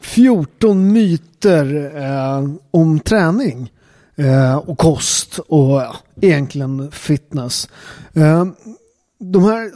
14 0.00 0.92
myter 0.92 1.96
eh, 1.96 2.50
om 2.70 3.00
träning. 3.00 3.72
Eh, 4.16 4.56
och 4.56 4.78
kost 4.78 5.38
och 5.38 5.80
ja, 5.80 5.96
egentligen 6.20 6.90
fitness. 6.90 7.68
Eh, 8.12 8.44
de 9.18 9.44
här, 9.44 9.70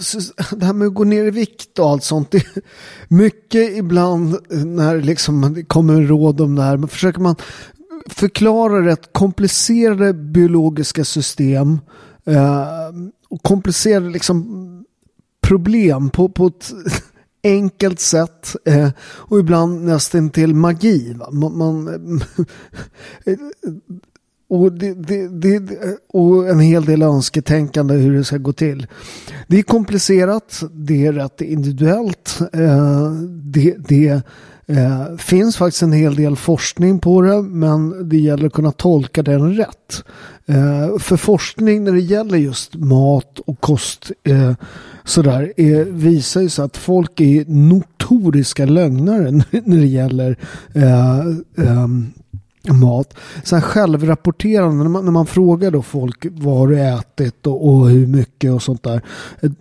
det 0.56 0.66
här 0.66 0.72
med 0.72 0.88
att 0.88 0.94
gå 0.94 1.04
ner 1.04 1.24
i 1.24 1.30
vikt 1.30 1.78
och 1.78 1.90
allt 1.90 2.04
sånt. 2.04 2.30
Det 2.30 2.38
är 2.38 2.62
mycket 3.08 3.76
ibland 3.76 4.36
när 4.50 5.00
liksom 5.00 5.54
det 5.54 5.64
kommer 5.64 6.02
råd 6.02 6.40
om 6.40 6.54
det 6.54 6.62
här. 6.62 6.76
Men 6.76 6.88
försöker 6.88 7.20
man 7.20 7.36
förklara 8.08 8.86
rätt 8.86 9.12
komplicerade 9.12 10.12
biologiska 10.14 11.04
system. 11.04 11.80
Eh, 12.24 12.66
och 13.28 13.42
komplicerade 13.42 14.10
liksom 14.10 14.68
problem 15.40 16.10
på, 16.10 16.28
på 16.28 16.46
ett 16.46 16.72
enkelt 17.44 18.00
sätt 18.00 18.56
eh, 18.64 18.88
och 19.00 19.38
ibland 19.38 19.84
nästan 19.84 20.30
till 20.30 20.54
magi. 20.54 21.12
Va? 21.12 21.30
Man, 21.30 21.58
man 21.58 21.88
eh, 23.26 23.36
och, 24.52 24.72
det, 24.72 24.94
det, 24.94 25.28
det, 25.28 25.78
och 26.08 26.48
en 26.48 26.60
hel 26.60 26.84
del 26.84 27.02
önsketänkande 27.02 27.94
hur 27.94 28.16
det 28.16 28.24
ska 28.24 28.36
gå 28.36 28.52
till. 28.52 28.86
Det 29.46 29.58
är 29.58 29.62
komplicerat, 29.62 30.62
det 30.72 31.06
är 31.06 31.12
rätt 31.12 31.40
individuellt. 31.40 32.38
Eh, 32.52 33.12
det, 33.28 33.76
det 33.88 34.22
eh, 34.66 35.16
finns 35.18 35.56
faktiskt 35.56 35.82
en 35.82 35.92
hel 35.92 36.14
del 36.14 36.36
forskning 36.36 36.98
på 36.98 37.22
det 37.22 37.42
men 37.42 38.08
det 38.08 38.18
gäller 38.18 38.46
att 38.46 38.52
kunna 38.52 38.72
tolka 38.72 39.22
den 39.22 39.54
rätt. 39.54 40.04
Eh, 40.46 40.98
för 40.98 41.16
forskning 41.16 41.84
när 41.84 41.92
det 41.92 42.00
gäller 42.00 42.38
just 42.38 42.74
mat 42.74 43.38
och 43.38 43.60
kost 43.60 44.10
eh, 44.24 44.52
sådär 45.04 45.52
eh, 45.56 45.78
visar 45.78 46.40
ju 46.40 46.48
sig 46.48 46.64
att 46.64 46.76
folk 46.76 47.20
är 47.20 47.44
notoriska 47.48 48.66
lögnare 48.66 49.30
när 49.50 49.76
det 49.76 49.86
gäller 49.86 50.36
ehm, 51.56 52.12
mat. 52.70 53.14
Sen 53.44 53.62
självrapporterande, 53.62 54.82
när 54.82 54.90
man, 54.90 55.04
när 55.04 55.12
man 55.12 55.26
frågar 55.26 55.70
då 55.70 55.82
folk 55.82 56.26
vad 56.30 56.68
du 56.68 56.80
ätit 56.80 57.46
och, 57.46 57.68
och, 57.68 57.90
hur 57.90 58.06
mycket 58.06 58.52
och 58.52 58.62
sånt 58.62 58.82
där. 58.82 59.02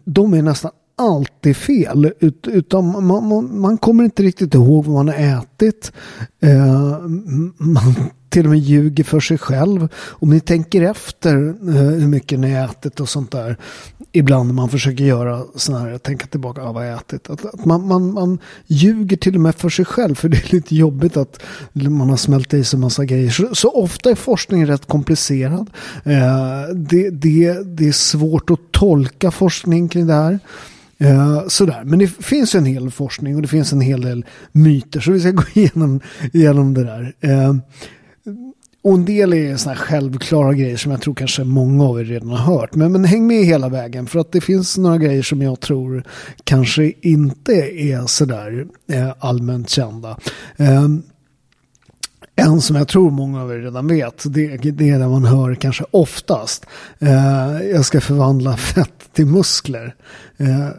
De 0.06 0.34
är 0.34 0.42
nästan 0.42 0.72
alltid 0.98 1.58
fel. 1.58 2.12
Ut, 2.20 2.48
utan 2.48 3.06
man, 3.06 3.28
man, 3.28 3.60
man, 3.60 3.78
kommer 3.78 4.04
inte 4.04 4.24
riktigt 4.24 4.54
ihåg 4.54 4.86
vad 4.86 4.94
man 4.94 5.08
har 5.08 5.40
ätit. 5.40 5.92
Eh, 6.40 7.00
man 7.58 7.94
till 8.32 8.46
och 8.46 8.50
med 8.50 8.60
ljuger 8.60 9.04
för 9.04 9.20
sig 9.20 9.38
själv. 9.38 9.88
Om 10.10 10.30
ni 10.30 10.40
tänker 10.40 10.82
efter 10.82 11.48
eh, 11.48 11.74
hur 11.74 12.08
mycket 12.08 12.40
ni 12.40 12.54
har 12.54 12.66
ätit 12.66 13.00
och 13.00 13.10
sånt 13.10 13.32
där. 13.32 13.58
Ibland 14.12 14.48
när 14.48 14.54
man 14.54 14.70
försöker 14.70 15.04
göra 15.04 15.44
sådana 15.56 15.86
här, 15.86 15.98
tänka 15.98 16.28
tillbaka, 16.28 16.62
ah, 16.62 16.72
vad 16.72 16.90
jag 16.90 16.98
ätit. 16.98 17.30
Att, 17.30 17.46
att 17.46 17.66
man, 17.66 17.88
man, 17.88 18.14
man 18.14 18.40
ljuger 18.68 19.18
till 19.18 19.36
och 19.36 19.42
med 19.42 19.56
för 19.56 19.70
sig 19.70 19.86
själv. 19.86 20.16
För 20.16 20.30
det 20.30 20.38
är 20.38 20.54
lite 20.54 20.76
jobbigt 20.76 21.18
att 21.18 21.44
man 21.74 22.10
har 22.10 22.18
smält 22.18 22.54
i 22.54 22.64
sig 22.64 22.80
massa 22.80 23.06
grejer. 23.06 23.30
Så, 23.30 23.56
så 23.56 23.70
ofta 23.70 24.10
är 24.12 24.16
forskningen 24.16 24.68
rätt 24.68 24.86
komplicerad. 24.88 25.70
Eh, 26.04 26.76
det, 26.76 27.10
det, 27.10 27.78
det 27.78 27.88
är 27.88 27.92
svårt 27.92 28.50
att 28.50 28.72
tolka 28.72 29.32
forskning 29.32 29.90
kring 29.90 30.08
det 30.08 30.14
här. 30.14 30.40
Eh, 31.02 31.48
sådär. 31.48 31.84
Men 31.86 32.00
det 32.00 32.08
finns 32.08 32.56
en 32.56 32.66
hel 32.66 32.92
forskning 32.92 33.36
och 33.36 33.42
det 33.42 33.48
finns 33.48 33.74
en 33.74 33.82
hel 33.82 34.02
del 34.02 34.26
myter. 34.52 35.00
Så 35.00 35.12
vi 35.12 35.20
ska 35.20 35.32
gå 35.32 35.44
igenom, 35.54 36.00
igenom 36.34 36.74
det 36.74 36.84
där. 36.84 37.14
Eh, 37.20 37.56
och 38.84 38.94
en 38.94 39.06
del 39.06 39.34
är 39.34 39.58
sådana 39.58 39.80
här 39.80 39.86
självklara 39.86 40.54
grejer 40.54 40.78
som 40.78 40.92
jag 40.92 41.02
tror 41.02 41.14
kanske 41.14 41.44
många 41.44 41.84
av 41.84 42.00
er 42.00 42.06
redan 42.06 42.30
har 42.30 42.56
hört. 42.56 42.76
Men, 42.76 42.92
men 42.92 43.06
häng 43.06 43.28
med 43.28 43.46
hela 43.46 43.70
vägen 43.70 44.08
för 44.08 44.20
att 44.20 44.32
det 44.32 44.42
finns 44.42 44.78
några 44.78 44.98
grejer 44.98 45.24
som 45.24 45.42
jag 45.42 45.60
tror 45.60 46.04
kanske 46.44 46.94
inte 47.02 47.54
är 47.82 48.06
sådär 48.06 48.66
eh, 48.92 49.14
allmänt 49.20 49.70
kända. 49.70 50.18
Eh, 50.58 50.88
en 52.42 52.62
som 52.62 52.76
jag 52.76 52.88
tror 52.88 53.12
många 53.12 53.42
av 53.42 53.52
er 53.52 53.58
redan 53.58 53.88
vet, 53.88 54.24
det, 54.26 54.58
det 54.58 54.90
är 54.90 55.00
det 55.00 55.08
man 55.08 55.26
hör 55.26 55.56
kanske 55.56 55.86
oftast. 55.92 56.66
Eh, 57.00 57.62
jag 57.72 57.86
ska 57.86 58.02
förvandla 58.02 58.58
fett 58.76 59.14
till 59.14 59.26
muskler. 59.26 59.96
Eh, 60.38 60.70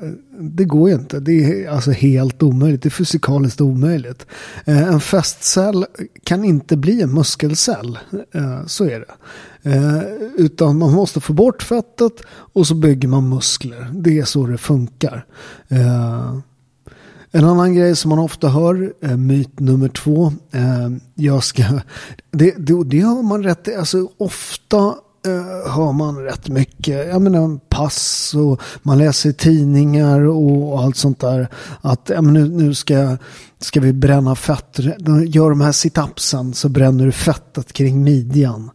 det 0.41 0.65
går 0.65 0.89
ju 0.89 0.95
inte. 0.95 1.21
Det 1.21 1.33
är 1.45 1.71
alltså 1.71 1.91
helt 1.91 2.43
omöjligt. 2.43 2.83
Det 2.83 2.89
är 2.89 2.91
fysikaliskt 2.91 3.61
omöjligt. 3.61 4.27
Eh, 4.65 4.89
en 4.89 5.01
festcell 5.01 5.87
kan 6.25 6.45
inte 6.45 6.77
bli 6.77 7.03
en 7.03 7.15
muskelcell. 7.15 7.99
Eh, 8.35 8.67
så 8.67 8.85
är 8.85 9.01
det. 9.01 9.15
Eh, 9.71 10.03
utan 10.37 10.79
man 10.79 10.93
måste 10.93 11.21
få 11.21 11.33
bort 11.33 11.63
fettet 11.63 12.13
och 12.29 12.67
så 12.67 12.75
bygger 12.75 13.09
man 13.09 13.29
muskler. 13.29 13.91
Det 13.95 14.19
är 14.19 14.25
så 14.25 14.47
det 14.47 14.59
funkar. 14.59 15.25
Eh, 15.69 16.39
en 17.35 17.45
annan 17.45 17.75
grej 17.75 17.97
som 17.97 18.09
man 18.09 18.19
ofta 18.19 18.49
hör, 18.49 18.93
eh, 19.03 19.17
myt 19.17 19.61
nummer 19.61 19.89
två. 19.89 20.33
Eh, 20.51 20.89
jag 21.15 21.45
ska, 21.45 21.63
det, 22.31 22.55
det, 22.59 22.85
det 22.85 23.01
hör 23.01 23.23
man 23.23 23.43
rätt 23.43 23.77
alltså 23.79 24.09
ofta 24.19 24.95
eh, 25.27 25.73
hör 25.73 25.93
man 25.93 26.25
rätt 26.25 26.49
mycket. 26.49 27.09
Jag 27.09 27.23
menar 27.23 27.59
pass 27.69 28.35
och 28.35 28.61
man 28.83 28.99
läser 28.99 29.33
tidningar 29.33 30.21
och 30.21 30.81
allt 30.81 30.97
sånt 30.97 31.21
där. 31.21 31.49
Att 31.81 32.11
ja, 32.15 32.21
nu, 32.21 32.49
nu 32.49 32.75
ska, 32.75 33.17
ska 33.59 33.81
vi 33.81 33.93
bränna 33.93 34.35
fett. 34.35 34.79
Gör 35.27 35.51
de 35.51 35.61
här 35.61 35.73
situpsen 35.73 36.55
så 36.55 36.69
bränner 36.69 37.07
du 37.07 37.13
fettet 37.13 37.73
kring 37.73 38.05
midjan 38.05 38.71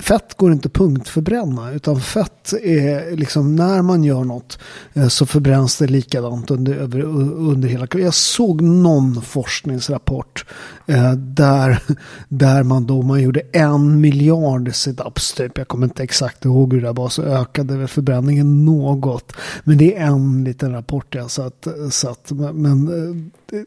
fett 0.00 0.36
går 0.36 0.52
inte 0.52 0.68
punktförbränna 0.68 1.72
utan 1.72 2.00
fett 2.00 2.52
är 2.62 3.16
liksom 3.16 3.56
när 3.56 3.82
man 3.82 4.04
gör 4.04 4.24
något 4.24 4.58
eh, 4.94 5.08
så 5.08 5.26
förbränns 5.26 5.78
det 5.78 5.86
likadant 5.86 6.50
under, 6.50 7.02
under 7.04 7.68
hela 7.68 7.86
Jag 7.92 8.14
såg 8.14 8.62
någon 8.62 9.22
forskningsrapport 9.22 10.44
eh, 10.86 11.12
där, 11.12 11.82
där 12.28 12.62
man 12.62 12.86
då 12.86 13.02
man 13.02 13.22
gjorde 13.22 13.42
en 13.52 14.00
miljard 14.00 14.74
situps 14.74 15.34
typ. 15.34 15.58
Jag 15.58 15.68
kommer 15.68 15.86
inte 15.86 16.02
exakt 16.02 16.44
ihåg 16.44 16.72
hur 16.74 16.82
det 16.82 16.92
var 16.92 17.08
så 17.08 17.22
ökade 17.22 17.88
förbränningen 17.88 18.64
något. 18.64 19.32
Men 19.64 19.78
det 19.78 19.96
är 19.96 20.06
en 20.06 20.44
liten 20.44 20.72
rapport 20.72 21.14
jag 21.14 21.30
satt. 21.30 21.66
satt 21.90 22.32
men 22.54 22.88
eh, 22.88 23.16
det, 23.48 23.64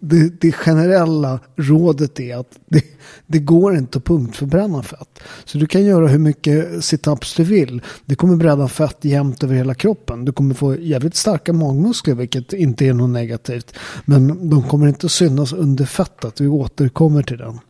det, 0.00 0.40
det 0.40 0.52
generella 0.52 1.40
rådet 1.56 2.20
är 2.20 2.36
att 2.36 2.50
det, 2.66 2.84
det 3.26 3.38
går 3.38 3.76
inte 3.76 3.98
att 3.98 4.04
punktförbränna 4.04 4.82
fett. 4.82 5.20
Så 5.44 5.58
du 5.58 5.66
kan 5.66 5.84
göra 5.84 6.06
hur 6.08 6.18
mycket 6.18 6.84
situps 6.84 7.34
du 7.34 7.44
vill. 7.44 7.82
Det 8.04 8.14
kommer 8.14 8.36
bredda 8.36 8.68
fett 8.68 8.98
jämnt 9.00 9.44
över 9.44 9.54
hela 9.54 9.74
kroppen. 9.74 10.24
Du 10.24 10.32
kommer 10.32 10.54
få 10.54 10.76
jävligt 10.76 11.16
starka 11.16 11.52
magmuskler 11.52 12.14
vilket 12.14 12.52
inte 12.52 12.86
är 12.86 12.92
något 12.92 13.10
negativt. 13.10 13.74
Men 14.04 14.50
de 14.50 14.62
kommer 14.62 14.86
inte 14.86 15.06
att 15.06 15.12
synas 15.12 15.52
under 15.52 15.84
fettet. 15.84 16.40
Återkommer 16.54 17.22
till 17.22 17.38
den. 17.38 17.60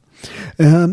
Eh, 0.57 0.87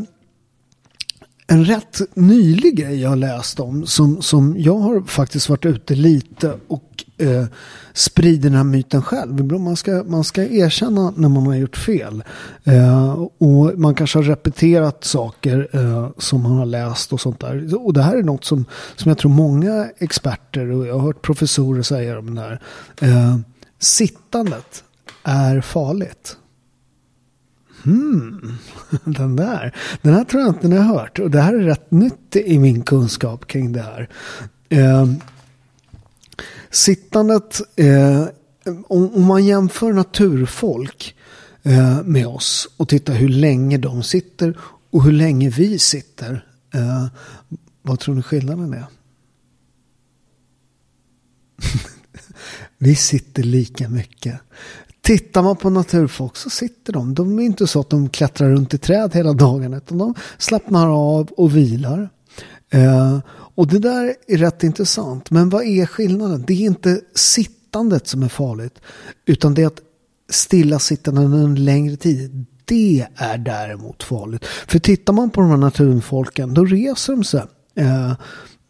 en 1.48 1.66
rätt 1.66 2.02
nylig 2.14 2.76
grej 2.76 3.02
jag 3.02 3.10
har 3.10 3.16
läst 3.16 3.60
om 3.60 3.86
som, 3.86 4.22
som 4.22 4.56
jag 4.58 4.78
har 4.78 5.02
faktiskt 5.02 5.50
varit 5.50 5.66
ute 5.66 5.96
lite 5.96 6.58
och 6.68 7.06
eh, 7.18 7.46
sprider 7.94 8.50
den 8.50 8.58
här 8.58 8.64
myten 8.64 9.02
själv. 9.02 9.52
Man 9.60 9.76
ska, 9.76 10.04
man 10.08 10.24
ska 10.24 10.44
erkänna 10.44 11.14
när 11.16 11.30
man 11.30 11.46
har 11.46 11.56
gjort 11.56 11.78
fel. 11.78 12.24
Eh, 12.64 13.12
och 13.38 13.80
man 13.80 13.96
kanske 13.96 14.18
har 14.18 14.24
repeterat 14.24 15.04
saker 15.04 15.70
eh, 15.74 16.10
som 16.18 16.44
man 16.44 16.52
har 16.52 16.66
läst 16.66 17.14
och 17.14 17.22
sånt 17.22 17.40
där. 17.40 17.86
Och 17.86 17.94
det 17.94 18.02
här 18.02 18.18
är 18.18 18.24
något 18.24 18.46
som, 18.46 18.66
som 18.96 19.10
jag 19.10 19.18
tror 19.18 19.32
många 19.32 19.90
experter 19.98 20.72
och 20.72 20.88
jag 20.88 20.94
har 20.94 21.02
hört 21.02 21.22
professorer 21.22 21.82
säga 21.82 22.20
om 22.20 22.36
det 22.36 22.42
här. 22.42 22.62
Eh, 23.02 23.38
sittandet 23.80 24.84
är 25.24 25.62
farligt. 25.62 26.38
Hmm, 27.84 28.58
den 29.06 29.36
där. 29.36 29.76
Den 30.02 30.14
här 30.14 30.24
tror 30.24 30.42
jag 30.42 30.50
inte 30.50 30.68
ni 30.68 30.76
har 30.76 31.00
hört. 31.00 31.20
Och 31.20 31.32
det 31.32 31.42
här 31.42 31.54
är 31.54 31.64
rätt 31.64 31.92
nytt 31.92 32.36
i 32.36 32.60
min 32.60 32.84
kunskap 32.84 33.48
kring 33.48 33.72
det 33.72 33.82
här. 33.82 34.10
Eh, 34.70 35.06
sittandet, 36.70 37.62
eh, 37.76 38.26
om, 38.88 39.14
om, 39.14 39.26
man 39.26 39.46
jämför 39.46 39.94
naturfolk 39.94 41.16
eh, 41.64 42.04
med 42.04 42.28
oss 42.28 42.70
och 42.78 42.90
tittar 42.90 43.14
hur 43.14 43.30
länge 43.30 43.78
de 43.78 44.04
sitter 44.04 44.58
och 44.90 45.04
hur 45.04 45.12
länge 45.12 45.50
vi 45.50 45.80
sitter. 45.80 46.46
Eh, 46.74 47.08
vad 47.82 48.00
tror 48.00 48.16
ni 48.16 48.22
skillnaden 48.22 48.74
är? 48.74 48.86
vi 52.78 52.96
sitter 52.96 53.44
lika 53.44 53.90
mycket. 53.90 54.40
Tittar 55.02 55.44
man 55.44 55.56
på 55.56 55.70
naturfolk 55.70 56.38
så 56.38 56.50
sitter 56.50 56.94
de. 56.94 57.14
De 57.14 57.40
är 57.40 57.44
inte 57.44 57.68
så 57.68 57.80
att 57.80 57.90
de 57.90 58.10
klättrar 58.10 58.50
runt 58.50 58.74
i 58.74 58.78
träd 58.78 59.16
hela 59.16 59.34
dagen. 59.34 59.74
Utan 59.74 59.98
de 59.98 60.14
slappnar 60.38 60.88
av 60.88 61.32
och 61.32 61.56
vilar. 61.56 62.10
Eh, 62.70 63.20
och 63.56 63.68
det 63.68 63.80
där 63.80 64.16
är 64.28 64.38
rätt 64.38 64.64
intressant. 64.64 65.32
Men 65.32 65.50
vad 65.50 65.64
är 65.64 65.86
skillnaden? 65.86 66.44
Det 66.48 66.54
är 66.54 66.66
inte 66.66 67.02
sittandet 67.16 68.08
som 68.08 68.24
är 68.24 68.30
farligt. 68.30 68.80
Utan 69.26 69.54
det 69.54 69.62
är 69.62 69.68
att 69.68 69.82
stillasittande 70.30 71.22
under 71.22 71.40
en 71.40 71.66
längre 71.66 71.96
tid. 71.96 72.46
Det 72.66 73.08
är 73.16 73.38
däremot 73.38 74.04
farligt. 74.04 74.46
För 74.46 74.80
tittar 74.80 75.14
man 75.14 75.30
på 75.30 75.42
de 75.42 75.50
här 75.50 75.58
naturfolken 75.58 76.54
då 76.54 76.66
reser 76.66 77.14
de 77.14 77.24
sig. 77.24 77.44
Eh, 77.76 78.14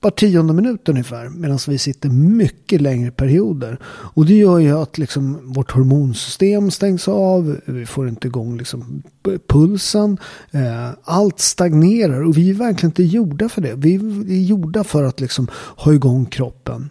var 0.01 0.11
tionde 0.11 0.53
minut 0.53 0.89
ungefär. 0.89 1.29
Medan 1.29 1.59
vi 1.67 1.77
sitter 1.77 2.09
mycket 2.09 2.81
längre 2.81 3.11
perioder. 3.11 3.77
Och 3.85 4.25
det 4.25 4.33
gör 4.33 4.59
ju 4.59 4.77
att 4.77 4.97
liksom 4.97 5.53
vårt 5.53 5.71
hormonsystem 5.71 6.71
stängs 6.71 7.07
av. 7.07 7.59
Vi 7.65 7.85
får 7.85 8.07
inte 8.07 8.27
igång 8.27 8.57
liksom 8.57 9.03
pulsen. 9.47 10.17
Eh, 10.51 10.89
allt 11.03 11.39
stagnerar 11.39 12.23
och 12.23 12.37
vi 12.37 12.49
är 12.49 12.53
verkligen 12.53 12.89
inte 12.89 13.03
gjorda 13.03 13.49
för 13.49 13.61
det. 13.61 13.73
Vi 13.75 13.95
är 13.95 14.45
gjorda 14.45 14.83
för 14.83 15.03
att 15.03 15.19
liksom 15.19 15.47
ha 15.53 15.93
igång 15.93 16.25
kroppen. 16.25 16.89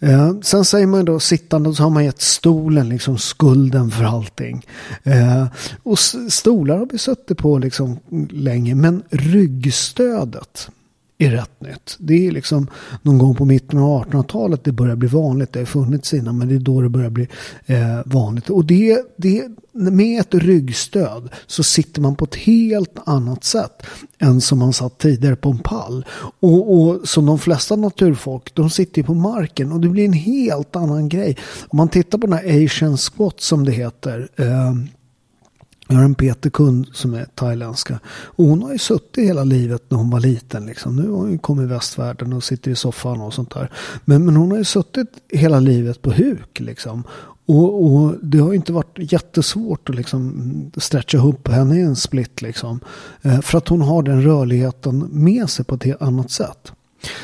Eh, 0.00 0.32
sen 0.42 0.64
säger 0.64 0.86
man 0.86 1.04
då 1.04 1.20
sittande 1.20 1.74
så 1.74 1.82
har 1.82 1.90
man 1.90 2.04
gett 2.04 2.20
stolen 2.20 2.88
liksom 2.88 3.18
skulden 3.18 3.90
för 3.90 4.04
allting. 4.04 4.66
Eh, 5.02 5.46
och 5.82 5.98
stolar 6.28 6.78
har 6.78 6.88
vi 6.92 6.98
suttit 6.98 7.38
på 7.38 7.58
liksom 7.58 7.98
länge. 8.30 8.74
Men 8.74 9.02
ryggstödet 9.10 10.70
är 11.18 11.30
rätt 11.30 11.60
nytt. 11.60 11.96
Det 11.98 12.26
är 12.26 12.32
liksom 12.32 12.70
någon 13.02 13.18
gång 13.18 13.34
på 13.34 13.44
mitten 13.44 13.78
av 13.78 14.04
1800-talet 14.04 14.64
det 14.64 14.72
börjar 14.72 14.96
bli 14.96 15.08
vanligt. 15.08 15.52
Det 15.52 15.58
har 15.58 15.66
funnits 15.66 16.14
innan 16.14 16.38
men 16.38 16.48
det 16.48 16.54
är 16.54 16.58
då 16.58 16.80
det 16.80 16.88
börjar 16.88 17.10
bli 17.10 17.28
eh, 17.66 18.00
vanligt. 18.04 18.50
Och 18.50 18.64
det, 18.64 19.02
det, 19.16 19.48
med 19.72 20.20
ett 20.20 20.34
ryggstöd 20.34 21.28
så 21.46 21.62
sitter 21.62 22.00
man 22.00 22.16
på 22.16 22.24
ett 22.24 22.34
helt 22.34 22.98
annat 23.04 23.44
sätt 23.44 23.82
än 24.18 24.40
som 24.40 24.58
man 24.58 24.72
satt 24.72 24.98
tidigare 24.98 25.36
på 25.36 25.50
en 25.50 25.58
pall. 25.58 26.04
Och, 26.40 26.80
och 26.80 27.08
som 27.08 27.26
de 27.26 27.38
flesta 27.38 27.76
naturfolk, 27.76 28.54
de 28.54 28.70
sitter 28.70 29.02
på 29.02 29.14
marken 29.14 29.72
och 29.72 29.80
det 29.80 29.88
blir 29.88 30.04
en 30.04 30.12
helt 30.12 30.76
annan 30.76 31.08
grej. 31.08 31.36
Om 31.68 31.76
man 31.76 31.88
tittar 31.88 32.18
på 32.18 32.26
den 32.26 32.38
här 32.38 32.64
Asian 32.64 32.96
squat 32.96 33.40
som 33.40 33.64
det 33.64 33.72
heter. 33.72 34.28
Eh, 34.36 34.74
jag 35.88 35.96
har 35.96 36.04
en 36.04 36.14
Peter-kund 36.14 36.86
som 36.92 37.14
är 37.14 37.24
thailändska. 37.24 38.00
Och 38.08 38.44
hon 38.44 38.62
har 38.62 38.72
ju 38.72 38.78
suttit 38.78 39.24
hela 39.24 39.44
livet 39.44 39.82
när 39.88 39.98
hon 39.98 40.10
var 40.10 40.20
liten. 40.20 40.66
Liksom. 40.66 40.96
Nu 40.96 41.10
har 41.10 41.16
hon 41.16 41.38
kommit 41.38 41.64
i 41.64 41.66
västvärlden 41.66 42.32
och 42.32 42.44
sitter 42.44 42.70
i 42.70 42.76
soffan 42.76 43.20
och 43.20 43.34
sånt 43.34 43.50
där. 43.50 43.70
Men, 44.04 44.24
men 44.24 44.36
hon 44.36 44.50
har 44.50 44.58
ju 44.58 44.64
suttit 44.64 45.08
hela 45.28 45.60
livet 45.60 46.02
på 46.02 46.10
huk. 46.10 46.60
Liksom. 46.60 47.04
Och, 47.46 47.84
och, 47.84 48.14
det 48.22 48.38
har 48.38 48.54
inte 48.54 48.72
varit 48.72 49.12
jättesvårt 49.12 49.90
att 49.90 49.96
liksom 49.96 50.70
stretcha 50.76 51.18
upp 51.18 51.48
henne 51.48 51.76
i 51.76 51.82
en 51.82 51.96
split. 51.96 52.42
Liksom. 52.42 52.80
Eh, 53.22 53.40
för 53.40 53.58
att 53.58 53.68
hon 53.68 53.80
har 53.80 54.02
den 54.02 54.22
rörligheten 54.22 54.98
med 54.98 55.50
sig 55.50 55.64
på 55.64 55.74
ett 55.74 55.84
helt 55.84 56.02
annat 56.02 56.30
sätt. 56.30 56.72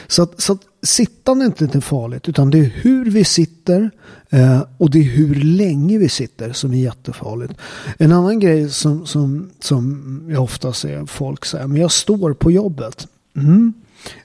Så 0.07 0.23
att, 0.23 0.41
så 0.41 0.53
att 0.53 0.61
Sittandet 0.85 1.61
är 1.61 1.65
inte 1.65 1.81
farligt 1.81 2.29
utan 2.29 2.51
det 2.51 2.59
är 2.59 2.73
hur 2.75 3.11
vi 3.11 3.25
sitter 3.25 3.91
eh, 4.31 4.63
och 4.79 4.91
det 4.91 4.99
är 4.99 5.03
hur 5.03 5.35
länge 5.35 5.99
vi 5.99 6.09
sitter 6.09 6.53
som 6.53 6.73
är 6.73 6.79
jättefarligt. 6.79 7.55
En 7.99 8.13
annan 8.13 8.41
grej 8.41 8.71
som, 8.71 9.07
som, 9.07 9.51
som 9.61 10.23
jag 10.31 10.43
ofta 10.43 10.73
ser 10.73 11.07
folk 11.07 11.45
säga, 11.45 11.67
men 11.67 11.81
jag 11.81 11.93
står 11.93 12.35
på 12.35 12.51
jobbet. 12.51 13.09
Mm, 13.37 13.73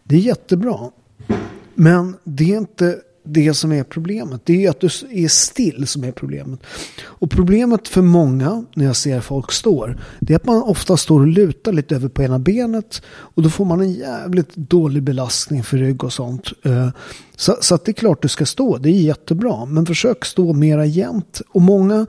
det 0.04 0.16
är 0.16 0.20
jättebra. 0.20 0.92
Men 1.76 2.16
det 2.24 2.54
är 2.54 2.58
inte 2.58 2.98
det 3.24 3.54
som 3.54 3.72
är 3.72 3.84
problemet. 3.84 4.42
Det 4.44 4.66
är 4.66 4.70
att 4.70 4.80
du 4.80 4.88
är 5.12 5.28
still 5.28 5.88
som 5.88 6.04
är 6.04 6.12
problemet. 6.12 6.60
Och 7.02 7.32
problemet 7.32 7.88
för 7.88 8.02
många 8.02 8.66
när 8.76 8.86
jag 8.86 8.96
ser 8.96 9.22
folk 9.22 9.52
står. 9.52 9.98
Det 10.20 10.34
är 10.34 10.36
att 10.36 10.46
man 10.46 10.64
ofta 10.64 10.98
står 10.98 11.20
och 11.20 11.28
lutar 11.28 11.72
lite 11.72 11.96
över 11.96 12.10
på 12.10 12.24
ena 12.24 12.40
benet. 12.40 13.02
Och 13.08 13.44
då 13.44 13.50
får 13.50 13.66
man 13.66 13.82
en 13.82 13.94
jävligt 13.94 14.56
dålig 14.56 15.04
belastning 15.04 15.64
för 15.64 15.78
rygg 15.78 16.04
och 16.04 16.14
sånt. 16.14 16.52
Eh, 16.64 16.90
så, 17.36 17.58
så 17.62 17.76
att 17.76 17.86
det 17.86 17.92
är 17.92 17.94
klart 17.94 18.22
du 18.22 18.28
ska 18.28 18.46
stå. 18.46 18.78
Det 18.78 18.90
är 18.90 18.94
jättebra. 18.94 19.66
Men 19.66 19.86
försök 19.86 20.26
stå 20.26 20.54
mera 20.54 20.86
jämnt. 20.86 21.42
Och 21.50 21.62
många 21.62 22.06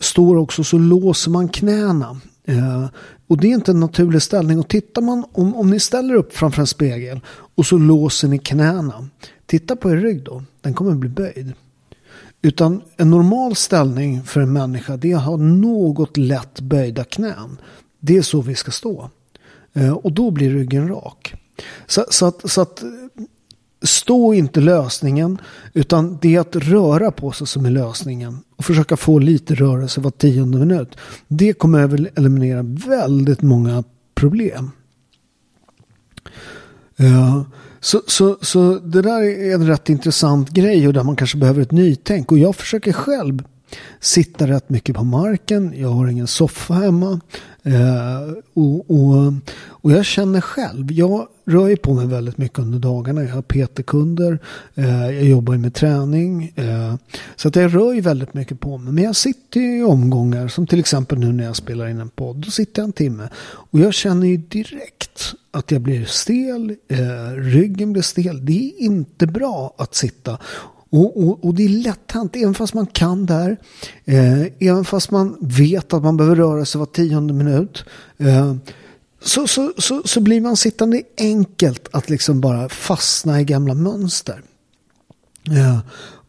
står 0.00 0.36
också 0.36 0.64
så 0.64 0.78
låser 0.78 1.30
man 1.30 1.48
knäna. 1.48 2.20
Eh, 2.44 2.86
och 3.26 3.40
det 3.40 3.46
är 3.46 3.54
inte 3.54 3.70
en 3.70 3.80
naturlig 3.80 4.22
ställning. 4.22 4.58
Och 4.58 4.68
tittar 4.68 5.02
man, 5.02 5.24
om, 5.32 5.56
om 5.56 5.70
ni 5.70 5.80
ställer 5.80 6.14
upp 6.14 6.36
framför 6.36 6.60
en 6.60 6.66
spegel 6.66 7.20
och 7.54 7.66
så 7.66 7.78
låser 7.78 8.28
ni 8.28 8.38
knäna. 8.38 9.08
Titta 9.46 9.76
på 9.76 9.90
er 9.90 9.96
rygg 9.96 10.22
då. 10.22 10.44
Den 10.60 10.74
kommer 10.74 10.94
bli 10.94 11.08
böjd. 11.08 11.52
Utan 12.42 12.82
en 12.96 13.10
normal 13.10 13.56
ställning 13.56 14.24
för 14.24 14.40
en 14.40 14.52
människa 14.52 14.96
det 14.96 15.12
är 15.12 15.16
att 15.16 15.24
ha 15.24 15.36
något 15.36 16.16
lätt 16.16 16.60
böjda 16.60 17.04
knän. 17.04 17.60
Det 18.00 18.16
är 18.16 18.22
så 18.22 18.40
vi 18.40 18.54
ska 18.54 18.70
stå. 18.70 19.10
Eh, 19.72 19.92
och 19.92 20.12
då 20.12 20.30
blir 20.30 20.50
ryggen 20.50 20.88
rak. 20.88 21.34
Så, 21.86 22.04
så, 22.10 22.26
att, 22.26 22.50
så 22.50 22.60
att 22.60 22.82
stå 23.82 24.34
inte 24.34 24.60
lösningen 24.60 25.38
utan 25.72 26.18
det 26.20 26.34
är 26.36 26.40
att 26.40 26.56
röra 26.56 27.10
på 27.10 27.32
sig 27.32 27.46
som 27.46 27.66
är 27.66 27.70
lösningen. 27.70 28.38
Och 28.56 28.64
försöka 28.64 28.96
få 28.96 29.18
lite 29.18 29.54
rörelse 29.54 30.00
var 30.00 30.10
tionde 30.10 30.58
minut. 30.58 30.96
Det 31.28 31.52
kommer 31.52 31.84
att 31.84 32.18
eliminera 32.18 32.62
väldigt 32.62 33.42
många 33.42 33.84
problem. 34.14 34.70
Eh, 36.96 37.42
så, 37.80 38.02
så, 38.06 38.38
så 38.40 38.78
det 38.78 39.02
där 39.02 39.22
är 39.22 39.54
en 39.54 39.66
rätt 39.66 39.88
intressant 39.88 40.50
grej 40.50 40.86
och 40.86 40.92
där 40.92 41.04
man 41.04 41.16
kanske 41.16 41.38
behöver 41.38 41.62
ett 41.62 41.72
nytänk. 41.72 42.32
Och 42.32 42.38
jag 42.38 42.56
försöker 42.56 42.92
själv 42.92 43.42
sitta 44.00 44.46
rätt 44.46 44.68
mycket 44.70 44.96
på 44.96 45.04
marken. 45.04 45.74
Jag 45.76 45.88
har 45.88 46.06
ingen 46.06 46.26
soffa 46.26 46.74
hemma. 46.74 47.20
Eh, 47.62 48.34
och, 48.54 48.90
och, 48.90 49.32
och 49.68 49.92
jag 49.92 50.04
känner 50.04 50.40
själv, 50.40 50.92
jag 50.92 51.28
rör 51.44 51.68
ju 51.68 51.76
på 51.76 51.94
mig 51.94 52.06
väldigt 52.06 52.38
mycket 52.38 52.58
under 52.58 52.78
dagarna. 52.78 53.22
Jag 53.22 53.34
har 53.34 53.42
PT-kunder, 53.42 54.38
eh, 54.74 55.10
jag 55.10 55.24
jobbar 55.24 55.56
med 55.56 55.74
träning. 55.74 56.52
Eh, 56.56 56.94
så 57.36 57.48
att 57.48 57.56
jag 57.56 57.74
rör 57.74 57.92
ju 57.92 58.00
väldigt 58.00 58.34
mycket 58.34 58.60
på 58.60 58.78
mig. 58.78 58.92
Men 58.92 59.04
jag 59.04 59.16
sitter 59.16 59.60
ju 59.60 59.78
i 59.78 59.82
omgångar, 59.82 60.48
som 60.48 60.66
till 60.66 60.80
exempel 60.80 61.18
nu 61.18 61.32
när 61.32 61.44
jag 61.44 61.56
spelar 61.56 61.88
in 61.88 62.00
en 62.00 62.08
podd. 62.08 62.36
Då 62.36 62.50
sitter 62.50 62.82
jag 62.82 62.86
en 62.86 62.92
timme. 62.92 63.28
Och 63.44 63.80
jag 63.80 63.94
känner 63.94 64.26
ju 64.26 64.36
direkt 64.36 65.34
att 65.50 65.70
jag 65.70 65.80
blir 65.80 66.04
stel, 66.04 66.76
eh, 66.88 67.32
ryggen 67.36 67.92
blir 67.92 68.02
stel. 68.02 68.44
Det 68.44 68.52
är 68.52 68.82
inte 68.82 69.26
bra 69.26 69.74
att 69.78 69.94
sitta. 69.94 70.38
Och, 70.92 71.22
och, 71.22 71.44
och, 71.44 71.54
det 71.54 71.64
är 71.64 71.68
lätt 71.68 72.12
hänt, 72.12 72.36
även 72.36 72.54
fast 72.54 72.74
man 72.74 72.86
kan 72.86 73.26
där. 73.26 73.56
Eh, 74.04 74.42
även 74.58 74.84
fast 74.84 75.10
man 75.10 75.36
vet 75.40 75.92
att 75.92 76.02
man 76.02 76.16
behöver 76.16 76.36
röra 76.36 76.64
sig 76.64 76.78
var 76.78 76.86
tionde 76.86 77.34
minut. 77.34 77.84
Eh, 78.18 78.54
så, 79.22 79.46
så, 79.46 79.72
så, 79.78 80.02
så 80.04 80.20
blir 80.20 80.40
man 80.40 80.56
sittande 80.56 81.02
enkelt 81.18 81.88
att 81.92 82.10
liksom 82.10 82.40
bara 82.40 82.68
fastna 82.68 83.40
i 83.40 83.44
gamla 83.44 83.74
mönster. 83.74 84.42
Eh, 85.50 85.78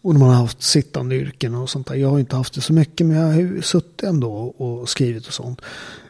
och 0.01 0.13
när 0.13 0.19
man 0.19 0.29
har 0.29 0.35
haft 0.35 0.63
sittande 0.63 1.15
yrken 1.15 1.55
och 1.55 1.69
sånt 1.69 1.87
där. 1.87 1.95
Jag 1.95 2.09
har 2.09 2.19
inte 2.19 2.35
haft 2.35 2.53
det 2.53 2.61
så 2.61 2.73
mycket 2.73 3.07
men 3.07 3.17
jag 3.17 3.25
har 3.25 3.33
ju 3.33 3.61
suttit 3.61 4.03
ändå 4.03 4.33
och 4.33 4.89
skrivit 4.89 5.27
och 5.27 5.33
sånt. 5.33 5.61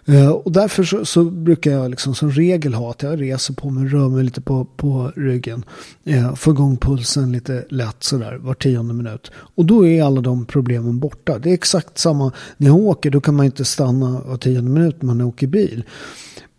Eh, 0.05 0.29
och 0.29 0.51
därför 0.51 0.83
så, 0.83 1.05
så, 1.05 1.23
brukar 1.23 1.71
jag 1.71 1.91
liksom 1.91 2.15
som 2.15 2.31
regel 2.31 2.73
ha 2.73 2.91
att 2.91 3.03
jag 3.03 3.21
reser 3.21 3.53
på 3.53 3.69
mig, 3.69 3.87
rör 3.87 4.09
mig 4.09 4.23
lite 4.23 4.41
på, 4.41 4.65
på 4.65 5.11
ryggen. 5.15 5.65
Eh, 6.03 6.35
får 6.35 6.53
igång 6.53 6.77
pulsen 6.77 7.31
lite 7.31 7.65
lätt 7.69 8.03
sådär 8.03 8.37
var 8.41 8.53
tionde 8.53 8.93
minut. 8.93 9.31
Och 9.35 9.65
då 9.65 9.87
är 9.87 10.03
alla 10.03 10.21
de 10.21 10.45
problemen 10.45 10.99
borta. 10.99 11.39
Det 11.39 11.49
är 11.49 11.53
exakt 11.53 11.97
samma 11.97 12.31
när 12.57 12.67
jag 12.67 12.77
åker, 12.77 13.09
då 13.09 13.21
kan 13.21 13.35
man 13.35 13.45
inte 13.45 13.65
stanna 13.65 14.21
var 14.21 14.37
tionde 14.37 14.71
minut 14.71 15.01
när 15.01 15.07
man 15.07 15.21
åker 15.21 15.47
bil. 15.47 15.83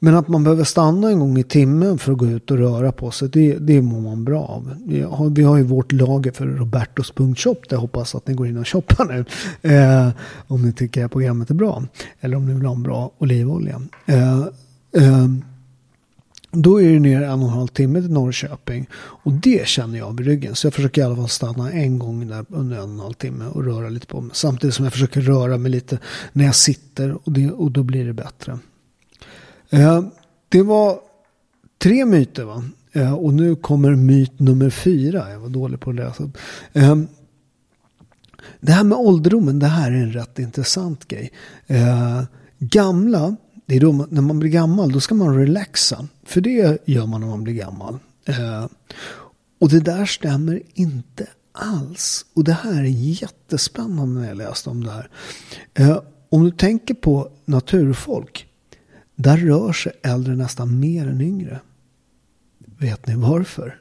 Men 0.04 0.14
att 0.14 0.28
man 0.28 0.44
behöver 0.44 0.64
stanna 0.64 1.10
en 1.10 1.18
gång 1.18 1.38
i 1.38 1.42
timmen 1.42 1.98
för 1.98 2.12
att 2.12 2.18
gå 2.18 2.26
ut 2.26 2.50
och 2.50 2.58
röra 2.58 2.92
på 2.92 3.10
sig, 3.10 3.28
det, 3.28 3.58
det 3.58 3.82
mår 3.82 4.00
man 4.00 4.24
bra 4.24 4.42
av. 4.42 4.74
Vi 4.86 5.00
har, 5.00 5.30
vi 5.30 5.42
har 5.42 5.56
ju 5.56 5.62
vårt 5.62 5.92
lager 5.92 6.32
för 6.32 6.46
Robertos.shop 6.46 7.54
där 7.68 7.76
jag 7.76 7.80
hoppas 7.80 8.14
att 8.14 8.28
ni 8.28 8.34
går 8.34 8.46
in 8.46 8.56
och 8.56 8.68
shoppar 8.68 9.04
nu. 9.04 9.24
Eh, 9.74 10.08
om 10.46 10.62
ni 10.62 10.72
tycker 10.72 11.04
att 11.04 11.12
programmet 11.12 11.50
är 11.50 11.54
bra. 11.54 11.82
Eller 12.20 12.36
om 12.36 12.46
ni 12.46 12.54
vill 12.54 12.66
ha 12.66 12.74
en 12.74 12.82
bra 12.82 13.10
olivolja. 13.18 13.82
Eh, 14.06 14.40
eh, 14.92 15.26
då 16.50 16.82
är 16.82 16.92
det 16.92 17.00
ner 17.00 17.22
en 17.22 17.42
och 17.42 17.48
en 17.48 17.54
halv 17.54 17.68
timme 17.68 18.00
till 18.00 18.12
Norrköping. 18.12 18.86
Och 18.94 19.32
det 19.32 19.68
känner 19.68 19.98
jag 19.98 20.16
vid 20.16 20.26
ryggen. 20.26 20.54
Så 20.54 20.66
jag 20.66 20.74
försöker 20.74 21.00
i 21.00 21.04
alla 21.04 21.16
fall 21.16 21.28
stanna 21.28 21.72
en 21.72 21.98
gång 21.98 22.28
där 22.28 22.44
under 22.48 22.76
en 22.76 22.82
och 22.82 22.88
en 22.88 23.00
halv 23.00 23.14
timme 23.14 23.44
och 23.44 23.64
röra 23.64 23.88
lite 23.88 24.06
på 24.06 24.20
mig. 24.20 24.30
Samtidigt 24.34 24.74
som 24.74 24.84
jag 24.84 24.92
försöker 24.92 25.20
röra 25.20 25.58
mig 25.58 25.70
lite 25.70 25.98
när 26.32 26.44
jag 26.44 26.54
sitter 26.54 27.12
och, 27.12 27.32
det, 27.32 27.50
och 27.50 27.70
då 27.70 27.82
blir 27.82 28.06
det 28.06 28.12
bättre. 28.12 28.58
Eh, 29.74 30.04
det 30.48 30.62
var 30.62 30.98
tre 31.78 32.04
myter 32.04 32.44
va? 32.44 32.64
Eh, 32.92 33.14
och 33.14 33.34
nu 33.34 33.56
kommer 33.56 33.94
myt 33.94 34.40
nummer 34.40 34.70
fyra. 34.70 35.30
Jag 35.30 35.40
var 35.40 35.48
dålig 35.48 35.80
på 35.80 35.90
att 35.90 35.96
läsa. 35.96 36.30
Eh, 36.72 36.96
det 38.60 38.72
här 38.72 38.84
med 38.84 38.98
ålderdomen, 38.98 39.58
det 39.58 39.66
här 39.66 39.90
är 39.90 39.96
en 39.96 40.12
rätt 40.12 40.38
intressant 40.38 41.08
grej. 41.08 41.32
Gamla, 42.58 43.36
det 43.66 43.76
är 43.76 43.80
då 43.80 44.06
när 44.10 44.22
man 44.22 44.38
blir 44.38 44.50
gammal, 44.50 44.92
då 44.92 45.00
ska 45.00 45.14
man 45.14 45.38
relaxa. 45.38 46.08
För 46.24 46.40
det 46.40 46.78
gör 46.84 47.06
man 47.06 47.20
när 47.20 47.28
man 47.28 47.44
blir 47.44 47.54
gammal. 47.54 47.98
Och 49.60 49.68
det 49.68 49.80
där 49.80 50.06
stämmer 50.06 50.62
inte 50.74 51.26
alls. 51.52 52.26
Och 52.34 52.44
det 52.44 52.52
här 52.52 52.80
är 52.80 52.88
jättespännande 52.88 54.20
när 54.20 54.28
jag 54.28 54.36
läste 54.36 54.70
om 54.70 54.84
det 54.84 54.90
här. 54.90 56.00
Om 56.28 56.44
du 56.44 56.50
tänker 56.50 56.94
på 56.94 57.28
naturfolk 57.44 58.46
där 59.16 59.36
rör 59.36 59.72
sig 59.72 59.92
äldre 60.02 60.36
nästan 60.36 60.80
mer 60.80 61.06
än 61.06 61.20
yngre. 61.20 61.60
Vet 62.78 63.06
ni 63.06 63.14
varför? 63.14 63.80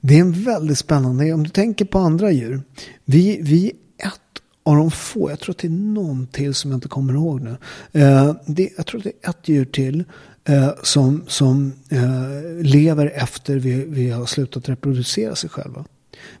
Det 0.00 0.16
är 0.16 0.20
en 0.20 0.32
väldigt 0.32 0.78
spännande, 0.78 1.32
om 1.32 1.42
du 1.42 1.50
tänker 1.50 1.84
på 1.84 1.98
andra 1.98 2.32
djur. 2.32 2.62
Vi, 3.04 3.38
vi 3.42 3.72
är 3.98 4.06
ett 4.06 4.42
av 4.62 4.76
de 4.76 4.90
få, 4.90 5.30
jag 5.30 5.40
tror 5.40 5.52
att 5.54 5.58
det 5.58 5.68
är 5.68 5.70
någon 5.70 6.26
till 6.26 6.54
som 6.54 6.70
jag 6.70 6.76
inte 6.76 6.88
kommer 6.88 7.12
ihåg 7.12 7.40
nu. 7.40 7.56
Eh, 7.92 8.34
det, 8.46 8.70
jag 8.76 8.86
tror 8.86 8.98
att 9.00 9.04
det 9.04 9.12
är 9.22 9.30
ett 9.30 9.48
djur 9.48 9.64
till 9.64 10.04
eh, 10.44 10.70
som, 10.82 11.24
som 11.26 11.72
eh, 11.88 12.62
lever 12.62 13.06
efter 13.14 13.56
vi, 13.56 13.84
vi 13.84 14.10
har 14.10 14.26
slutat 14.26 14.68
reproducera 14.68 15.34
sig 15.34 15.50
själva. 15.50 15.84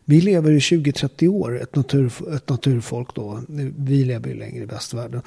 Vi 0.04 0.20
lever 0.20 0.50
i 0.50 0.58
20-30 0.58 1.28
år, 1.28 1.62
ett, 1.62 1.76
natur, 1.76 2.34
ett 2.34 2.48
naturfolk 2.48 3.14
då. 3.14 3.42
Vi 3.76 4.04
lever 4.04 4.28
ju 4.28 4.34
längre 4.34 4.62
i 4.62 4.66
västvärlden 4.66 5.22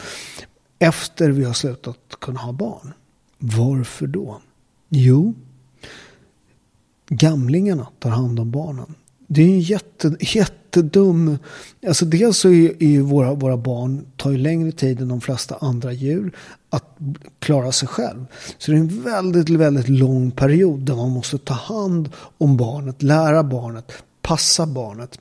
efter 0.79 1.29
vi 1.29 1.43
har 1.43 1.53
slutat 1.53 1.97
kunna 2.21 2.39
ha 2.39 2.51
barn. 2.51 2.93
Varför 3.37 4.07
då? 4.07 4.41
Jo, 4.89 5.33
gamlingarna 7.09 7.87
tar 7.99 8.09
hand 8.09 8.39
om 8.39 8.51
barnen. 8.51 8.95
Det 9.27 9.41
är 9.41 9.47
en 9.47 9.59
jätte, 9.59 10.15
jättedum... 10.19 11.37
Alltså 11.87 12.05
dels 12.05 12.37
så 12.37 12.49
är 12.49 12.83
ju 12.83 13.01
våra, 13.01 13.33
våra 13.33 13.57
barn 13.57 14.05
tar 14.15 14.31
ju 14.31 14.37
längre 14.37 14.71
tid 14.71 15.01
än 15.01 15.07
de 15.07 15.21
flesta 15.21 15.57
andra 15.61 15.91
djur 15.91 16.31
att 16.69 16.97
klara 17.39 17.71
sig 17.71 17.87
själv. 17.87 18.25
Så 18.57 18.71
det 18.71 18.77
är 18.77 18.79
en 18.79 19.03
väldigt, 19.03 19.49
väldigt 19.49 19.89
lång 19.89 20.31
period 20.31 20.79
där 20.79 20.95
man 20.95 21.11
måste 21.11 21.37
ta 21.37 21.53
hand 21.53 22.09
om 22.37 22.57
barnet, 22.57 23.03
lära 23.03 23.43
barnet, 23.43 23.91
passa 24.21 24.65
barnet. 24.65 25.19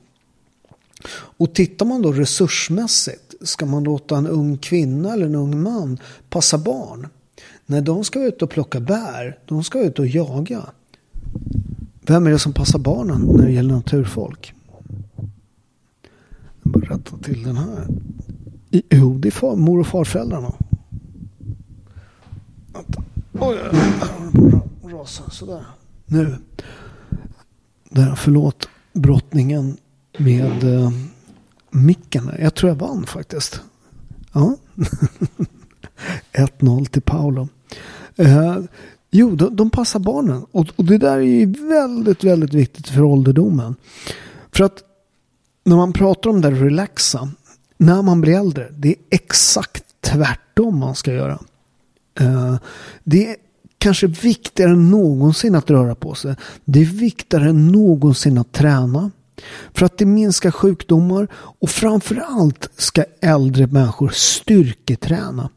Och 1.10 1.54
tittar 1.54 1.86
man 1.86 2.02
då 2.02 2.12
resursmässigt, 2.12 3.34
ska 3.40 3.66
man 3.66 3.84
låta 3.84 4.16
en 4.16 4.26
ung 4.26 4.58
kvinna 4.58 5.12
eller 5.12 5.26
en 5.26 5.34
ung 5.34 5.62
man 5.62 5.98
passa 6.28 6.58
barn? 6.58 7.08
Nej, 7.66 7.82
de 7.82 8.04
ska 8.04 8.24
ut 8.24 8.42
och 8.42 8.50
plocka 8.50 8.80
bär. 8.80 9.38
De 9.46 9.64
ska 9.64 9.80
ut 9.80 9.98
och 9.98 10.06
jaga. 10.06 10.62
Vem 12.06 12.26
är 12.26 12.30
det 12.30 12.38
som 12.38 12.52
passar 12.52 12.78
barnen 12.78 13.20
när 13.20 13.46
det 13.46 13.52
gäller 13.52 13.74
naturfolk? 13.74 14.54
Jag 16.62 16.72
bara 16.72 16.84
rätta 16.84 17.16
till 17.16 17.42
den 17.42 17.56
här. 17.56 17.86
Jo, 18.90 19.18
det 19.18 19.28
är 19.28 19.32
far, 19.32 19.56
mor 19.56 19.80
och 19.80 19.86
farföräldrarna. 19.86 20.52
Vänta. 22.72 23.02
Oj, 23.32 23.58
jag 24.82 24.92
rasa. 24.92 25.30
Sådär. 25.30 25.64
Nu. 26.06 26.36
Där, 27.90 28.14
förlåt 28.14 28.68
brottningen 28.92 29.76
med 30.16 30.64
eh, 30.74 30.90
micken. 31.70 32.30
Jag 32.38 32.54
tror 32.54 32.70
jag 32.70 32.76
vann 32.76 33.06
faktiskt. 33.06 33.60
Ja. 34.32 34.56
1-0 36.32 36.84
till 36.84 37.02
Paolo. 37.02 37.48
Eh, 38.16 38.58
jo, 39.10 39.36
de, 39.36 39.56
de, 39.56 39.70
passar 39.70 40.00
barnen. 40.00 40.46
Och, 40.52 40.66
och 40.76 40.84
det 40.84 40.98
där 40.98 41.16
är 41.16 41.20
ju 41.20 41.46
väldigt, 41.68 42.24
väldigt 42.24 42.54
viktigt 42.54 42.88
för 42.88 43.02
ålderdomen. 43.02 43.76
För 44.52 44.64
att 44.64 44.82
när 45.64 45.76
man 45.76 45.92
pratar 45.92 46.30
om 46.30 46.40
det 46.40 46.50
relaxa. 46.50 47.28
När 47.76 48.02
man 48.02 48.20
blir 48.20 48.38
äldre. 48.38 48.68
Det 48.76 48.88
är 48.88 48.96
exakt 49.10 49.84
tvärtom 50.00 50.78
man 50.78 50.94
ska 50.94 51.12
göra. 51.12 51.38
Eh, 52.20 52.56
det 53.04 53.30
är 53.30 53.36
kanske 53.78 54.06
viktigare 54.06 54.70
än 54.70 54.90
någonsin 54.90 55.54
att 55.54 55.70
röra 55.70 55.94
på 55.94 56.14
sig. 56.14 56.34
Det 56.64 56.80
är 56.80 56.84
viktigare 56.84 57.48
än 57.48 57.68
någonsin 57.68 58.38
att 58.38 58.52
träna. 58.52 59.10
För 59.74 59.86
att 59.86 59.98
det 59.98 60.06
minskar 60.06 60.50
sjukdomar 60.50 61.28
och 61.34 61.70
framförallt 61.70 62.70
ska 62.76 63.04
äldre 63.20 63.66
människor 63.66 64.08
styrketräna. 64.08 65.50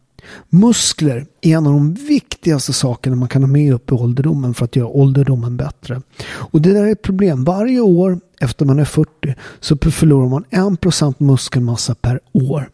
Muskler 0.49 1.25
är 1.41 1.57
en 1.57 1.67
av 1.67 1.73
de 1.73 1.93
viktigaste 1.93 2.73
sakerna 2.73 3.15
man 3.15 3.29
kan 3.29 3.43
ha 3.43 3.47
med 3.47 3.73
upp 3.73 3.91
i 3.91 3.93
ålderdomen 3.93 4.53
för 4.53 4.65
att 4.65 4.75
göra 4.75 4.87
ålderdomen 4.87 5.57
bättre. 5.57 6.01
Och 6.25 6.61
det 6.61 6.73
där 6.73 6.83
är 6.83 6.91
ett 6.91 7.01
problem. 7.01 7.43
Varje 7.43 7.79
år 7.79 8.19
efter 8.39 8.65
man 8.65 8.79
är 8.79 8.85
40 8.85 9.35
så 9.59 9.77
förlorar 9.77 10.29
man 10.29 10.45
1% 10.49 11.13
muskelmassa 11.17 11.95
per 11.95 12.19
år. 12.31 12.69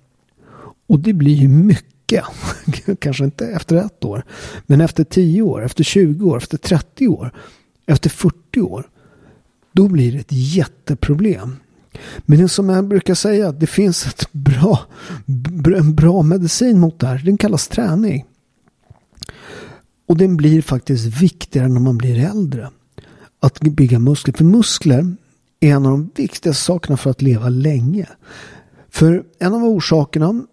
Och 0.88 1.00
det 1.00 1.14
blir 1.14 1.36
ju 1.36 1.48
mycket. 1.48 2.24
Kanske 3.00 3.24
inte 3.24 3.48
efter 3.48 3.76
ett 3.76 4.06
år. 4.06 4.24
Men 4.66 4.82
efter 4.82 5.04
10 5.04 5.42
år, 5.42 5.66
efter 5.66 5.84
20 5.84 6.30
år, 6.30 6.38
efter 6.38 6.58
30 6.58 7.08
år, 7.08 7.32
efter 7.86 8.10
40 8.10 8.62
år. 8.62 8.90
Då 9.76 9.88
blir 9.88 10.12
det 10.12 10.20
ett 10.20 10.32
jätteproblem. 10.32 11.56
Men 12.26 12.40
det 12.40 12.50
som 12.50 12.70
jag 12.70 12.88
brukar 12.88 13.16
säga, 13.16 13.52
det 13.52 13.68
finns 13.68 14.08
ett 14.08 14.32
bra, 14.32 14.80
en 15.78 15.96
bra 15.96 16.22
medicin 16.22 16.80
mot 16.80 17.00
det 17.00 17.08
här. 17.08 17.22
Den 17.26 17.38
kallas 17.38 17.68
träning. 17.68 18.26
Och 20.08 20.18
den 20.18 20.38
blir 20.38 20.62
faktiskt 20.62 21.22
viktigare 21.22 21.68
när 21.68 21.80
man 21.80 21.98
blir 21.98 22.20
äldre. 22.20 22.70
Att 23.40 23.60
bygga 23.60 24.00
muskler. 24.00 24.34
För 24.34 24.44
muskler 24.44 25.16
är 25.60 25.72
en 25.72 25.86
av 25.86 25.92
de 25.92 26.12
viktigaste 26.16 26.64
sakerna 26.64 26.98
för 26.98 27.10
att 27.10 27.22
leva 27.22 27.50
länge. 27.50 28.08
För 28.90 29.24
en 29.40 29.54
av 29.54 29.64
orsakerna 29.64 30.44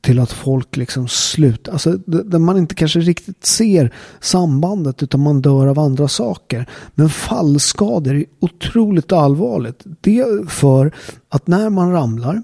till 0.00 0.18
att 0.18 0.32
folk 0.32 0.76
liksom 0.76 1.08
slutar, 1.08 1.72
alltså 1.72 1.96
där 2.06 2.38
man 2.38 2.58
inte 2.58 2.74
kanske 2.74 3.00
riktigt 3.00 3.46
ser 3.46 3.94
sambandet 4.20 5.02
utan 5.02 5.20
man 5.20 5.42
dör 5.42 5.66
av 5.66 5.78
andra 5.78 6.08
saker. 6.08 6.68
Men 6.94 7.10
fallskador 7.10 8.14
är 8.14 8.24
otroligt 8.40 9.12
allvarligt. 9.12 9.82
Det 10.00 10.50
för 10.50 10.94
att 11.28 11.46
när 11.46 11.70
man 11.70 11.92
ramlar 11.92 12.42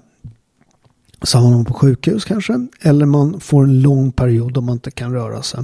så 1.21 1.37
hamnar 1.37 1.55
man 1.55 1.65
på 1.65 1.73
sjukhus 1.73 2.25
kanske 2.25 2.67
eller 2.81 3.05
man 3.05 3.39
får 3.39 3.63
en 3.63 3.81
lång 3.81 4.11
period 4.11 4.53
då 4.53 4.61
man 4.61 4.73
inte 4.73 4.91
kan 4.91 5.13
röra 5.13 5.41
sig. 5.41 5.63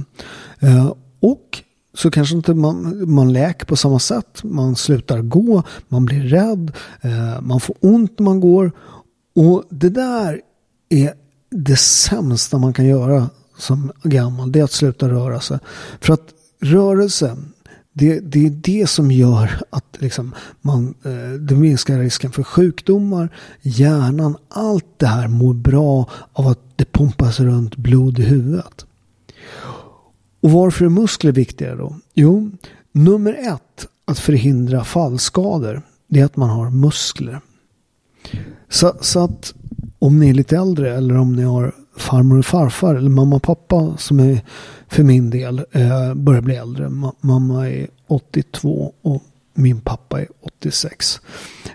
Eh, 0.60 0.92
och 1.20 1.62
så 1.94 2.10
kanske 2.10 2.36
inte 2.36 2.54
man, 2.54 3.10
man 3.10 3.32
läker 3.32 3.66
på 3.66 3.76
samma 3.76 3.98
sätt. 3.98 4.44
Man 4.44 4.76
slutar 4.76 5.22
gå, 5.22 5.62
man 5.88 6.04
blir 6.04 6.22
rädd, 6.22 6.72
eh, 7.00 7.40
man 7.40 7.60
får 7.60 7.76
ont 7.80 8.18
när 8.18 8.24
man 8.24 8.40
går. 8.40 8.72
Och 9.36 9.64
det 9.70 9.88
där 9.88 10.40
är 10.88 11.14
det 11.56 11.76
sämsta 11.76 12.58
man 12.58 12.72
kan 12.72 12.86
göra 12.86 13.30
som 13.58 13.92
gammal, 14.02 14.52
det 14.52 14.60
är 14.60 14.64
att 14.64 14.72
sluta 14.72 15.08
röra 15.08 15.40
sig. 15.40 15.58
För 16.00 16.12
att 16.12 16.34
rörelse, 16.60 17.36
det, 17.92 18.20
det 18.20 18.46
är 18.46 18.50
det 18.50 18.86
som 18.86 19.10
gör 19.10 19.60
att 19.70 19.96
liksom 19.98 20.34
man, 20.60 20.94
eh, 21.04 21.32
det 21.40 21.54
minskar 21.54 21.98
risken 21.98 22.32
för 22.32 22.42
sjukdomar, 22.42 23.28
hjärnan, 23.62 24.36
allt 24.48 24.86
det 24.96 25.06
här 25.06 25.28
mår 25.28 25.54
bra 25.54 26.10
av 26.32 26.46
att 26.46 26.60
det 26.76 26.92
pumpas 26.92 27.40
runt 27.40 27.76
blod 27.76 28.18
i 28.18 28.22
huvudet. 28.22 28.86
Och 30.40 30.50
varför 30.50 30.84
är 30.84 30.88
muskler 30.88 31.32
viktiga 31.32 31.74
då? 31.74 31.96
Jo, 32.14 32.50
nummer 32.92 33.32
ett 33.32 33.86
att 34.04 34.18
förhindra 34.18 34.84
fallskador, 34.84 35.82
det 36.08 36.20
är 36.20 36.24
att 36.24 36.36
man 36.36 36.50
har 36.50 36.70
muskler. 36.70 37.40
Så, 38.68 38.96
så 39.00 39.24
att 39.24 39.54
om 40.04 40.18
ni 40.18 40.28
är 40.28 40.34
lite 40.34 40.56
äldre 40.56 40.96
eller 40.96 41.16
om 41.16 41.32
ni 41.36 41.42
har 41.42 41.74
farmor 41.96 42.38
och 42.38 42.46
farfar 42.46 42.94
eller 42.94 43.10
mamma 43.10 43.36
och 43.36 43.42
pappa 43.42 43.96
som 43.98 44.20
är 44.20 44.40
för 44.88 45.02
min 45.02 45.30
del 45.30 45.58
eh, 45.72 46.14
börjar 46.14 46.40
bli 46.40 46.56
äldre. 46.56 46.88
Ma 46.88 47.12
mamma 47.20 47.70
är 47.70 47.86
82 48.06 48.92
och 49.02 49.22
min 49.54 49.80
pappa 49.80 50.20
är 50.20 50.28
86. 50.42 51.20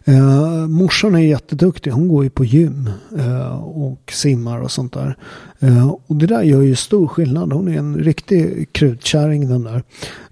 Eh, 0.06 0.68
morsan 0.68 1.16
är 1.16 1.20
jätteduktig. 1.20 1.92
Hon 1.92 2.08
går 2.08 2.24
ju 2.24 2.30
på 2.30 2.46
gym 2.46 2.90
eh, 3.18 3.64
och 3.64 4.12
simmar 4.12 4.60
och 4.60 4.72
sånt 4.72 4.94
där. 4.94 5.18
Eh, 5.60 5.90
och 6.08 6.16
det 6.16 6.28
där 6.28 6.44
gör 6.44 6.62
ju 6.62 6.76
stor 6.76 7.08
skillnad. 7.08 7.54
Hon 7.54 7.68
är 7.68 7.78
en 7.78 7.98
riktig 7.98 8.70
krutkärring 8.72 9.50
den 9.50 9.64
där. 9.64 9.84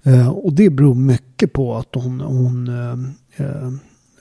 Eh, 0.02 0.28
och 0.28 0.52
det 0.52 0.70
beror 0.70 0.94
mycket 0.94 1.52
på 1.52 1.76
att 1.76 1.94
hon, 1.94 2.20
hon 2.20 2.68
eh, 2.68 3.46
eh, 3.46 3.70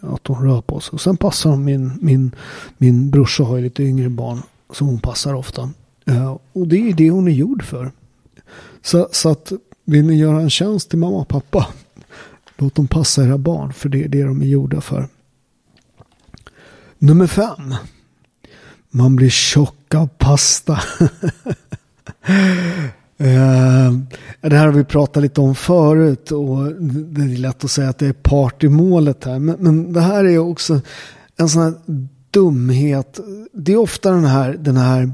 att 0.02 0.28
hon 0.28 0.44
rör 0.44 0.62
på 0.62 0.80
sig. 0.80 0.92
Och 0.92 1.02
sen 1.02 1.18
passar 1.18 1.50
hon 1.50 1.64
min, 1.64 1.92
min, 2.02 2.36
min 2.78 3.10
brorsa 3.10 3.44
har 3.44 3.58
ju 3.58 3.64
lite 3.64 3.84
yngre 3.84 4.10
barn. 4.10 4.42
som 4.74 4.88
hon 4.88 5.00
passar 5.00 5.34
ofta. 5.34 5.70
Eh, 6.06 6.38
och 6.54 6.68
det 6.68 6.90
är 6.90 6.94
det 6.94 7.10
hon 7.10 7.28
är 7.28 7.32
gjord 7.32 7.64
för. 7.64 7.92
Så, 8.82 9.10
så 9.12 9.30
att 9.30 9.52
vill 9.86 10.06
ni 10.06 10.16
göra 10.16 10.42
en 10.42 10.50
tjänst 10.50 10.90
till 10.90 11.00
mamma 11.00 11.18
och 11.18 11.28
pappa 11.28 11.68
Låt 12.58 12.76
dem 12.76 12.88
passa 12.88 13.24
era 13.24 13.38
barn 13.38 13.74
för 13.74 13.90
det 13.90 14.04
är 14.04 14.08
det 14.08 14.24
de 14.24 14.42
är 14.42 14.46
gjorda 14.46 14.82
för. 14.82 15.08
Nummer 16.98 17.28
fem. 17.28 17.76
Man 18.90 19.16
blir 19.16 19.30
tjock 19.30 19.96
av 19.96 20.08
pasta. 20.08 20.80
Eh, 23.18 23.94
det 24.42 24.56
här 24.56 24.66
har 24.66 24.72
vi 24.72 24.84
pratat 24.84 25.24
lite 25.24 25.42
om 25.42 25.56
förut 25.56 26.32
och 26.32 26.66
det 26.82 27.22
är 27.22 27.38
lätt 27.38 27.64
att 27.64 27.72
säga 27.72 27.90
att 27.90 28.00
det 28.00 28.08
är 28.08 28.14
part 28.14 28.64
i 28.64 28.70
målet 28.70 29.24
här. 29.24 29.40
Men, 29.40 29.56
men 29.60 29.94
det 29.94 30.02
här 30.02 30.24
är 30.24 30.38
också 30.38 30.82
en 31.38 31.50
sån 31.50 31.62
här 31.62 31.74
dumhet. 32.32 33.20
Det 33.54 33.74
är 33.74 33.78
ofta 33.78 34.12
den 34.12 34.26
här, 34.26 34.54
den 34.60 34.78
här 34.78 35.12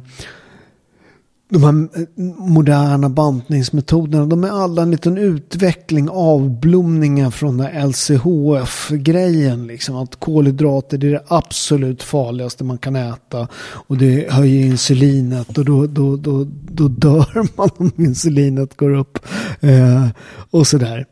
de 1.54 1.64
här 1.64 2.02
eh, 2.02 2.08
moderna 2.38 3.10
bantningsmetoderna, 3.10 4.26
de 4.26 4.44
är 4.44 4.50
alla 4.50 4.82
en 4.82 4.92
liten 4.92 5.18
utveckling, 5.18 6.10
avblomningar 6.10 7.32
från 7.32 7.58
den 7.58 7.90
LCHF-grejen. 7.90 9.68
Liksom. 9.68 9.96
Att 9.96 10.16
kolhydrater 10.16 10.98
det 10.98 11.08
är 11.08 11.12
det 11.12 11.24
absolut 11.28 12.04
farligaste 12.04 12.64
man 12.64 12.78
kan 12.78 12.96
äta. 12.96 13.48
Och 13.56 13.98
det 13.98 14.32
höjer 14.32 14.66
insulinet 14.66 15.58
och 15.58 15.66
då, 15.66 15.88
då, 15.88 16.16
då, 16.16 16.48
då 16.72 16.88
dör 16.88 17.48
man 17.58 17.70
om 17.78 17.92
insulinet 17.98 18.78
går 18.78 18.94
upp. 18.94 19.20
Eh, 19.60 20.08
och 20.52 20.68
sådär. 20.68 21.06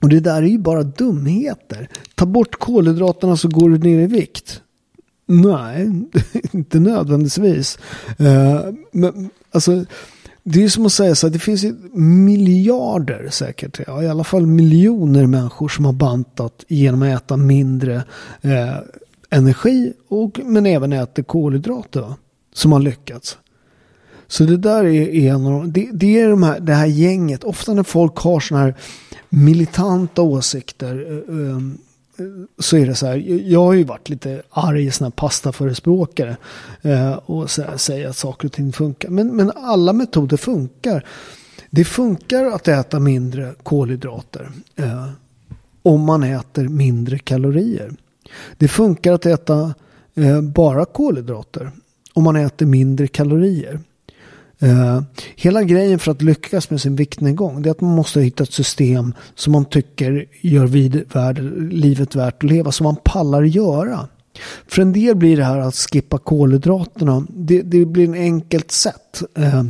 Och 0.00 0.08
det 0.08 0.20
där 0.20 0.42
är 0.42 0.46
ju 0.46 0.58
bara 0.58 0.82
dumheter. 0.82 1.88
Ta 2.14 2.26
bort 2.26 2.58
kolhydraterna 2.58 3.36
så 3.36 3.48
går 3.48 3.70
du 3.70 3.78
ner 3.78 4.00
i 4.00 4.06
vikt. 4.06 4.61
Nej, 5.32 5.90
inte 6.52 6.80
nödvändigtvis. 6.80 7.78
Eh, 8.18 8.60
men 8.92 9.30
alltså, 9.50 9.84
det 10.42 10.64
är 10.64 10.68
som 10.68 10.86
att 10.86 10.92
säga 10.92 11.14
så 11.14 11.26
att 11.26 11.32
det 11.32 11.38
finns 11.38 11.64
miljarder 11.94 13.28
säkert, 13.30 13.80
ja, 13.86 14.02
i 14.02 14.08
alla 14.08 14.24
fall 14.24 14.46
miljoner 14.46 15.26
människor 15.26 15.68
som 15.68 15.84
har 15.84 15.92
bantat 15.92 16.64
genom 16.68 17.02
att 17.02 17.22
äta 17.22 17.36
mindre 17.36 17.94
eh, 18.40 18.76
energi 19.30 19.92
och, 20.08 20.40
men 20.44 20.66
även 20.66 20.92
äter 20.92 21.22
kolhydrater. 21.22 22.14
Som 22.54 22.72
har 22.72 22.80
lyckats. 22.80 23.38
Så 24.26 24.44
det 24.44 24.56
där 24.56 24.84
är, 24.84 25.08
är 25.08 25.34
en 25.34 25.46
av 25.46 25.72
det, 25.72 25.88
det 25.92 26.20
är 26.20 26.28
de 26.28 26.42
här, 26.42 26.60
det 26.60 26.74
här 26.74 26.86
gänget, 26.86 27.44
ofta 27.44 27.74
när 27.74 27.82
folk 27.82 28.16
har 28.16 28.40
sådana 28.40 28.64
här 28.64 28.74
militanta 29.28 30.22
åsikter. 30.22 31.06
Eh, 31.10 31.48
eh 31.48 31.58
så 32.58 32.76
är 32.76 32.86
det 32.86 32.94
så 32.94 33.06
här, 33.06 33.16
jag 33.50 33.64
har 33.64 33.72
ju 33.72 33.84
varit 33.84 34.08
lite 34.08 34.42
arg 34.50 34.90
sån 34.90 35.04
här 35.04 35.10
pastaförespråkare 35.10 36.36
eh, 36.82 37.12
och 37.12 37.50
säger 37.50 38.08
att 38.08 38.16
saker 38.16 38.48
och 38.48 38.52
ting 38.52 38.72
funkar. 38.72 39.08
Men, 39.08 39.36
men 39.36 39.52
alla 39.56 39.92
metoder 39.92 40.36
funkar. 40.36 41.06
Det 41.70 41.84
funkar 41.84 42.44
att 42.44 42.68
äta 42.68 42.98
mindre 42.98 43.54
kolhydrater 43.62 44.50
eh, 44.76 45.08
om 45.82 46.00
man 46.00 46.22
äter 46.22 46.68
mindre 46.68 47.18
kalorier. 47.18 47.92
Det 48.58 48.68
funkar 48.68 49.12
att 49.12 49.26
äta 49.26 49.74
eh, 50.14 50.40
bara 50.40 50.84
kolhydrater 50.84 51.70
om 52.12 52.24
man 52.24 52.36
äter 52.36 52.66
mindre 52.66 53.06
kalorier. 53.06 53.80
Eh, 54.62 55.02
hela 55.36 55.62
grejen 55.62 55.98
för 55.98 56.12
att 56.12 56.22
lyckas 56.22 56.70
med 56.70 56.80
sin 56.80 56.96
viktnedgång 56.96 57.66
är 57.66 57.70
att 57.70 57.80
man 57.80 57.94
måste 57.96 58.20
hitta 58.20 58.42
ett 58.42 58.52
system 58.52 59.14
som 59.34 59.52
man 59.52 59.64
tycker 59.64 60.26
gör 60.40 60.66
vid, 60.66 61.04
värld, 61.12 61.38
livet 61.72 62.14
värt 62.14 62.34
att 62.44 62.50
leva, 62.50 62.72
som 62.72 62.84
man 62.84 62.96
pallar 63.04 63.42
göra. 63.42 64.08
För 64.66 64.82
en 64.82 64.92
del 64.92 65.16
blir 65.16 65.36
det 65.36 65.44
här 65.44 65.58
att 65.58 65.74
skippa 65.74 66.18
kolhydraterna, 66.18 67.26
det, 67.28 67.62
det 67.62 67.86
blir 67.86 68.04
en 68.04 68.14
enkelt 68.14 68.70
sätt. 68.70 69.22
Eh, 69.34 69.64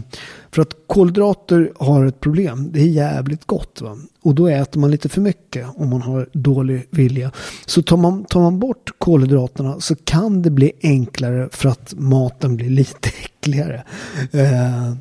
för 0.50 0.62
att 0.62 0.74
kolhydrater 0.86 1.72
har 1.76 2.06
ett 2.06 2.20
problem, 2.20 2.68
det 2.72 2.80
är 2.80 2.86
jävligt 2.86 3.44
gott. 3.46 3.80
Va? 3.80 3.98
Och 4.22 4.34
då 4.34 4.48
äter 4.48 4.80
man 4.80 4.90
lite 4.90 5.08
för 5.08 5.20
mycket 5.20 5.66
om 5.76 5.90
man 5.90 6.02
har 6.02 6.28
dålig 6.32 6.86
vilja. 6.90 7.30
Så 7.66 7.82
tar 7.82 7.96
man, 7.96 8.24
tar 8.24 8.40
man 8.40 8.58
bort 8.58 8.90
kolhydraterna 8.98 9.80
så 9.80 9.94
kan 9.94 10.42
det 10.42 10.50
bli 10.50 10.72
enklare 10.82 11.48
för 11.52 11.68
att 11.68 11.94
maten 11.96 12.56
blir 12.56 12.70
lite 12.70 13.08
äckligare. 13.24 13.84
Eh, 14.32 14.94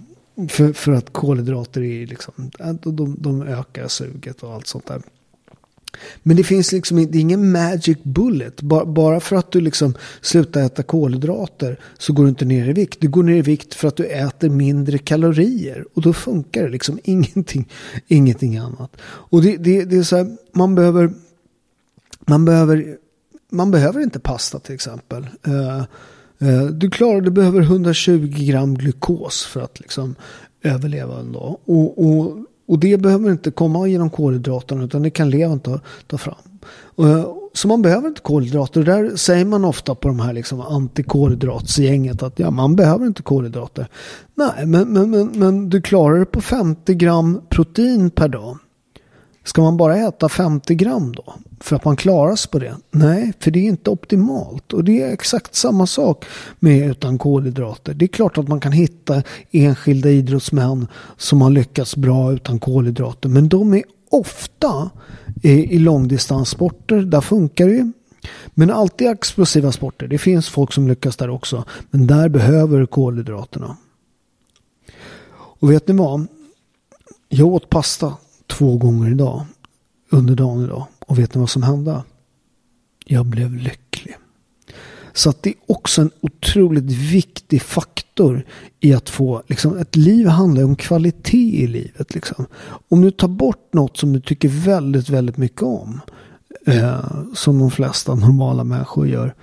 för, 0.49 0.73
för 0.73 0.91
att 0.91 1.13
kolhydrater 1.13 1.81
är 1.81 2.07
liksom, 2.07 2.51
eh, 2.59 2.73
de, 2.73 3.15
de 3.19 3.41
ökar 3.41 3.87
suget 3.87 4.43
och 4.43 4.53
allt 4.53 4.67
sånt 4.67 4.87
där. 4.87 5.01
Men 6.23 6.37
det 6.37 6.43
finns 6.43 6.71
liksom 6.71 6.97
det 7.11 7.17
är 7.17 7.21
ingen 7.21 7.51
magic 7.51 7.97
bullet. 8.03 8.61
Bara 8.85 9.19
för 9.19 9.35
att 9.35 9.51
du 9.51 9.61
liksom 9.61 9.93
slutar 10.21 10.61
äta 10.61 10.83
kolhydrater 10.83 11.79
så 11.97 12.13
går 12.13 12.23
du 12.23 12.29
inte 12.29 12.45
ner 12.45 12.69
i 12.69 12.73
vikt. 12.73 13.01
Du 13.01 13.09
går 13.09 13.23
ner 13.23 13.35
i 13.35 13.41
vikt 13.41 13.73
för 13.73 13.87
att 13.87 13.95
du 13.95 14.05
äter 14.05 14.49
mindre 14.49 14.97
kalorier. 14.97 15.85
Och 15.93 16.01
då 16.01 16.13
funkar 16.13 16.63
det 16.63 16.69
liksom 16.69 16.99
ingenting, 17.03 17.69
ingenting 18.07 18.57
annat. 18.57 18.97
Och 19.01 19.41
det, 19.41 19.57
det, 19.57 19.85
det 19.85 19.97
är 19.97 20.03
så 20.03 20.17
här, 20.17 20.37
man 20.53 20.75
behöver, 20.75 21.13
man 22.27 22.45
behöver, 22.45 22.97
man 23.51 23.71
behöver 23.71 24.01
inte 24.01 24.19
pasta 24.19 24.59
till 24.59 24.75
exempel. 24.75 25.27
Uh, 25.47 25.83
uh, 26.47 26.65
du 26.65 26.89
klarar, 26.89 27.21
du 27.21 27.31
behöver 27.31 27.61
120 27.61 28.33
gram 28.37 28.75
glukos 28.75 29.45
för 29.45 29.61
att 29.61 29.79
liksom 29.79 30.15
överleva 30.63 31.19
en 31.19 31.31
dag. 31.31 31.57
Och, 31.65 32.05
och 32.05 32.37
och 32.67 32.79
det 32.79 33.01
behöver 33.01 33.31
inte 33.31 33.51
komma 33.51 33.87
genom 33.87 34.09
kolhydraterna 34.09 34.83
utan 34.83 35.01
det 35.01 35.09
kan 35.09 35.29
levern 35.29 35.59
ta, 35.59 35.79
ta 36.07 36.17
fram. 36.17 36.35
Eh, 36.99 37.25
så 37.53 37.67
man 37.67 37.81
behöver 37.81 38.07
inte 38.07 38.21
kolhydrater. 38.21 38.83
Där 38.83 39.15
säger 39.15 39.45
man 39.45 39.65
ofta 39.65 39.95
på 39.95 40.07
de 40.07 40.19
här 40.19 40.33
liksom 40.33 40.61
antikolhydratsgänget 40.61 42.23
att 42.23 42.39
ja, 42.39 42.51
man 42.51 42.75
behöver 42.75 43.05
inte 43.07 43.23
kolhydrater. 43.23 43.87
Nej, 44.35 44.65
men, 44.65 44.93
men, 44.93 45.11
men, 45.11 45.31
men 45.35 45.69
du 45.69 45.81
klarar 45.81 46.19
det 46.19 46.25
på 46.25 46.41
50 46.41 46.93
gram 46.93 47.41
protein 47.49 48.09
per 48.09 48.27
dag. 48.27 48.57
Ska 49.43 49.61
man 49.61 49.77
bara 49.77 49.97
äta 49.97 50.29
50 50.29 50.75
gram 50.75 51.15
då? 51.15 51.33
För 51.59 51.75
att 51.75 51.85
man 51.85 51.95
klarar 51.95 52.35
sig 52.35 52.51
på 52.51 52.59
det? 52.59 52.75
Nej, 52.91 53.33
för 53.39 53.51
det 53.51 53.59
är 53.59 53.63
inte 53.63 53.89
optimalt. 53.89 54.73
Och 54.73 54.83
det 54.83 55.01
är 55.01 55.13
exakt 55.13 55.55
samma 55.55 55.87
sak 55.87 56.25
med 56.59 56.89
utan 56.89 57.17
kolhydrater. 57.17 57.93
Det 57.93 58.05
är 58.05 58.07
klart 58.07 58.37
att 58.37 58.47
man 58.47 58.59
kan 58.59 58.71
hitta 58.71 59.23
enskilda 59.51 60.09
idrottsmän 60.09 60.87
som 61.17 61.41
har 61.41 61.49
lyckats 61.49 61.95
bra 61.95 62.33
utan 62.33 62.59
kolhydrater. 62.59 63.29
Men 63.29 63.49
de 63.49 63.73
är 63.73 63.83
ofta 64.09 64.89
i 65.41 65.79
långdistanssporter. 65.79 67.01
Där 67.01 67.21
funkar 67.21 67.67
det 67.67 67.73
ju. 67.73 67.91
Men 68.53 68.71
alltid 68.71 69.07
explosiva 69.07 69.71
sporter. 69.71 70.07
Det 70.07 70.17
finns 70.17 70.49
folk 70.49 70.73
som 70.73 70.87
lyckas 70.87 71.17
där 71.17 71.29
också. 71.29 71.63
Men 71.89 72.07
där 72.07 72.29
behöver 72.29 72.85
kolhydraterna. 72.85 73.77
Och 75.33 75.71
vet 75.71 75.87
ni 75.87 75.93
vad? 75.93 76.27
Jag 77.29 77.47
åt 77.47 77.69
pasta 77.69 78.13
två 78.51 78.77
gånger 78.77 79.11
idag. 79.11 79.45
Under 80.09 80.35
dagen 80.35 80.63
idag. 80.63 80.85
Och 81.07 81.19
vet 81.19 81.35
ni 81.35 81.39
vad 81.39 81.49
som 81.49 81.63
hände? 81.63 82.03
Jag 83.05 83.25
blev 83.25 83.55
lycklig. 83.55 84.15
Så 85.13 85.29
att 85.29 85.43
det 85.43 85.49
är 85.49 85.55
också 85.67 86.01
en 86.01 86.11
otroligt 86.21 86.91
viktig 86.91 87.61
faktor 87.61 88.45
i 88.79 88.93
att 88.93 89.09
få, 89.09 89.43
liksom, 89.47 89.77
ett 89.77 89.95
liv 89.95 90.27
handlar 90.27 90.63
om 90.63 90.75
kvalitet 90.75 91.63
i 91.63 91.67
livet. 91.67 92.13
Liksom. 92.13 92.45
Om 92.89 93.01
du 93.01 93.11
tar 93.11 93.27
bort 93.27 93.73
något 93.73 93.97
som 93.97 94.13
du 94.13 94.21
tycker 94.21 94.49
väldigt, 94.49 95.09
väldigt 95.09 95.37
mycket 95.37 95.61
om, 95.61 96.01
eh, 96.65 97.23
som 97.33 97.59
de 97.59 97.71
flesta 97.71 98.15
normala 98.15 98.63
människor 98.63 99.07
gör, 99.07 99.35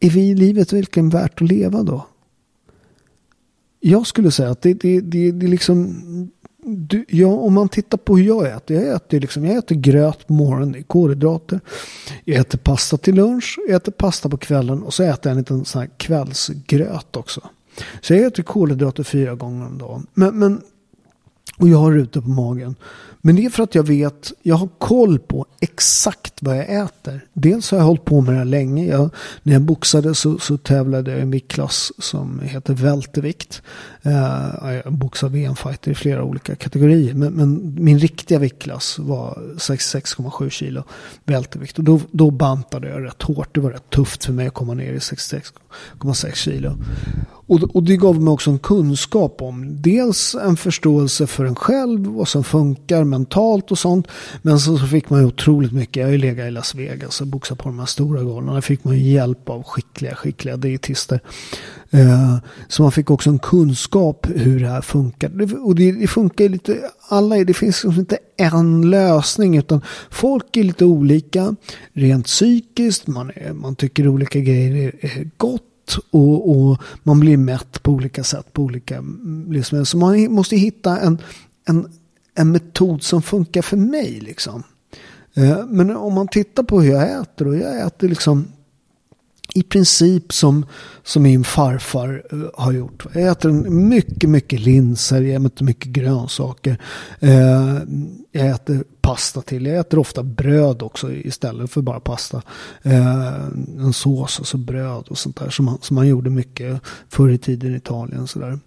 är 0.00 0.10
vi 0.10 0.28
i 0.28 0.34
livet 0.34 0.72
verkligen 0.72 1.08
värt 1.08 1.42
att 1.42 1.48
leva 1.48 1.82
då? 1.82 2.06
Jag 3.80 4.06
skulle 4.06 4.30
säga 4.30 4.50
att 4.50 4.62
det, 4.62 4.74
det, 4.74 5.00
det, 5.00 5.32
det, 5.32 5.46
liksom, 5.46 6.02
du, 6.64 7.04
ja, 7.08 7.28
om 7.28 7.54
man 7.54 7.68
tittar 7.68 7.98
på 7.98 8.16
hur 8.16 8.24
jag 8.24 8.46
äter. 8.46 8.76
Jag 8.76 8.96
äter, 8.96 9.20
liksom, 9.20 9.44
jag 9.44 9.56
äter 9.56 9.74
gröt 9.76 10.26
på 10.26 10.32
morgonen, 10.32 10.72
det 10.72 10.78
är 10.78 10.82
kolhydrater. 10.82 11.60
Jag 12.24 12.40
äter 12.40 12.58
pasta 12.58 12.96
till 12.96 13.14
lunch, 13.14 13.58
jag 13.68 13.76
äter 13.76 13.92
pasta 13.92 14.28
på 14.28 14.36
kvällen 14.36 14.82
och 14.82 14.94
så 14.94 15.02
äter 15.02 15.20
jag 15.22 15.30
en 15.30 15.38
liten 15.38 15.64
sån 15.64 15.80
här 15.80 15.90
kvällsgröt 15.96 17.16
också. 17.16 17.40
Så 18.00 18.14
jag 18.14 18.22
äter 18.26 18.42
kolhydrater 18.42 19.02
fyra 19.02 19.34
gånger 19.34 19.66
om 19.66 19.78
dagen. 19.78 20.06
Men, 20.14 20.38
men 20.38 20.62
Och 21.58 21.68
jag 21.68 21.78
har 21.78 21.92
rutor 21.92 22.20
på 22.20 22.28
magen. 22.28 22.76
Men 23.20 23.36
det 23.36 23.44
är 23.44 23.50
för 23.50 23.62
att 23.62 23.74
jag 23.74 23.82
vet, 23.82 24.32
jag 24.42 24.54
har 24.54 24.68
koll 24.78 25.18
på 25.18 25.46
exakt 25.60 26.34
vad 26.40 26.56
jag 26.56 26.82
äter. 26.84 27.26
Dels 27.32 27.70
har 27.70 27.78
jag 27.78 27.84
hållit 27.84 28.04
på 28.04 28.20
med 28.20 28.34
det 28.34 28.38
här 28.38 28.44
länge. 28.44 28.86
Jag, 28.86 29.10
när 29.42 29.52
jag 29.52 29.62
boxade 29.62 30.14
så, 30.14 30.38
så 30.38 30.56
tävlade 30.56 31.10
jag 31.10 31.18
i 31.18 31.22
en 31.22 31.30
viktklass 31.30 31.92
som 31.98 32.40
heter 32.40 32.74
vältevikt. 32.74 33.62
Uh, 34.06 34.74
jag 34.84 34.92
boxar 34.92 35.28
VM-fighter 35.28 35.90
i 35.90 35.94
flera 35.94 36.24
olika 36.24 36.56
kategorier. 36.56 37.14
Men, 37.14 37.32
men 37.32 37.76
min 37.78 37.98
riktiga 37.98 38.38
viktklass 38.38 38.98
var 38.98 39.38
66,7 39.56 40.50
kilo 40.50 40.82
vältevikt. 41.24 41.78
Och 41.78 41.84
då, 41.84 42.00
då 42.10 42.30
bantade 42.30 42.88
jag 42.88 43.04
rätt 43.04 43.22
hårt. 43.22 43.54
Det 43.54 43.60
var 43.60 43.70
rätt 43.70 43.90
tufft 43.90 44.24
för 44.24 44.32
mig 44.32 44.46
att 44.46 44.54
komma 44.54 44.74
ner 44.74 44.92
i 44.92 44.98
66,6 44.98 46.34
kilo. 46.34 46.76
Och, 47.46 47.76
och 47.76 47.82
det 47.82 47.96
gav 47.96 48.22
mig 48.22 48.32
också 48.32 48.50
en 48.50 48.58
kunskap 48.58 49.42
om 49.42 49.82
dels 49.82 50.34
en 50.34 50.56
förståelse 50.56 51.26
för 51.26 51.44
en 51.44 51.54
själv, 51.54 52.06
vad 52.06 52.28
som 52.28 52.44
funkar 52.44 53.04
mentalt 53.04 53.70
och 53.70 53.78
sånt. 53.78 54.06
Men 54.42 54.60
så, 54.60 54.78
så 54.78 54.86
fick 54.86 55.10
man 55.10 55.20
ju 55.20 55.26
otroligt 55.26 55.72
mycket, 55.72 55.96
jag 55.96 56.06
har 56.06 56.12
ju 56.12 56.18
legat 56.18 56.48
i 56.48 56.50
Las 56.50 56.74
Vegas 56.74 57.20
och 57.20 57.26
boxat 57.26 57.58
på 57.58 57.68
de 57.68 57.78
här 57.78 57.86
stora 57.86 58.22
galorna. 58.22 58.54
Där 58.54 58.60
fick 58.60 58.84
man 58.84 58.98
ju 58.98 59.12
hjälp 59.12 59.48
av 59.48 59.62
skickliga, 59.62 60.14
skickliga 60.14 60.56
dietister. 60.56 61.20
Eh, 61.94 62.36
så 62.68 62.82
man 62.82 62.92
fick 62.92 63.10
också 63.10 63.30
en 63.30 63.38
kunskap 63.38 64.26
hur 64.34 64.60
det 64.60 64.68
här 64.68 64.80
funkar. 64.80 65.30
Och 65.66 65.74
det, 65.74 65.92
det 65.92 66.06
funkar 66.06 66.48
lite, 66.48 66.90
alla, 67.08 67.36
det 67.36 67.54
finns 67.54 67.84
liksom 67.84 68.00
inte 68.00 68.18
en 68.36 68.90
lösning 68.90 69.56
utan 69.56 69.80
folk 70.10 70.56
är 70.56 70.64
lite 70.64 70.84
olika. 70.84 71.56
Rent 71.92 72.26
psykiskt, 72.26 73.06
man, 73.06 73.30
är, 73.34 73.52
man 73.52 73.76
tycker 73.76 74.08
olika 74.08 74.40
grejer 74.40 74.76
är, 74.76 74.92
är 75.00 75.30
gott 75.36 75.98
och, 76.10 76.50
och, 76.50 76.82
man 77.02 77.20
blir 77.20 77.36
mätt 77.36 77.82
på 77.82 77.92
olika 77.92 78.24
sätt 78.24 78.52
på 78.52 78.62
olika 78.62 78.96
mm, 78.96 79.52
livsmedel. 79.52 79.86
Så 79.86 79.96
man 79.96 80.32
måste 80.32 80.56
hitta 80.56 80.98
en, 80.98 81.18
en, 81.68 81.88
en 82.34 82.52
metod 82.52 83.02
som 83.02 83.22
funkar 83.22 83.62
för 83.62 83.76
mig. 83.76 84.20
Liksom. 84.20 84.62
Eh, 85.34 85.66
men 85.66 85.96
om 85.96 86.14
man 86.14 86.28
tittar 86.28 86.62
på 86.62 86.80
hur 86.80 86.92
jag 86.92 87.20
äter 87.22 87.48
och 87.48 87.56
jag 87.56 87.86
äter 87.86 88.08
liksom 88.08 88.46
i 89.54 89.62
princip 89.62 90.32
som, 90.32 90.66
som 91.02 91.22
min 91.22 91.44
farfar 91.44 92.22
eh, 92.32 92.38
har 92.54 92.72
gjort. 92.72 93.06
Jag 93.12 93.28
äter 93.28 93.50
mycket, 93.70 94.30
mycket 94.30 94.60
linser, 94.60 95.22
jag 95.22 95.46
äter 95.46 95.64
mycket 95.64 95.88
grönsaker. 95.88 96.78
Eh, 97.20 97.78
jag 98.32 98.46
äter 98.46 98.84
pasta 99.00 99.42
till. 99.42 99.66
Jag 99.66 99.76
äter 99.76 99.98
ofta 99.98 100.22
bröd 100.22 100.82
också 100.82 101.12
istället 101.12 101.70
för 101.70 101.82
bara 101.82 102.00
pasta. 102.00 102.42
Eh, 102.82 103.34
en 103.78 103.92
sås 103.92 104.38
och 104.38 104.46
så 104.46 104.58
bröd 104.58 105.04
och 105.08 105.18
sånt 105.18 105.36
där 105.36 105.50
som 105.50 105.64
man, 105.64 105.78
som 105.80 105.94
man 105.94 106.08
gjorde 106.08 106.30
mycket 106.30 106.80
förr 107.08 107.30
i 107.30 107.38
tiden 107.38 107.74
i 107.74 107.76
Italien. 107.76 108.26
Så 108.26 108.58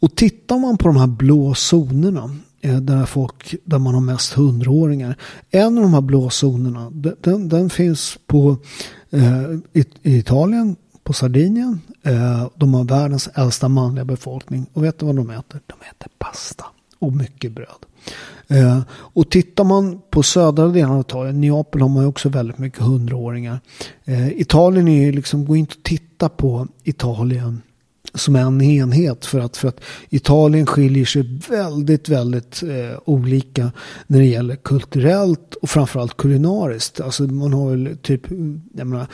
Och 0.00 0.16
tittar 0.16 0.58
man 0.58 0.78
på 0.78 0.88
de 0.88 0.96
här 0.96 1.06
blå 1.06 1.54
zonerna 1.54 2.36
eh, 2.60 2.76
där, 2.76 3.06
folk, 3.06 3.54
där 3.64 3.78
man 3.78 3.94
har 3.94 4.00
mest 4.00 4.32
hundraåringar. 4.32 5.16
En 5.50 5.78
av 5.78 5.82
de 5.82 5.94
här 5.94 6.00
blå 6.00 6.30
zonerna 6.30 6.90
den, 7.20 7.48
den 7.48 7.70
finns 7.70 8.18
på 8.26 8.56
Eh, 9.14 9.58
i, 9.72 9.84
I 10.02 10.18
Italien, 10.18 10.76
på 11.02 11.12
Sardinien, 11.12 11.80
eh, 12.02 12.46
de 12.54 12.74
har 12.74 12.84
världens 12.84 13.28
äldsta 13.34 13.68
manliga 13.68 14.04
befolkning. 14.04 14.66
Och 14.72 14.84
vet 14.84 14.98
du 14.98 15.06
vad 15.06 15.16
de 15.16 15.30
äter? 15.30 15.60
De 15.66 15.74
äter 15.90 16.10
pasta 16.18 16.64
och 16.98 17.12
mycket 17.12 17.52
bröd. 17.52 17.86
Eh, 18.48 18.80
och 18.90 19.30
tittar 19.30 19.64
man 19.64 20.00
på 20.10 20.22
södra 20.22 20.68
delen 20.68 20.90
av 20.90 21.00
Italien, 21.00 21.40
Neapel 21.40 21.80
har 21.80 21.88
man 21.88 22.02
ju 22.02 22.08
också 22.08 22.28
väldigt 22.28 22.58
mycket 22.58 22.80
hundraåringar. 22.80 23.60
Eh, 24.04 24.40
Italien 24.40 24.88
är 24.88 25.04
ju 25.04 25.12
liksom, 25.12 25.44
gå 25.44 25.56
inte 25.56 25.74
och 25.76 25.82
titta 25.82 26.28
på 26.28 26.68
Italien 26.84 27.62
som 28.14 28.36
en 28.36 28.62
enhet. 28.62 29.26
För 29.26 29.40
att, 29.40 29.56
för 29.56 29.68
att 29.68 29.80
Italien 30.08 30.66
skiljer 30.66 31.04
sig 31.04 31.40
väldigt, 31.48 32.08
väldigt 32.08 32.62
eh, 32.62 32.98
olika 33.04 33.72
när 34.06 34.18
det 34.18 34.26
gäller 34.26 34.56
kulturellt 34.56 35.54
och 35.54 35.70
framförallt 35.70 36.16
kulinariskt. 36.16 37.00
Alltså 37.00 37.22
man 37.22 37.52
har 37.52 37.70
väl 37.70 37.96
typ, 38.02 38.22
jag 38.74 38.86
menar, 38.86 39.06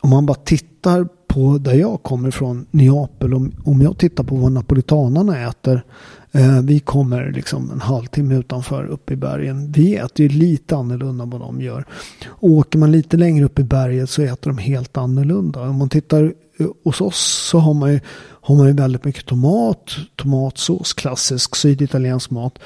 om 0.00 0.10
man 0.10 0.26
bara 0.26 0.34
tittar 0.34 1.08
på 1.26 1.58
där 1.58 1.74
jag 1.74 2.02
kommer 2.02 2.28
ifrån, 2.28 2.66
Neapel, 2.70 3.34
om, 3.34 3.52
om 3.64 3.82
jag 3.82 3.98
tittar 3.98 4.24
på 4.24 4.36
vad 4.36 4.52
napolitanarna 4.52 5.48
äter. 5.48 5.84
Eh, 6.32 6.62
vi 6.62 6.80
kommer 6.80 7.32
liksom 7.32 7.70
en 7.70 7.80
halvtimme 7.80 8.34
utanför 8.34 8.84
uppe 8.86 9.12
i 9.12 9.16
bergen. 9.16 9.72
Vi 9.72 9.96
äter 9.96 10.26
ju 10.26 10.28
lite 10.38 10.76
annorlunda 10.76 11.24
än 11.24 11.30
vad 11.30 11.40
de 11.40 11.60
gör. 11.60 11.84
Och 12.26 12.50
åker 12.50 12.78
man 12.78 12.92
lite 12.92 13.16
längre 13.16 13.44
upp 13.44 13.58
i 13.58 13.62
berget 13.62 14.10
så 14.10 14.22
äter 14.22 14.50
de 14.50 14.58
helt 14.58 14.96
annorlunda. 14.96 15.60
Om 15.60 15.76
man 15.76 15.88
tittar 15.88 16.32
hos 16.84 17.00
oss 17.00 17.48
så 17.50 17.58
har 17.58 17.74
man 17.74 17.92
ju, 17.92 18.00
har 18.40 18.56
man 18.56 18.66
ju 18.66 18.72
väldigt 18.72 19.04
mycket 19.04 19.26
tomat, 19.26 19.96
tomatsås, 20.16 20.92
klassisk 20.92 21.56
syditaliensk 21.56 22.30
mat. 22.30 22.58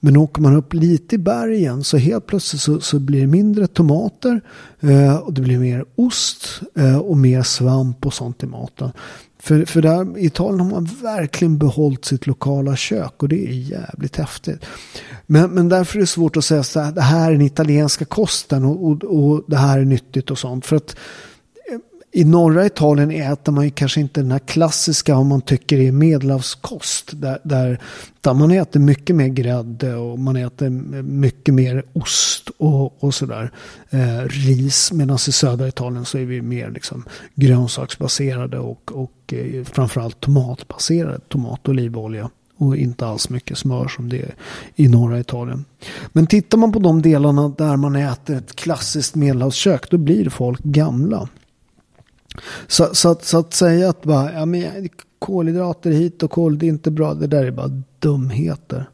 Men 0.00 0.16
åker 0.16 0.42
man 0.42 0.56
upp 0.56 0.74
lite 0.74 1.14
i 1.14 1.18
bergen 1.18 1.84
så 1.84 1.96
helt 1.96 2.26
plötsligt 2.26 2.62
så, 2.62 2.80
så 2.80 2.98
blir 2.98 3.20
det 3.20 3.26
mindre 3.26 3.66
tomater 3.66 4.40
eh, 4.80 5.16
och 5.16 5.32
det 5.32 5.40
blir 5.40 5.58
mer 5.58 5.84
ost 5.94 6.60
eh, 6.74 6.98
och 6.98 7.16
mer 7.16 7.42
svamp 7.42 8.06
och 8.06 8.14
sånt 8.14 8.42
i 8.42 8.46
maten. 8.46 8.92
För, 9.44 9.64
för 9.64 9.82
där 9.82 10.18
i 10.18 10.26
Italien 10.26 10.60
har 10.60 10.70
man 10.70 10.88
verkligen 11.02 11.58
behållit 11.58 12.04
sitt 12.04 12.26
lokala 12.26 12.76
kök 12.76 13.22
och 13.22 13.28
det 13.28 13.46
är 13.48 13.52
jävligt 13.52 14.16
häftigt. 14.16 14.64
Men, 15.26 15.50
men 15.50 15.68
därför 15.68 15.96
är 15.96 16.00
det 16.00 16.06
svårt 16.06 16.36
att 16.36 16.44
säga 16.44 16.62
så 16.62 16.80
här, 16.80 16.92
det 16.92 17.00
här 17.00 17.28
är 17.28 17.32
den 17.32 17.40
italienska 17.40 18.04
kosten 18.04 18.64
och, 18.64 18.88
och, 18.88 19.04
och 19.04 19.44
det 19.46 19.56
här 19.56 19.78
är 19.78 19.84
nyttigt 19.84 20.30
och 20.30 20.38
sånt. 20.38 20.66
För 20.66 20.76
att 20.76 20.96
i 22.16 22.24
norra 22.24 22.66
Italien 22.66 23.10
äter 23.10 23.52
man 23.52 23.64
ju 23.64 23.70
kanske 23.70 24.00
inte 24.00 24.20
den 24.20 24.32
här 24.32 24.38
klassiska 24.38 25.16
om 25.16 25.28
man 25.28 25.40
tycker 25.40 25.78
är 25.78 25.92
medelhavskost. 25.92 27.10
Där, 27.12 27.38
där, 27.42 27.80
där 28.20 28.34
man 28.34 28.50
äter 28.50 28.80
mycket 28.80 29.16
mer 29.16 29.28
grädde 29.28 29.94
och 29.94 30.18
man 30.18 30.36
äter 30.36 30.70
mycket 31.02 31.54
mer 31.54 31.84
ost 31.92 32.50
och, 32.58 33.04
och 33.04 33.14
sådär. 33.14 33.50
Eh, 33.90 34.20
ris. 34.26 34.92
Medan 34.92 35.16
i 35.16 35.32
södra 35.32 35.68
Italien 35.68 36.04
så 36.04 36.18
är 36.18 36.24
vi 36.24 36.42
mer 36.42 36.70
liksom 36.70 37.04
grönsaksbaserade 37.34 38.58
och, 38.58 38.92
och 38.92 39.32
eh, 39.32 39.64
framförallt 39.64 40.20
tomatbaserade. 40.20 41.18
Tomat 41.28 41.68
och 41.68 41.68
olivolja. 41.68 42.30
Och 42.56 42.76
inte 42.76 43.06
alls 43.06 43.30
mycket 43.30 43.58
smör 43.58 43.88
som 43.88 44.08
det 44.08 44.22
är 44.22 44.34
i 44.74 44.88
norra 44.88 45.20
Italien. 45.20 45.64
Men 46.12 46.26
tittar 46.26 46.58
man 46.58 46.72
på 46.72 46.78
de 46.78 47.02
delarna 47.02 47.48
där 47.48 47.76
man 47.76 47.96
äter 47.96 48.36
ett 48.36 48.56
klassiskt 48.56 49.14
medelhavskök 49.14 49.90
då 49.90 49.98
blir 49.98 50.30
folk 50.30 50.62
gamla. 50.62 51.28
Så, 52.66 52.94
så, 52.94 53.14
så, 53.20 53.38
att 53.38 53.54
säga 53.54 53.88
att 53.88 54.02
bara, 54.02 54.32
ja, 54.32 54.46
men 54.46 54.88
kolhydrater 55.18 55.90
hit 55.90 56.22
och 56.22 56.30
kol, 56.30 56.58
det 56.58 56.66
är 56.66 56.68
inte 56.68 56.90
bra. 56.90 57.14
Det 57.14 57.26
där 57.26 57.44
är 57.44 57.50
bara 57.50 57.70
dumheter. 57.98 58.90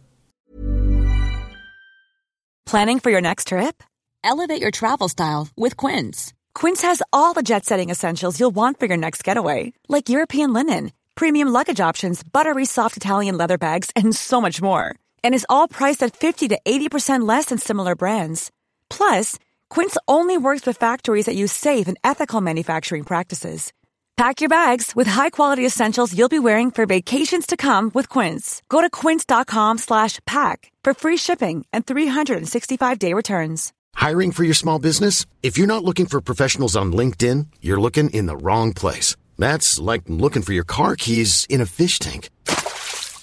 Planning 2.71 3.01
for 3.01 3.11
your 3.11 3.21
next 3.21 3.49
trip? 3.49 3.83
Elevate 4.23 4.61
your 4.61 4.71
travel 4.71 5.09
style 5.09 5.49
with 5.57 5.77
Quince. 5.77 6.33
Quince 6.55 6.83
has 6.83 7.03
all 7.13 7.35
the 7.35 7.43
jet 7.43 7.65
setting 7.65 7.91
essentials 7.91 8.39
you'll 8.39 8.55
want 8.55 8.79
for 8.79 8.87
your 8.87 8.97
next 8.97 9.25
getaway. 9.25 9.73
Like 9.89 10.09
European 10.09 10.53
linen, 10.53 10.93
premium 11.15 11.49
luggage 11.49 11.81
options, 11.81 12.23
buttery 12.23 12.65
soft 12.65 12.97
Italian 12.97 13.37
leather 13.37 13.59
bags 13.59 13.91
and 13.97 14.15
so 14.15 14.41
much 14.41 14.63
more. 14.63 14.95
And 15.25 15.35
is 15.35 15.47
all 15.49 15.69
priced 15.69 16.03
at 16.03 16.17
50 16.17 16.49
to 16.49 16.59
80% 16.65 17.27
less 17.27 17.47
than 17.47 17.59
similar 17.59 17.97
brands. 17.97 18.51
Plus, 18.89 19.39
Quince 19.71 19.97
only 20.09 20.37
works 20.37 20.67
with 20.67 20.77
factories 20.77 21.27
that 21.27 21.37
use 21.37 21.53
safe 21.53 21.89
and 21.89 21.97
ethical 22.03 22.41
manufacturing 22.41 23.05
practices. 23.05 23.73
Pack 24.17 24.43
your 24.43 24.51
bags 24.51 24.95
with 24.95 25.07
high-quality 25.07 25.65
essentials 25.65 26.13
you'll 26.13 26.29
be 26.29 26.39
wearing 26.39 26.71
for 26.71 26.85
vacations 26.85 27.47
to 27.47 27.57
come 27.57 27.91
with 27.95 28.07
Quince. 28.11 28.61
Go 28.69 28.83
to 28.83 28.91
quince.com/pack 28.91 30.73
for 30.85 30.93
free 30.95 31.17
shipping 31.17 31.65
and 31.73 31.87
365-day 31.87 33.15
returns. 33.15 33.73
Hiring 33.95 34.33
for 34.33 34.45
your 34.45 34.55
small 34.55 34.79
business? 34.79 35.25
If 35.43 35.57
you're 35.57 35.75
not 35.75 35.85
looking 35.85 36.07
for 36.07 36.21
professionals 36.21 36.77
on 36.77 36.93
LinkedIn, 36.93 37.47
you're 37.63 37.81
looking 37.81 38.11
in 38.11 38.27
the 38.27 38.37
wrong 38.37 38.75
place. 38.75 39.17
That's 39.39 39.79
like 39.79 40.03
looking 40.07 40.43
for 40.43 40.53
your 40.53 40.65
car 40.65 40.97
keys 40.97 41.47
in 41.49 41.61
a 41.61 41.67
fish 41.67 41.99
tank. 41.99 42.29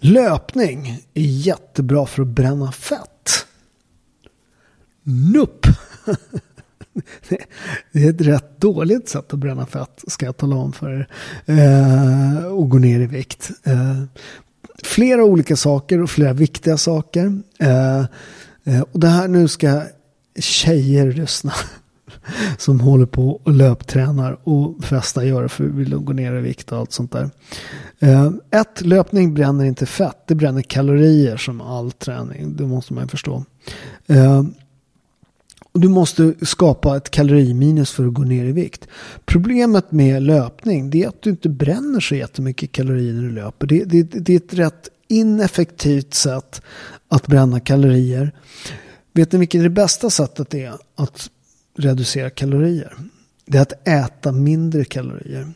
Löpning 0.00 1.04
är 1.14 1.22
jättebra 1.22 2.06
för 2.06 2.22
att 2.22 2.28
bränna 2.28 2.72
fett. 2.72 3.46
Nupp! 5.02 5.66
Det 7.92 8.04
är 8.04 8.10
ett 8.10 8.20
rätt 8.20 8.60
dåligt 8.60 9.08
sätt 9.08 9.32
att 9.32 9.38
bränna 9.38 9.66
fett, 9.66 10.04
ska 10.06 10.26
jag 10.26 10.36
tala 10.36 10.56
om 10.56 10.72
för 10.72 10.90
er. 10.90 11.08
Eh, 11.46 12.44
och 12.44 12.70
gå 12.70 12.78
ner 12.78 13.00
i 13.00 13.06
vikt. 13.06 13.50
Eh, 13.64 14.02
flera 14.82 15.24
olika 15.24 15.56
saker 15.56 16.02
och 16.02 16.10
flera 16.10 16.32
viktiga 16.32 16.76
saker. 16.76 17.42
Eh, 17.58 18.00
eh 18.64 18.80
och 18.92 19.00
det 19.00 19.08
här 19.08 19.28
nu 19.28 19.48
ska 19.48 19.82
tjejer 20.38 21.12
lyssna. 21.12 21.52
Som 22.58 22.80
håller 22.80 23.06
på 23.06 23.40
och 23.44 23.52
löptränar 23.52 24.38
och 24.44 24.84
flesta 24.84 25.24
gör 25.24 25.42
det 25.42 25.48
för 25.48 25.64
att 25.64 25.70
vill 25.70 25.96
gå 25.96 26.12
ner 26.12 26.34
i 26.34 26.40
vikt 26.40 26.72
och 26.72 26.78
allt 26.78 26.92
sånt 26.92 27.12
där. 27.12 27.30
Eh, 27.98 28.30
ett, 28.50 28.80
löpning 28.80 29.34
bränner 29.34 29.64
inte 29.64 29.86
fett. 29.86 30.26
Det 30.26 30.34
bränner 30.34 30.62
kalorier 30.62 31.36
som 31.36 31.60
all 31.60 31.92
träning. 31.92 32.56
Det 32.56 32.66
måste 32.66 32.92
man 32.92 33.04
ju 33.04 33.08
förstå. 33.08 33.44
Eh, 34.06 34.42
du 35.72 35.88
måste 35.88 36.34
skapa 36.42 36.96
ett 36.96 37.10
kaloriminus 37.10 37.90
för 37.90 38.06
att 38.06 38.14
gå 38.14 38.22
ner 38.22 38.44
i 38.44 38.52
vikt. 38.52 38.88
Problemet 39.24 39.92
med 39.92 40.22
löpning 40.22 40.92
är 40.94 41.08
att 41.08 41.22
du 41.22 41.30
inte 41.30 41.48
bränner 41.48 42.00
så 42.00 42.14
jättemycket 42.14 42.72
kalorier 42.72 43.12
när 43.12 43.22
du 43.22 43.30
löper. 43.30 43.66
Det, 43.66 43.84
det, 43.84 44.02
det 44.02 44.32
är 44.32 44.36
ett 44.36 44.54
rätt 44.54 44.88
ineffektivt 45.08 46.14
sätt 46.14 46.62
att 47.08 47.26
bränna 47.26 47.60
kalorier. 47.60 48.32
Vet 49.12 49.32
ni 49.32 49.38
vilket 49.38 49.62
det 49.62 49.70
bästa 49.70 50.10
sättet 50.10 50.54
är 50.54 50.72
att 50.96 51.30
reducera 51.76 52.30
kalorier? 52.30 52.92
Det 53.46 53.58
är 53.58 53.62
att 53.62 53.88
äta 53.88 54.32
mindre 54.32 54.84
kalorier. 54.84 55.52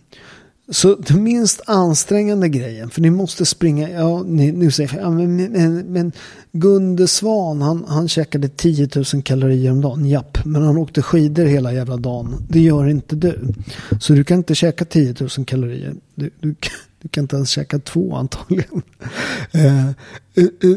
Så 0.69 0.95
den 0.95 1.23
minst 1.23 1.61
ansträngande 1.67 2.49
grejen, 2.49 2.91
för 2.91 3.01
ni 3.01 3.11
måste 3.11 3.47
springa, 3.47 3.91
ja, 3.91 4.23
ni, 4.23 4.53
nu 4.53 4.71
säger 4.71 4.99
ja, 5.01 5.11
men, 5.11 5.37
men, 5.37 5.93
men 5.93 6.13
Gunde 6.53 7.09
Svan, 7.09 7.63
han, 7.63 7.85
han 7.89 8.09
käkade 8.09 8.49
10 8.49 8.89
000 8.95 9.23
kalorier 9.23 9.71
om 9.71 9.81
dagen, 9.81 10.07
japp, 10.07 10.45
men 10.45 10.63
han 10.63 10.77
åkte 10.77 11.03
skidor 11.03 11.45
hela 11.45 11.73
jävla 11.73 11.97
dagen. 11.97 12.47
Det 12.49 12.61
gör 12.61 12.89
inte 12.89 13.17
du. 13.17 13.55
Så 14.01 14.13
du 14.13 14.25
kan 14.25 14.37
inte 14.37 14.55
käka 14.55 14.85
10 14.85 15.15
000 15.21 15.47
kalorier. 15.47 15.95
Du, 16.15 16.31
du, 16.41 16.55
du 17.03 17.09
kan 17.09 17.25
inte 17.25 17.37
ens 17.37 17.51
käka 17.51 17.79
två 17.79 18.17
antagligen. 18.17 18.83
Eh, 19.53 19.91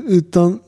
utan 0.07 0.59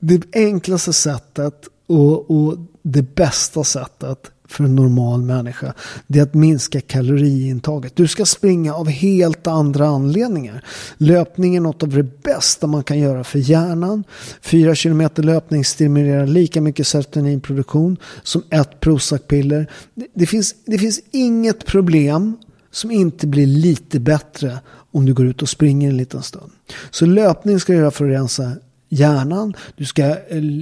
det 0.00 0.22
enklaste 0.32 0.92
sättet 0.92 1.68
och, 1.88 2.30
och 2.30 2.56
det 2.82 3.14
bästa 3.14 3.64
sättet 3.64 4.30
för 4.48 4.64
en 4.64 4.76
normal 4.76 5.22
människa. 5.22 5.74
Det 6.06 6.18
är 6.18 6.22
att 6.22 6.34
minska 6.34 6.80
kaloriintaget. 6.80 7.96
Du 7.96 8.08
ska 8.08 8.24
springa 8.26 8.74
av 8.74 8.88
helt 8.88 9.46
andra 9.46 9.86
anledningar. 9.86 10.64
Löpning 10.98 11.56
är 11.56 11.60
något 11.60 11.82
av 11.82 11.88
det 11.88 12.22
bästa 12.22 12.66
man 12.66 12.84
kan 12.84 12.98
göra 12.98 13.24
för 13.24 13.38
hjärnan. 13.38 14.04
4 14.40 14.74
km 14.74 15.08
löpning 15.16 15.64
stimulerar 15.64 16.26
lika 16.26 16.60
mycket 16.60 16.86
serotoninproduktion 16.86 17.96
som 18.22 18.42
ett 18.50 18.80
Prozac-piller. 18.80 19.70
Det 20.14 20.26
finns, 20.26 20.54
det 20.64 20.78
finns 20.78 21.00
inget 21.10 21.66
problem 21.66 22.36
som 22.70 22.90
inte 22.90 23.26
blir 23.26 23.46
lite 23.46 24.00
bättre 24.00 24.58
om 24.92 25.06
du 25.06 25.14
går 25.14 25.26
ut 25.26 25.42
och 25.42 25.48
springer 25.48 25.88
en 25.90 25.96
liten 25.96 26.22
stund. 26.22 26.50
Så 26.90 27.06
löpning 27.06 27.60
ska 27.60 27.72
du 27.72 27.78
göra 27.78 27.90
för 27.90 28.04
att 28.04 28.10
rensa 28.10 28.52
hjärnan. 28.88 29.54
Du 29.76 29.84
ska 29.84 30.02
eh, 30.02 30.16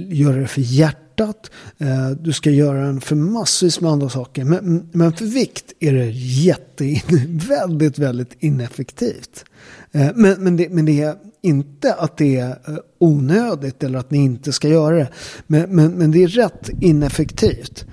göra 0.07 0.35
det 0.35 0.47
för 0.47 0.61
hjärtat 0.61 1.06
hjärtat. 1.17 1.51
Eh, 1.77 2.09
du 2.09 2.33
ska 2.33 2.49
göra 2.49 2.85
den 2.85 3.01
för 3.01 3.15
massvis 3.15 3.81
med 3.81 3.91
andra 3.91 4.09
saker. 4.09 4.43
Men, 4.43 4.89
men 4.91 5.13
för 5.13 5.25
vikt 5.25 5.73
är 5.79 5.93
det 5.93 6.11
jätte, 6.11 7.01
väldigt, 7.49 7.99
väldigt 7.99 8.35
ineffektivt. 8.39 9.45
Eh, 9.91 10.09
men, 10.15 10.43
men, 10.43 10.57
det, 10.57 10.69
men 10.69 10.85
det 10.85 11.01
är 11.01 11.15
inte 11.41 11.93
att 11.93 12.17
det 12.17 12.37
är 12.37 12.49
eh, 12.49 12.77
onödigt 12.99 13.83
eller 13.83 13.99
att 13.99 14.11
ni 14.11 14.17
inte 14.17 14.51
ska 14.51 14.67
göra 14.67 14.95
det. 14.95 15.09
Men, 15.47 15.75
men, 15.75 15.91
men 15.91 16.11
det 16.11 16.23
är 16.23 16.27
rätt 16.27 16.69
ineffektivt. 16.81 17.85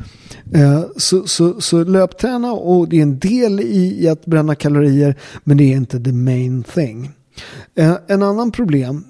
Så, 0.97 1.27
så, 1.27 1.61
så 1.61 1.85
löpträna 1.85 2.53
och 2.53 2.89
det 2.89 2.99
är 2.99 3.03
en 3.03 3.19
del 3.19 3.61
i, 3.61 4.09
att 4.09 4.27
bränna 4.27 4.55
kalorier 4.55 5.17
men 5.45 5.57
det 5.57 5.65
är 5.65 5.77
inte 5.77 6.01
the 6.01 6.13
main 6.13 6.65
thing. 6.75 7.11
En 8.07 8.23
annan 8.23 8.53
problem 8.53 9.05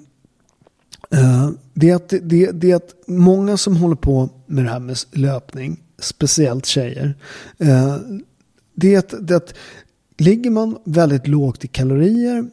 Eh, 1.11 1.49
det, 1.73 1.89
är 1.89 1.95
att, 1.95 2.09
det, 2.21 2.51
det, 2.51 2.71
är 2.71 2.75
att 2.75 2.95
många 3.07 3.57
som 3.57 3.75
håller 3.77 3.95
på 3.95 4.29
med 4.45 4.65
det 4.65 4.69
här 4.69 4.79
med 4.79 4.97
löpning, 5.11 5.79
speciellt 5.99 6.65
tjejer, 6.65 7.15
eh, 7.57 7.97
det, 8.75 8.95
är 8.95 8.99
att, 8.99 9.13
det 9.19 9.33
är 9.33 9.37
att 9.37 9.53
ligger 10.17 10.49
man 10.49 10.77
väldigt 10.83 11.27
lågt 11.27 11.65
i 11.65 11.67
kalorier, 11.67 12.49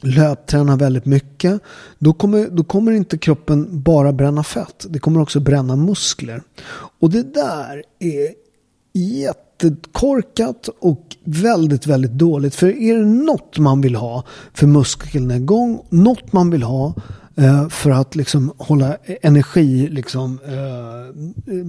löptränar 0.00 0.76
väldigt 0.76 1.06
mycket, 1.06 1.60
då 1.98 2.12
kommer, 2.12 2.48
då 2.50 2.64
kommer 2.64 2.92
inte 2.92 3.18
kroppen 3.18 3.82
bara 3.82 4.12
bränna 4.12 4.44
fett, 4.44 4.86
det 4.88 4.98
kommer 4.98 5.20
också 5.20 5.40
bränna 5.40 5.76
muskler. 5.76 6.42
Och 6.72 7.10
det 7.10 7.34
där 7.34 7.82
är 7.98 8.34
jättekorkat 8.92 10.68
och 10.78 11.16
väldigt, 11.24 11.86
väldigt 11.86 12.12
dåligt. 12.12 12.54
För 12.54 12.68
är 12.68 12.94
det 12.94 13.06
något 13.06 13.58
man 13.58 13.80
vill 13.80 13.94
ha 13.94 14.24
för 14.54 14.66
muskelnedgång, 14.66 15.86
något 15.88 16.32
man 16.32 16.50
vill 16.50 16.62
ha 16.62 16.94
Eh, 17.36 17.68
för 17.68 17.90
att 17.90 18.16
liksom 18.16 18.52
hålla 18.56 18.96
energi, 19.22 19.88
liksom, 19.88 20.38
eh, 20.44 21.54
eh, 21.54 21.66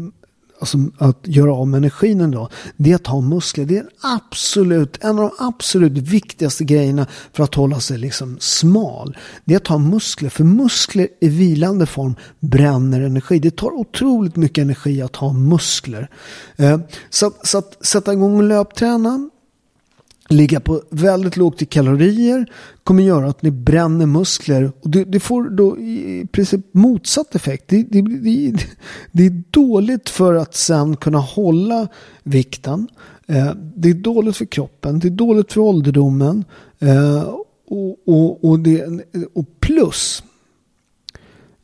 alltså 0.59 0.77
att 0.97 1.19
göra 1.23 1.53
av 1.53 1.67
med 1.67 1.77
energin 1.77 2.21
ändå. 2.21 2.49
Det 2.77 2.91
är 2.91 2.95
att 2.95 3.07
ha 3.07 3.21
muskler. 3.21 3.65
Det 3.65 3.77
är 3.77 3.85
absolut, 4.01 4.97
en 5.01 5.19
av 5.19 5.31
de 5.37 5.45
absolut 5.45 5.97
viktigaste 5.97 6.63
grejerna 6.63 7.07
för 7.33 7.43
att 7.43 7.55
hålla 7.55 7.79
sig 7.79 7.97
liksom 7.97 8.37
smal. 8.39 9.17
Det 9.45 9.53
är 9.53 9.57
att 9.57 9.67
ha 9.67 9.77
muskler. 9.77 10.29
För 10.29 10.43
muskler 10.43 11.07
i 11.21 11.29
vilande 11.29 11.85
form 11.85 12.15
bränner 12.39 13.01
energi. 13.01 13.39
Det 13.39 13.55
tar 13.55 13.71
otroligt 13.71 14.35
mycket 14.35 14.61
energi 14.61 15.01
att 15.01 15.15
ha 15.15 15.33
muskler. 15.33 16.09
Eh, 16.55 16.79
så, 17.09 17.31
så 17.43 17.57
att 17.57 17.85
sätta 17.85 18.13
igång 18.13 18.37
och 18.37 18.43
löpträna 18.43 19.29
ligga 20.31 20.59
på 20.59 20.81
väldigt 20.89 21.37
lågt 21.37 21.61
i 21.61 21.65
kalorier 21.65 22.45
kommer 22.83 23.03
göra 23.03 23.27
att 23.27 23.41
ni 23.41 23.51
bränner 23.51 24.05
muskler. 24.05 24.71
Och 24.81 24.89
det, 24.89 25.03
det 25.03 25.19
får 25.19 25.49
då 25.49 25.77
i 25.77 26.27
princip 26.31 26.61
motsatt 26.71 27.35
effekt. 27.35 27.63
Det, 27.67 27.83
det, 27.83 28.01
det, 28.01 28.67
det, 29.11 29.25
är 29.25 29.43
dåligt 29.51 30.09
för 30.09 30.33
att 30.33 30.55
sen 30.55 30.95
kunna 30.95 31.19
hålla 31.19 31.87
vikten. 32.23 32.87
Eh, 33.27 33.51
det 33.75 33.89
är 33.89 33.93
dåligt 33.93 34.37
för 34.37 34.45
kroppen. 34.45 34.99
Det 34.99 35.07
är 35.07 35.09
dåligt 35.09 35.53
för 35.53 35.61
ålderdomen. 35.61 36.45
Eh, 36.79 37.21
och, 37.67 37.97
och, 38.05 38.49
och, 38.49 38.59
det, 38.59 38.85
och 39.33 39.45
plus 39.59 40.23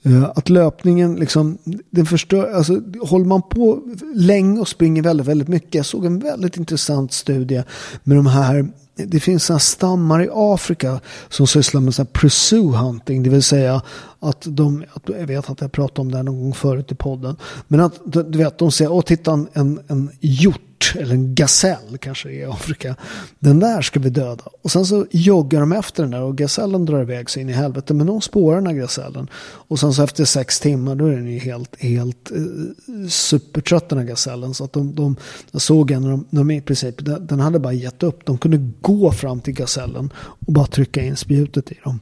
Eh, 0.08 0.24
att 0.36 0.50
löpningen 0.50 1.16
liksom, 1.16 1.58
den 1.90 2.06
förstör, 2.06 2.52
alltså 2.54 2.82
håller 3.02 3.26
man 3.26 3.42
på 3.42 3.82
länge 4.16 4.60
och 4.60 4.68
springer 4.68 5.02
väldigt, 5.02 5.28
väldigt 5.28 5.48
mycket. 5.48 5.76
Jag 5.76 5.86
såg 5.86 6.06
en 6.06 6.20
väldigt 6.20 6.58
intressant 6.58 7.14
studie 7.14 7.64
med 8.04 8.18
de 8.18 8.26
här 8.26 8.68
det 9.06 9.20
finns 9.20 9.46
sådana 9.46 9.60
stammar 9.60 10.24
i 10.24 10.30
Afrika 10.34 11.00
som 11.30 11.48
sysslar 11.48 11.82
med 11.82 11.96
sådana 11.96 12.10
här 12.14 12.22
pursue 12.22 12.78
hunting. 12.78 13.24
Det 13.24 13.30
vill 13.30 13.44
säga 13.44 13.82
att 14.20 14.42
de, 14.50 14.84
jag 15.06 15.28
vet 15.28 15.50
att 15.50 15.62
jag 15.62 15.72
pratade 15.72 16.02
om 16.02 16.12
det 16.12 16.18
här 16.18 16.24
någon 16.24 16.42
gång 16.42 16.54
förut 16.54 16.92
i 16.92 16.96
podden. 16.96 17.36
Men 17.68 17.80
att 17.80 17.94
du 18.06 18.38
vet, 18.38 18.58
de 18.58 18.72
säger, 18.72 18.92
åh 18.92 19.02
titta 19.02 19.46
en, 19.54 19.80
en 19.88 20.10
hjort 20.20 20.62
eller 20.98 21.14
en 21.14 21.36
gasell 21.36 21.98
kanske 22.00 22.32
i 22.32 22.46
Afrika. 22.46 22.96
Den 23.40 23.60
där 23.60 23.82
ska 23.82 24.00
vi 24.00 24.10
döda. 24.10 24.44
Och 24.62 24.72
sen 24.72 24.86
så 24.86 25.06
joggar 25.12 25.60
de 25.60 25.72
efter 25.72 26.04
den 26.04 26.12
där 26.12 26.22
och 26.22 26.38
gasellen 26.38 26.86
drar 26.86 27.02
iväg 27.02 27.30
sig 27.30 27.42
in 27.42 27.50
i 27.50 27.54
helvete. 27.54 27.94
Men 27.94 28.08
de 28.08 28.22
spårar 28.22 28.56
den 28.56 28.68
här 28.68 28.74
gasellen. 28.74 29.30
Och 29.36 29.80
sen 29.80 29.94
så 29.94 30.04
efter 30.04 30.26
sex 30.26 30.60
timmar 30.60 30.96
då 30.96 31.06
är 31.06 31.12
den 31.12 31.28
ju 31.28 31.40
helt, 31.40 31.82
helt 31.82 32.32
eh, 32.32 33.08
supertrött 33.10 33.90
den 33.90 34.00
här 34.00 34.06
gasellen. 34.06 34.54
Så 34.54 34.64
att 34.64 34.74
de, 34.74 34.96
de 34.96 35.16
jag 35.52 35.62
såg 35.62 35.92
en 35.92 36.02
när 36.02 36.10
de, 36.10 36.26
de 36.30 36.52
i 36.52 36.62
princip, 36.62 36.96
den 37.20 37.40
hade 37.40 37.60
bara 37.60 37.74
gett 37.74 38.04
upp. 38.04 38.26
De 38.26 38.38
kunde 38.38 38.72
gå 38.82 39.12
fram 39.12 39.40
till 39.40 39.54
gasellen 39.54 40.14
och 40.18 40.54
bara 40.54 40.68
trycka 40.68 41.04
in 41.04 41.16
spjutet 41.16 41.72
i 41.72 41.80
dem. 41.84 42.00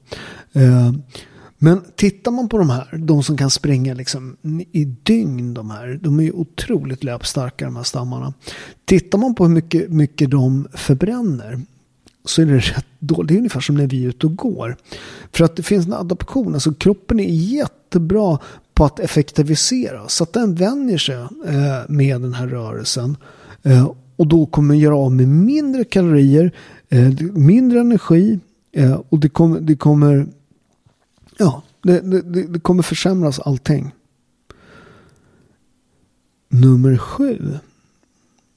Eh, 0.54 0.92
men 1.58 1.82
tittar 1.96 2.32
man 2.32 2.50
på 2.50 2.58
de 2.58 2.70
här, 2.70 2.98
de 2.98 3.24
som 3.24 3.38
kan 3.38 3.50
springa 3.50 3.94
liksom 3.94 4.38
i 4.72 4.86
dygn 4.86 5.54
de 5.54 5.70
här, 5.70 6.00
de 6.02 6.20
är 6.20 6.24
ju 6.24 6.32
otroligt 6.32 7.04
löpstarka 7.04 7.66
de 7.66 7.76
här 7.76 7.84
stammarna. 7.84 8.34
Tittar 8.86 9.18
man 9.18 9.36
på 9.36 9.46
hur 9.46 9.54
mycket, 9.54 9.90
mycket 9.90 10.32
de 10.32 10.68
förbränner 10.74 11.62
så 12.26 12.42
är 12.42 12.46
det 12.46 12.58
rätt 12.58 12.86
dåligt. 13.00 13.28
Det 13.28 13.34
är 13.34 13.38
ungefär 13.38 13.60
som 13.60 13.78
när 13.78 13.88
vi 13.88 14.04
är 14.06 14.10
ute 14.10 14.26
och 14.26 14.36
går. 14.36 14.78
För 15.32 15.46
att 15.46 15.56
det 15.56 15.64
finns 15.64 15.86
en 15.86 15.94
adaption, 15.94 16.54
alltså 16.54 16.74
kroppen 16.74 17.20
är 17.20 17.30
jättebra 17.30 18.40
på 18.74 18.86
att 18.86 19.00
effektivisera. 19.00 20.08
Så 20.08 20.24
att 20.24 20.34
den 20.34 20.56
vänjer 20.56 20.98
sig 20.98 21.16
eh, 21.16 21.28
med 21.88 22.22
den 22.22 22.34
här 22.34 22.48
rörelsen. 22.48 23.18
Eh, 23.64 23.92
och 24.16 24.28
då 24.28 24.46
kommer 24.46 24.74
den 24.74 24.80
göra 24.80 24.98
av 24.98 25.12
med 25.12 25.28
mindre 25.28 25.84
kalorier, 25.84 26.52
eh, 26.90 27.10
mindre 27.34 27.80
energi 27.80 28.40
eh, 28.72 29.02
och 29.10 29.20
det 29.20 29.30
kommer, 29.30 29.60
det 29.60 29.76
kommer 29.76 30.28
Ja, 31.38 31.64
det, 31.84 32.00
det, 32.00 32.22
det 32.48 32.60
kommer 32.60 32.84
försämras 32.84 33.40
allting. 33.40 33.92
Nummer 36.50 36.98
sju. 36.98 37.60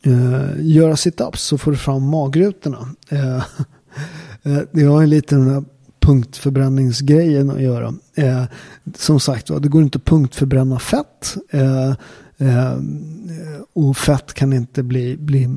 Eh, 0.02 0.50
göra 0.60 0.96
situps 0.96 1.42
så 1.42 1.58
får 1.58 1.70
du 1.70 1.76
fram 1.76 2.02
magrutorna. 2.02 2.88
Eh, 3.08 3.36
eh, 4.42 4.60
det 4.72 4.82
har 4.82 5.02
en 5.02 5.10
liten 5.10 5.66
punktförbränningsgrejen 6.00 7.50
att 7.50 7.60
göra. 7.62 7.94
Eh, 8.14 8.44
som 8.94 9.20
sagt 9.20 9.46
det 9.46 9.68
går 9.68 9.82
inte 9.82 9.98
att 9.98 10.04
punktförbränna 10.04 10.78
fett. 10.78 11.36
Eh, 11.50 11.94
Eh, 12.40 12.78
och 13.72 13.96
fett 13.96 14.34
kan 14.34 14.52
inte 14.52 14.82
bli, 14.82 15.16
bli 15.16 15.48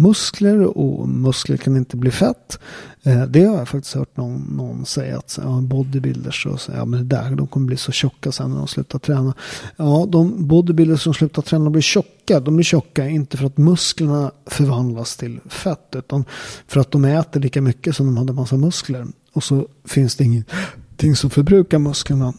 muskler 0.00 0.78
och 0.78 1.08
muskler 1.08 1.56
kan 1.56 1.76
inte 1.76 1.96
bli 1.96 2.10
fett. 2.10 2.58
Eh, 3.02 3.22
det 3.22 3.44
har 3.44 3.56
jag 3.56 3.68
faktiskt 3.68 3.94
hört 3.94 4.16
någon, 4.16 4.40
någon 4.56 4.86
säga 4.86 5.18
att 5.18 5.38
ja, 5.42 5.60
bodybuilders 5.62 6.46
och 6.46 6.60
så, 6.60 6.72
ja, 6.72 6.84
men 6.84 7.08
det 7.08 7.16
där, 7.16 7.34
de 7.34 7.46
kommer 7.46 7.66
bli 7.66 7.76
så 7.76 7.92
tjocka 7.92 8.32
sen 8.32 8.50
när 8.50 8.58
de 8.58 8.68
slutar 8.68 8.98
träna. 8.98 9.34
Ja, 9.76 10.06
de 10.08 10.46
bodybuilders 10.46 11.02
som 11.02 11.14
slutar 11.14 11.42
träna 11.42 11.70
blir 11.70 11.82
tjocka. 11.82 12.40
De 12.40 12.56
blir 12.56 12.64
tjocka 12.64 13.08
inte 13.08 13.36
för 13.36 13.46
att 13.46 13.58
musklerna 13.58 14.30
förvandlas 14.46 15.16
till 15.16 15.40
fett 15.48 15.94
utan 15.96 16.24
för 16.66 16.80
att 16.80 16.90
de 16.90 17.04
äter 17.04 17.40
lika 17.40 17.62
mycket 17.62 17.96
som 17.96 18.06
de 18.06 18.16
hade 18.16 18.32
massa 18.32 18.56
muskler. 18.56 19.06
Och 19.32 19.44
så 19.44 19.68
finns 19.84 20.16
det 20.16 20.24
ingenting 20.24 21.16
som 21.16 21.30
förbrukar 21.30 21.78
musklerna. 21.78 22.34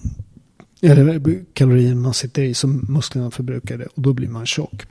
Eller 0.82 1.44
kalorier 1.54 1.96
man 1.96 2.13
sitter 2.13 2.41
i 2.41 2.54
som 2.54 2.86
musklerna 2.89 3.32
förbrukar 3.32 3.78
det 3.78 3.86
och 3.86 4.02
då 4.02 4.13
blir 4.13 4.28
man 4.28 4.46
tjock. 4.46 4.86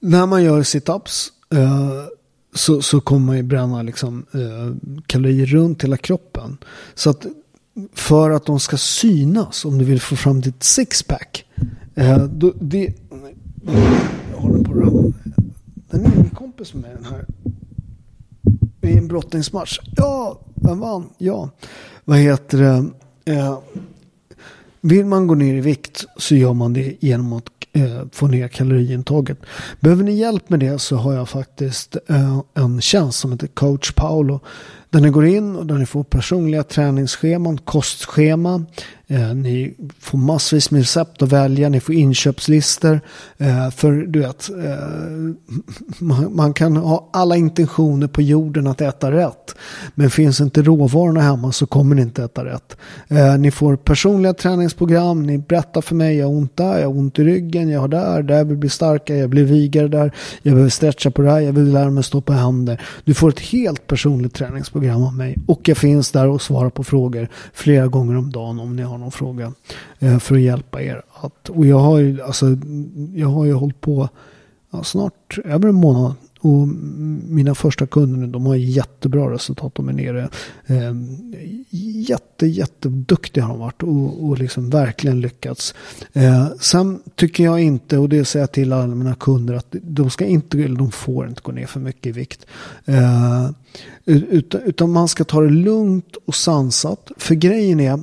När 0.00 0.26
man 0.26 0.44
gör 0.44 0.62
situps 0.62 1.32
eh, 1.50 2.04
så, 2.54 2.82
så 2.82 3.00
kommer 3.00 3.26
man 3.26 3.36
ju 3.36 3.42
bränna 3.42 3.82
liksom, 3.82 4.26
eh, 4.32 4.96
kalorier 5.06 5.46
runt 5.46 5.84
hela 5.84 5.96
kroppen. 5.96 6.58
Så 6.94 7.10
att 7.10 7.26
för 7.92 8.30
att 8.30 8.46
de 8.46 8.60
ska 8.60 8.76
synas 8.76 9.64
om 9.64 9.78
du 9.78 9.84
vill 9.84 10.00
få 10.00 10.16
fram 10.16 10.40
ditt 10.40 10.62
sixpack. 10.62 11.44
Eh, 11.94 12.24
det, 12.60 12.92
jag 14.30 14.36
håller 14.36 14.64
på 14.64 14.72
att 14.72 15.14
Den 15.90 16.04
är 16.04 16.16
min 16.16 16.30
kompis 16.30 16.74
med 16.74 16.90
den 16.96 17.04
här. 17.04 17.26
I 18.80 18.98
en 18.98 19.08
brottningsmatch. 19.08 19.80
Ja, 19.96 20.40
vem 20.54 20.80
vann? 20.80 21.08
Ja. 21.18 21.50
Vad 22.04 22.18
heter 22.18 22.58
det? 22.58 22.90
Eh, 23.32 23.58
vill 24.84 25.06
man 25.06 25.26
gå 25.26 25.34
ner 25.34 25.54
i 25.54 25.60
vikt 25.60 26.04
så 26.16 26.34
gör 26.34 26.52
man 26.52 26.72
det 26.72 26.96
genom 27.00 27.32
att 27.32 27.44
eh, 27.72 28.02
få 28.12 28.26
ner 28.26 28.48
kaloriintaget. 28.48 29.38
Behöver 29.80 30.04
ni 30.04 30.12
hjälp 30.12 30.50
med 30.50 30.60
det 30.60 30.78
så 30.78 30.96
har 30.96 31.12
jag 31.12 31.28
faktiskt 31.28 31.96
eh, 32.08 32.40
en 32.54 32.80
tjänst 32.80 33.18
som 33.18 33.32
heter 33.32 33.46
coach 33.46 33.92
Paolo. 33.92 34.40
Där 34.90 35.00
ni 35.00 35.10
går 35.10 35.26
in 35.26 35.56
och 35.56 35.66
där 35.66 35.74
ni 35.74 35.86
får 35.86 36.04
personliga 36.04 36.62
träningsscheman, 36.62 37.58
kostschema, 37.58 38.64
Eh, 39.06 39.34
ni 39.34 39.74
får 39.98 40.18
massvis 40.18 40.70
med 40.70 40.80
recept 40.80 41.22
att 41.22 41.32
välja, 41.32 41.68
ni 41.68 41.80
får 41.80 41.94
inköpslistor. 41.94 43.00
Eh, 43.38 43.70
för 43.70 43.92
du 43.92 44.20
vet, 44.20 44.50
eh, 44.50 44.64
man, 45.98 46.36
man, 46.36 46.52
kan 46.54 46.76
ha 46.76 47.10
alla 47.12 47.36
intentioner 47.36 48.06
på 48.06 48.22
jorden 48.22 48.66
att 48.66 48.80
äta 48.80 49.12
rätt. 49.12 49.54
Men 49.94 50.10
finns 50.10 50.40
inte 50.40 50.62
råvarorna 50.62 51.20
hemma 51.20 51.52
så 51.52 51.66
kommer 51.66 51.94
ni 51.94 52.02
inte 52.02 52.24
äta 52.24 52.44
rätt. 52.44 52.76
Eh, 53.08 53.38
ni 53.38 53.50
får 53.50 53.76
personliga 53.76 54.34
träningsprogram, 54.34 55.22
ni 55.22 55.38
berättar 55.38 55.80
för 55.80 55.94
mig, 55.94 56.16
jag 56.16 56.26
har 56.26 56.34
ont 56.34 56.56
där, 56.56 56.78
jag 56.78 56.88
har 56.88 56.98
ont 56.98 57.18
i 57.18 57.24
ryggen, 57.24 57.68
jag 57.68 57.80
har 57.80 57.88
där, 57.88 58.22
där 58.22 58.44
vill 58.44 58.56
bli 58.56 58.68
starkare, 58.68 59.18
jag 59.18 59.30
blir 59.30 59.44
vigare 59.44 59.88
där, 59.88 60.14
jag 60.42 60.54
behöver 60.54 60.70
stretcha 60.70 61.10
på 61.10 61.22
det 61.22 61.30
här, 61.30 61.40
jag 61.40 61.52
vill 61.52 61.72
lära 61.72 61.90
mig 61.90 62.04
stå 62.04 62.20
på 62.20 62.32
händer. 62.32 62.80
Du 63.04 63.14
får 63.14 63.28
ett 63.28 63.40
helt 63.40 63.86
personligt 63.86 64.34
träningsprogram 64.34 65.02
av 65.02 65.14
mig 65.14 65.36
och 65.46 65.68
jag 65.68 65.76
finns 65.76 66.10
där 66.10 66.28
och 66.28 66.42
svarar 66.42 66.70
på 66.70 66.84
frågor 66.84 67.28
flera 67.52 67.86
gånger 67.86 68.16
om 68.16 68.32
dagen 68.32 68.58
om 68.60 68.76
ni 68.76 68.82
har 68.82 68.93
någon 68.96 69.12
fråga. 69.12 69.52
Eh, 69.98 70.18
för 70.18 70.34
att 70.34 70.40
hjälpa 70.40 70.82
er. 70.82 71.02
Att, 71.14 71.48
och 71.48 71.66
jag 71.66 71.78
har 71.78 71.98
ju, 71.98 72.22
alltså, 72.22 72.46
jag 73.14 73.28
har 73.28 73.44
ju 73.44 73.52
hållit 73.52 73.80
på 73.80 74.08
ja, 74.70 74.84
snart 74.84 75.38
över 75.44 75.68
en 75.68 75.74
månad. 75.74 76.14
Och 76.40 76.68
mina 77.28 77.54
första 77.54 77.86
kunder 77.86 78.26
de 78.26 78.46
har 78.46 78.54
jättebra 78.54 79.32
resultat. 79.32 79.74
De 79.74 79.88
är 79.88 79.92
nere. 79.92 80.28
Eh, 80.66 80.94
jätte, 82.08 82.46
jätteduktiga 82.46 83.44
har 83.44 83.50
de 83.50 83.60
varit 83.60 83.82
och, 83.82 84.24
och 84.24 84.38
liksom 84.38 84.70
verkligen 84.70 85.20
lyckats. 85.20 85.74
Eh, 86.12 86.46
sen 86.60 87.00
tycker 87.14 87.44
jag 87.44 87.60
inte, 87.60 87.98
och 87.98 88.08
det 88.08 88.24
säger 88.24 88.42
jag 88.42 88.52
till 88.52 88.72
alla 88.72 88.94
mina 88.94 89.14
kunder, 89.14 89.54
att 89.54 89.74
de 89.82 90.10
ska 90.10 90.24
inte, 90.24 90.58
eller 90.58 90.76
de 90.76 90.90
får 90.90 91.28
inte 91.28 91.40
gå 91.44 91.52
ner 91.52 91.66
för 91.66 91.80
mycket 91.80 92.06
i 92.06 92.12
vikt. 92.12 92.46
Eh, 92.84 93.50
utan, 94.04 94.60
utan 94.60 94.90
man 94.90 95.08
ska 95.08 95.24
ta 95.24 95.40
det 95.40 95.50
lugnt 95.50 96.16
och 96.26 96.34
sansat. 96.34 97.10
För 97.16 97.34
grejen 97.34 97.80
är, 97.80 98.02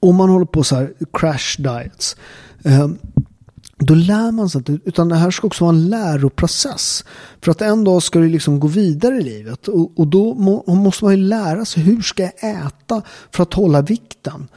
om 0.00 0.16
man 0.16 0.28
håller 0.28 0.46
på 0.46 0.64
så 0.64 0.76
här 0.76 0.92
crash 1.12 1.56
diets. 1.58 2.16
Eh, 2.64 2.88
då 3.78 3.94
lär 3.94 4.32
man 4.32 4.50
sig 4.50 4.58
inte, 4.58 4.78
utan 4.84 5.08
det 5.08 5.16
här 5.16 5.30
ska 5.30 5.46
också 5.46 5.64
vara 5.64 5.76
en 5.76 5.88
läroprocess. 5.88 7.04
För 7.40 7.50
att 7.50 7.62
en 7.62 7.84
dag 7.84 8.02
ska 8.02 8.18
du 8.18 8.28
liksom 8.28 8.60
gå 8.60 8.68
vidare 8.68 9.16
i 9.16 9.22
livet. 9.22 9.68
Och, 9.68 9.98
och 9.98 10.06
då 10.06 10.34
må, 10.34 10.64
måste 10.66 11.04
man 11.04 11.16
ju 11.16 11.22
lära 11.22 11.64
sig, 11.64 11.82
hur 11.82 12.02
ska 12.02 12.22
jag 12.22 12.66
äta 12.66 13.02
för 13.34 13.42
att 13.42 13.54
hålla 13.54 13.82
vikten? 13.82 14.48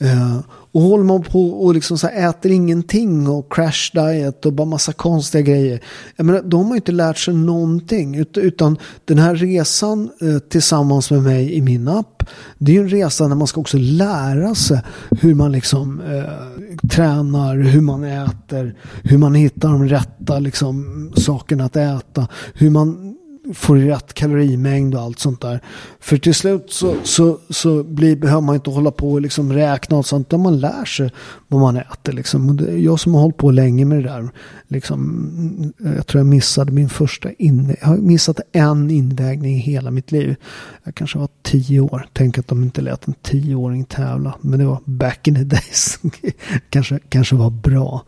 Ehm, 0.00 0.42
och 0.72 0.80
håller 0.80 1.04
man 1.04 1.22
på 1.22 1.50
och 1.50 1.74
liksom 1.74 1.98
så 1.98 2.08
äter 2.08 2.52
ingenting 2.52 3.28
och 3.28 3.52
crash 3.52 3.90
diet 3.92 4.46
och 4.46 4.52
bara 4.52 4.64
massa 4.66 4.92
konstiga 4.92 5.42
grejer. 5.42 5.80
Jag 6.16 6.26
menar, 6.26 6.42
de 6.42 6.56
har 6.56 6.64
man 6.64 6.72
ju 6.72 6.76
inte 6.76 6.92
lärt 6.92 7.18
sig 7.18 7.34
någonting. 7.34 8.26
Utan 8.36 8.78
den 9.04 9.18
här 9.18 9.34
resan 9.34 10.10
eh, 10.20 10.38
tillsammans 10.38 11.10
med 11.10 11.22
mig 11.22 11.54
i 11.54 11.60
min 11.60 11.88
app. 11.88 12.22
Det 12.58 12.72
är 12.72 12.74
ju 12.74 12.80
en 12.80 12.88
resa 12.88 13.28
där 13.28 13.34
man 13.34 13.46
ska 13.46 13.60
också 13.60 13.78
lära 13.78 14.54
sig 14.54 14.80
hur 15.20 15.34
man 15.34 15.52
liksom 15.52 16.00
eh, 16.00 16.88
tränar, 16.88 17.56
hur 17.56 17.80
man 17.80 18.04
äter, 18.04 18.74
hur 19.02 19.18
man 19.18 19.34
hittar 19.34 19.68
de 19.68 19.88
rätta 19.88 20.38
liksom, 20.38 21.12
sakerna 21.16 21.64
att 21.64 21.76
äta. 21.76 22.28
Hur 22.54 22.70
man 22.70 23.16
får 23.54 23.76
rätt 23.76 24.14
kalorimängd 24.14 24.94
och 24.94 25.00
allt 25.00 25.18
sånt 25.18 25.40
där. 25.40 25.60
För 26.00 26.16
till 26.16 26.34
slut 26.34 26.66
så, 26.68 26.94
så, 27.04 27.38
så 27.50 27.82
blir, 27.82 28.16
behöver 28.16 28.40
man 28.40 28.54
inte 28.54 28.70
hålla 28.70 28.90
på 28.90 29.12
och 29.12 29.20
liksom 29.20 29.52
räkna 29.52 29.96
och 29.96 30.06
sånt. 30.06 30.28
Utan 30.28 30.40
man 30.40 30.60
lär 30.60 30.84
sig 30.84 31.10
vad 31.48 31.60
man 31.60 31.76
äter. 31.76 32.12
Liksom. 32.12 32.56
Det, 32.56 32.78
jag 32.78 33.00
som 33.00 33.14
har 33.14 33.20
hållit 33.20 33.36
på 33.36 33.50
länge 33.50 33.84
med 33.84 33.98
det 33.98 34.08
där. 34.08 34.28
Liksom, 34.68 35.72
jag 35.78 36.06
tror 36.06 36.20
jag 36.20 36.26
missade 36.26 36.72
min 36.72 36.88
första 36.88 37.32
invägning. 37.32 37.76
Jag 37.80 37.88
har 37.88 37.96
missat 37.96 38.40
en 38.52 38.90
invägning 38.90 39.56
i 39.56 39.58
hela 39.58 39.90
mitt 39.90 40.12
liv. 40.12 40.36
Jag 40.84 40.94
kanske 40.94 41.18
var 41.18 41.28
tio 41.42 41.80
år. 41.80 42.06
Tänk 42.12 42.38
att 42.38 42.48
de 42.48 42.62
inte 42.62 42.80
lät 42.80 43.08
en 43.08 43.14
tioåring 43.22 43.84
tävla. 43.84 44.34
Men 44.40 44.58
det 44.58 44.64
var 44.64 44.80
back 44.84 45.28
in 45.28 45.34
the 45.34 45.44
days. 45.44 45.98
kanske, 46.70 46.98
kanske 47.08 47.34
var 47.34 47.50
bra. 47.50 48.04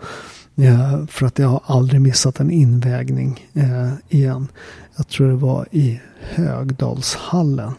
Eh, 0.57 1.07
för 1.07 1.27
att 1.27 1.38
jag 1.38 1.49
har 1.49 1.62
aldrig 1.67 2.01
missat 2.01 2.41
en 2.41 2.51
invägning 2.51 3.49
eh, 3.55 3.93
igen. 4.09 4.49
Jag 4.97 5.09
tror 5.09 5.29
det 5.29 5.37
var 5.37 5.69
i 5.71 6.01
Högdalshallen. 6.21 7.73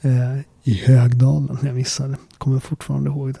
Eh, 0.00 0.38
I 0.64 0.74
Högdalen 0.74 1.58
jag 1.62 1.74
missade. 1.74 2.16
Kommer 2.38 2.60
fortfarande 2.60 3.10
ihåg 3.10 3.34
det. 3.34 3.40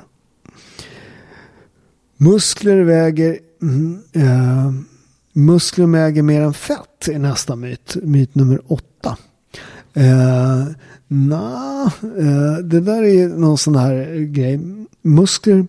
Muskler 2.16 2.82
väger 2.82 3.38
mm, 3.62 4.02
eh, 4.12 4.72
Muskler 5.32 5.86
väger 5.86 6.22
mer 6.22 6.42
än 6.42 6.54
fett 6.54 7.08
är 7.08 7.18
nästa 7.18 7.56
myt. 7.56 7.96
Myt 8.02 8.34
nummer 8.34 8.60
åtta. 8.66 9.16
Eh, 9.94 10.64
nah, 11.08 11.86
eh, 12.02 12.58
det 12.64 12.80
där 12.80 13.02
är 13.02 13.28
någon 13.28 13.58
sån 13.58 13.76
här 13.76 14.14
grej. 14.14 14.60
Muskler 15.02 15.66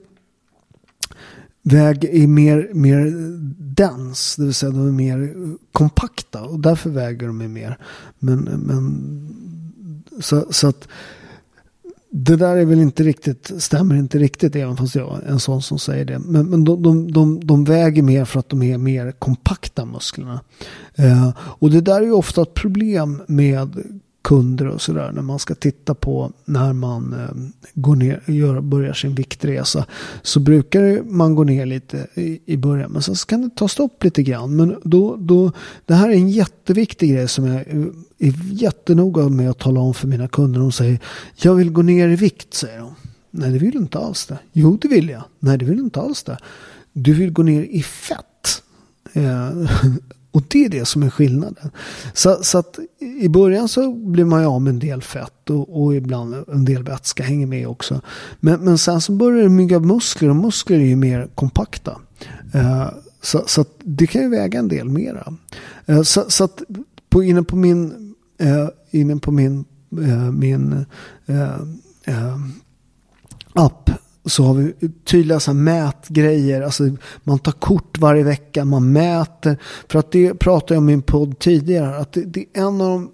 väg 1.64 2.04
är 2.04 2.28
mer, 2.28 2.70
mer 2.74 3.12
dens, 3.58 4.36
det 4.36 4.44
vill 4.44 4.54
säga 4.54 4.72
de 4.72 4.88
är 4.88 4.92
mer 4.92 5.36
kompakta 5.72 6.44
och 6.44 6.60
därför 6.60 6.90
väger 6.90 7.28
de 7.28 7.54
mer. 7.54 7.78
Men, 8.20 8.40
men 8.40 9.12
så, 10.20 10.46
så 10.50 10.68
att 10.68 10.88
det 12.10 12.36
där 12.36 12.56
är 12.56 12.66
väl 12.66 12.80
inte 12.80 13.04
riktigt, 13.04 13.52
stämmer 13.58 13.96
inte 13.96 14.18
riktigt 14.18 14.56
även 14.56 14.78
fast 14.78 14.96
jag 14.96 15.24
är 15.24 15.28
en 15.28 15.40
sån 15.40 15.62
som 15.62 15.80
säger 15.80 16.06
det. 16.06 16.20
Men, 16.20 16.50
men 16.50 16.64
de, 16.64 16.84
de, 16.84 17.12
de, 17.12 17.46
de 17.46 17.64
väger 17.64 18.02
mer 18.02 18.26
för 18.26 18.40
att 18.40 18.50
de 18.50 18.64
är 18.64 18.78
mer 18.78 19.12
kompakta 19.12 19.86
musklerna. 19.86 20.42
Eh, 20.96 21.30
och 21.40 21.72
det 21.72 21.82
där 21.82 22.02
är 22.02 22.06
ju 22.06 22.12
ofta 22.12 22.42
ett 22.42 22.54
problem 22.54 23.22
med 23.28 24.00
kunder 24.22 24.68
och 24.68 24.82
sådär 24.82 25.12
när 25.12 25.22
man 25.22 25.40
ska 25.40 25.56
titta 25.56 25.96
på 25.96 26.32
när 26.46 26.74
man 26.74 27.14
eh, 27.14 27.62
går 27.74 27.96
ner, 27.96 28.22
gör, 28.26 28.62
börjar 28.62 28.94
sin 28.94 29.16
viktresa. 29.16 29.86
Så 30.22 30.40
brukar 30.40 31.04
man 31.04 31.36
gå 31.36 31.44
ner 31.44 31.66
lite 31.66 32.08
i, 32.14 32.40
i 32.46 32.58
början 32.58 32.92
men 32.92 33.02
sen 33.02 33.16
kan 33.16 33.42
det 33.42 33.50
ta 33.56 33.68
stopp 33.68 34.04
lite 34.04 34.24
grann. 34.24 34.56
Men 34.56 34.80
då, 34.84 35.16
då, 35.16 35.52
det 35.86 35.94
här 35.94 36.10
är 36.10 36.14
en 36.14 36.30
jätteviktig 36.30 37.12
grej 37.12 37.28
som 37.28 37.46
jag 37.46 37.62
är 38.18 38.34
jättenoga 38.52 39.30
med 39.30 39.50
att 39.50 39.60
tala 39.60 39.80
om 39.80 39.94
för 39.94 40.08
mina 40.08 40.28
kunder. 40.28 40.60
De 40.60 40.72
säger 40.72 41.00
jag 41.36 41.56
vill 41.56 41.72
gå 41.72 41.82
ner 41.82 42.10
i 42.10 42.16
vikt 42.16 42.54
säger 42.54 42.80
de. 42.80 42.96
Nej 43.32 43.52
det 43.52 43.58
vill 43.58 43.72
du 43.72 43.78
inte 43.78 44.00
alls 44.00 44.26
det. 44.26 44.40
Jo 44.54 44.78
det 44.82 44.88
vill 44.88 45.10
jag. 45.10 45.24
Nej 45.40 45.58
det 45.58 45.66
vill 45.66 45.78
du 45.78 45.84
inte 45.84 46.02
alls 46.02 46.24
det. 46.24 46.38
Du 46.94 47.14
vill 47.14 47.34
gå 47.34 47.44
ner 47.44 47.64
i 47.64 47.84
fett. 47.84 48.64
Eh, 49.14 49.52
Och 50.32 50.44
det 50.48 50.66
är 50.66 50.70
det 50.70 50.86
som 50.86 51.04
är 51.04 51.10
skillnaden. 51.10 51.72
Så, 52.14 52.38
så 52.42 52.58
att 52.58 52.80
i 53.22 53.30
början 53.30 53.68
så 53.68 53.94
blir 53.94 54.26
man 54.26 54.42
ju 54.42 54.48
av 54.48 54.62
med 54.62 54.74
en 54.74 54.80
del 54.80 55.02
fett 55.02 55.50
och, 55.50 55.84
och 55.84 55.96
ibland 55.96 56.36
en 56.48 56.66
del 56.66 56.84
vätska 56.84 57.24
hänger 57.24 57.48
med 57.48 57.68
också. 57.68 58.02
Men, 58.40 58.60
men 58.60 58.78
sen 58.78 59.02
så 59.02 59.12
börjar 59.12 59.44
det 59.44 59.50
mygga 59.50 59.80
muskler 59.80 60.30
och 60.30 60.36
muskler 60.36 60.78
är 60.78 60.86
ju 60.86 60.96
mer 60.96 61.28
kompakta. 61.36 61.98
Uh, 62.56 62.90
så, 63.22 63.44
så 63.48 63.62
att 63.62 63.70
det 63.80 64.08
kan 64.08 64.22
ju 64.22 64.30
väga 64.30 64.60
en 64.60 64.68
del 64.68 64.90
mera. 64.90 65.34
Uh, 65.90 66.02
så, 66.02 66.26
så 66.28 66.44
att 66.44 66.62
på, 67.10 67.24
inne 67.24 67.44
på 67.44 67.56
min, 67.56 68.14
uh, 68.44 68.68
inne 68.92 69.18
på 69.18 69.32
min, 69.32 69.66
min 70.32 70.86
app 73.54 73.90
så 74.26 74.44
har 74.44 74.54
vi 74.54 74.74
tydliga 75.04 75.40
så 75.40 75.54
mätgrejer. 75.54 76.62
Alltså 76.62 76.84
man 77.24 77.40
tar 77.40 77.52
kort 77.52 77.98
varje 77.98 78.24
vecka, 78.24 78.66
man 78.66 78.92
mäter. 78.92 79.58
För 79.88 80.00
att 80.00 80.12
det 80.12 80.34
pratade 80.34 80.74
jag 80.74 80.82
om 80.82 80.90
i 80.90 80.94
min 80.94 81.02
podd 81.02 81.40
tidigare. 81.40 81.98
Att 81.98 82.14
det, 82.14 82.22
det 82.22 82.40
är 82.40 82.62
en 82.62 82.82
av 82.82 82.90
de, 82.90 83.12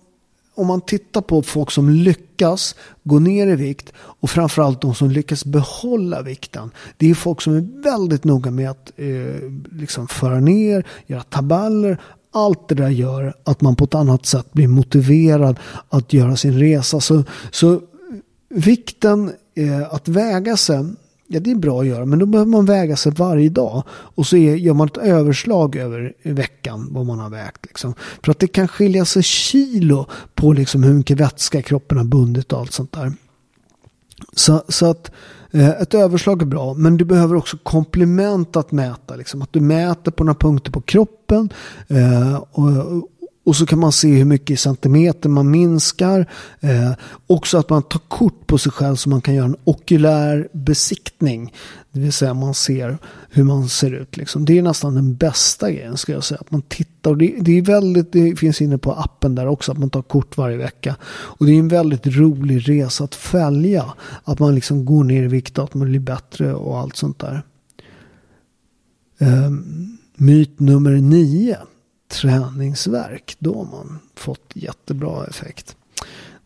om 0.56 0.68
man 0.68 0.82
tittar 0.82 1.22
på 1.22 1.42
folk 1.42 1.72
som 1.72 1.90
lyckas 1.90 2.76
gå 3.04 3.20
ner 3.20 3.48
i 3.48 3.56
vikt 3.56 3.94
och 3.98 4.30
framförallt 4.30 4.82
de 4.82 4.96
som 4.96 5.12
lyckas 5.12 5.46
behålla 5.46 6.22
vikten. 6.22 6.72
Det 6.98 7.10
är 7.10 7.16
folk 7.16 7.42
som 7.42 7.56
är 7.56 7.84
väldigt 7.84 8.24
noga 8.24 8.52
med 8.52 8.70
att 8.70 8.92
eh, 8.96 9.52
liksom 9.72 10.08
föra 10.08 10.40
ner, 10.40 10.86
göra 11.08 11.24
tabeller, 11.24 12.02
allt 12.32 12.68
det 12.68 12.76
där 12.76 12.90
gör 12.90 13.34
att 13.44 13.62
man 13.62 13.76
på 13.76 13.84
ett 13.84 13.96
annat 13.96 14.26
sätt 14.26 14.54
blir 14.54 14.68
motiverad 14.68 15.60
att 15.90 16.14
göra 16.14 16.36
sin 16.36 16.60
resa. 16.60 17.00
Så, 17.00 17.24
så 17.52 17.82
vikten 18.50 19.32
eh, 19.58 19.94
att 19.94 20.08
väga 20.08 20.58
sig, 20.58 20.86
ja 21.28 21.40
det 21.40 21.52
är 21.52 21.56
bra 21.56 21.82
att 21.82 21.88
göra, 21.88 22.06
men 22.06 22.20
då 22.20 22.26
behöver 22.26 22.52
man 22.52 22.66
väga 22.66 22.96
sig 22.96 23.12
varje 23.12 23.50
dag. 23.50 23.84
Och 23.90 24.28
så 24.28 24.38
är, 24.38 24.56
gör 24.56 24.74
man 24.74 24.88
ett 24.88 24.98
överslag 24.98 25.76
över 25.76 26.14
veckan 26.24 26.88
vad 26.92 27.06
man 27.06 27.20
har 27.20 27.30
vägt. 27.30 27.66
Liksom. 27.66 27.94
För 28.24 28.32
att 28.32 28.40
det 28.40 28.48
kan 28.48 28.68
skilja 28.68 29.06
sig 29.06 29.24
kilo 29.24 30.06
på 30.36 30.54
liksom 30.54 30.84
hur 30.84 30.94
mycket 30.94 31.20
vätska 31.20 31.62
kroppen 31.62 31.98
har 31.98 32.06
bundit 32.06 32.54
och 32.54 32.60
allt 32.60 32.74
sånt 32.74 32.92
där. 32.92 33.14
Så, 34.34 34.64
så 34.68 34.86
att 34.86 35.12
eh, 35.52 35.70
ett 35.70 35.94
överslag 35.94 36.42
är 36.42 36.46
bra, 36.46 36.74
men 36.74 36.98
du 36.98 37.06
behöver 37.06 37.36
också 37.36 37.58
komplement 37.64 38.56
att 38.56 38.72
mäta. 38.72 39.16
Liksom. 39.16 39.42
Att 39.42 39.54
du 39.54 39.60
mäter 39.60 40.12
på 40.12 40.24
några 40.24 40.40
punkter 40.40 40.72
på 40.72 40.82
kroppen 40.82 41.50
eh, 41.88 42.36
och, 42.52 42.70
och 43.48 43.56
så 43.56 43.66
kan 43.66 43.80
man 43.80 43.92
se 43.92 44.08
hur 44.08 44.26
mycket 44.26 44.50
i 44.50 44.58
centimeter 44.58 45.30
man 45.30 45.52
minskar. 45.52 46.30
Eh, 46.60 46.92
också 47.28 47.58
att 47.58 47.70
man 47.70 47.84
tar 47.84 48.00
kort 48.08 48.48
på 48.48 48.58
sig 48.58 48.72
själv 48.72 48.96
så 48.96 49.10
man 49.10 49.22
kan 49.22 49.36
göra 49.36 49.46
en 49.46 49.56
okulär 49.64 50.48
besiktning. 50.52 51.54
Det 51.92 52.00
vill 52.00 52.14
säga 52.14 52.34
man 52.34 52.54
ser 52.54 52.98
hur 53.30 53.44
man 53.44 53.70
ser 53.70 53.92
ut. 53.92 54.18
Liksom. 54.18 54.46
Det 54.46 54.58
är 54.58 54.62
nästan 54.62 54.96
den 54.96 55.16
bästa 55.16 55.72
grejen 55.72 55.98
ska 55.98 56.12
jag 56.12 56.24
säga. 56.24 56.40
Att 56.42 56.52
man 56.52 56.62
tittar. 56.62 57.16
Det, 57.16 57.36
det, 57.42 57.58
är 57.58 57.62
väldigt, 57.62 58.12
det 58.12 58.36
finns 58.36 58.62
inne 58.62 58.78
på 58.78 58.94
appen 58.94 59.36
där 59.36 59.48
också 59.48 59.72
att 59.72 59.78
man 59.78 59.90
tar 59.90 60.02
kort 60.02 60.38
varje 60.38 60.58
vecka. 60.58 60.96
Och 61.06 61.46
det 61.46 61.52
är 61.52 61.60
en 61.60 61.68
väldigt 61.68 62.08
rolig 62.08 62.70
resa 62.70 63.04
att 63.04 63.16
följa. 63.16 63.86
Att 64.24 64.40
man 64.40 64.56
liksom 64.56 64.86
går 64.86 65.04
ner 65.04 65.24
i 65.24 65.28
vikt 65.28 65.58
och 65.58 65.64
att 65.64 65.74
man 65.74 65.90
blir 65.90 66.00
bättre 66.00 66.54
och 66.54 66.80
allt 66.80 66.96
sånt 66.96 67.20
där. 67.20 67.44
Eh, 69.18 69.52
myt 70.16 70.60
nummer 70.60 70.92
nio 70.92 71.58
träningsverk. 72.08 73.36
Då 73.40 73.56
har 73.58 73.66
man 73.66 74.00
fått 74.16 74.52
jättebra 74.54 75.26
effekt. 75.26 75.76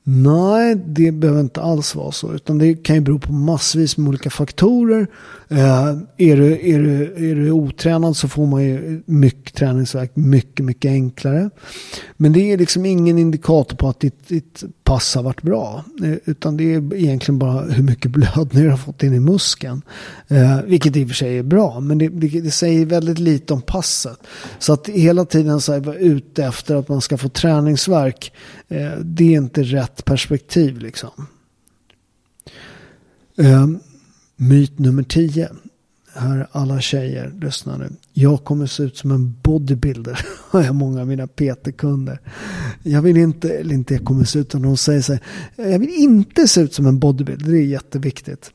Nej, 0.04 0.76
det 0.76 1.12
behöver 1.12 1.42
inte 1.42 1.62
alls 1.62 1.96
vara 1.96 2.12
så. 2.12 2.34
Utan 2.34 2.58
det 2.58 2.76
kan 2.76 2.96
ju 2.96 3.02
bero 3.02 3.20
på 3.20 3.34
massvis 3.34 3.98
med 3.98 4.10
olika 4.10 4.30
faktorer. 4.30 5.08
Eh, 5.50 5.88
är, 6.18 6.38
du, 6.38 6.74
är, 6.74 6.80
du, 6.80 7.04
är 7.32 7.36
du 7.36 7.52
otränad 7.52 8.18
så 8.18 8.28
får 8.28 8.48
man 8.48 8.64
ju 8.64 9.02
mycket 9.06 9.56
träningsverk 9.56 10.12
mycket, 10.14 10.66
mycket 10.66 10.90
enklare. 10.90 11.50
Men 12.18 12.34
det 12.34 12.52
är 12.52 12.58
liksom 12.58 12.86
ingen 12.86 13.18
indikator 13.18 13.78
på 13.78 13.90
att 13.90 14.00
ditt, 14.00 14.28
ditt 14.28 14.64
pass 14.84 15.16
har 15.16 15.24
varit 15.24 15.42
bra. 15.42 15.84
Eh, 16.04 16.16
utan 16.26 16.58
det 16.58 16.74
är 16.74 16.96
egentligen 16.96 17.40
bara 17.40 17.62
hur 17.62 17.84
mycket 17.84 18.12
blödning 18.12 18.64
du 18.64 18.70
har 18.70 18.78
fått 18.78 19.04
in 19.04 19.14
i 19.14 19.20
muskeln. 19.20 19.82
Eh, 20.28 20.62
vilket 20.66 20.96
i 20.96 21.04
och 21.04 21.08
för 21.08 21.16
sig 21.16 21.38
är 21.38 21.44
bra, 21.44 21.80
men 21.80 21.98
det, 21.98 22.10
det, 22.10 22.42
det 22.42 22.52
säger 22.52 22.86
väldigt 22.86 23.20
lite 23.20 23.54
om 23.54 23.62
passet. 23.62 24.18
Så 24.60 24.74
att 24.74 24.90
hela 24.90 25.26
tiden 25.26 25.62
så 25.62 25.80
vara 25.80 25.96
ute 25.96 26.46
efter 26.46 26.76
att 26.76 26.90
man 26.90 27.02
ska 27.02 27.18
få 27.18 27.30
träningsverk, 27.30 28.34
eh, 28.70 28.92
det 29.04 29.34
är 29.34 29.38
inte 29.38 29.64
rätt 29.64 29.91
perspektiv 30.06 30.78
liksom. 30.78 31.28
Eh, 33.38 33.68
myt 34.36 34.80
nummer 34.80 35.04
10 35.04 35.50
här 36.14 36.48
alla 36.52 36.82
tjejer 36.82 37.34
lyssna 37.42 37.78
nu. 37.78 37.90
Jag 38.14 38.44
kommer 38.44 38.66
se 38.66 38.84
ut 38.84 38.98
som 38.98 39.12
en 39.12 39.36
bodybuilder. 39.42 40.26
Har 40.50 40.64
jag 40.64 40.76
många 40.76 41.02
av 41.02 41.08
mina 41.08 41.28
PT-kunder. 41.28 42.20
Jag 42.84 43.02
vill 43.02 43.18
inte, 43.18 43.50
eller 43.50 43.74
inte 43.74 43.94
jag 43.94 44.06
kommer 44.06 44.24
se 44.24 44.40
ut 44.40 44.52
som 44.52 44.62
de 44.62 44.78
säger 44.78 45.02
så 45.02 45.14
här. 45.14 45.22
Jag 45.56 45.80
vill 45.80 45.94
inte 45.94 46.48
se 46.48 46.62
ut 46.62 46.74
som 46.74 46.86
en 46.86 47.00
bodybuilder. 47.00 47.52
Det 47.52 47.58
är 47.58 47.66
jätteviktigt. 47.66 48.52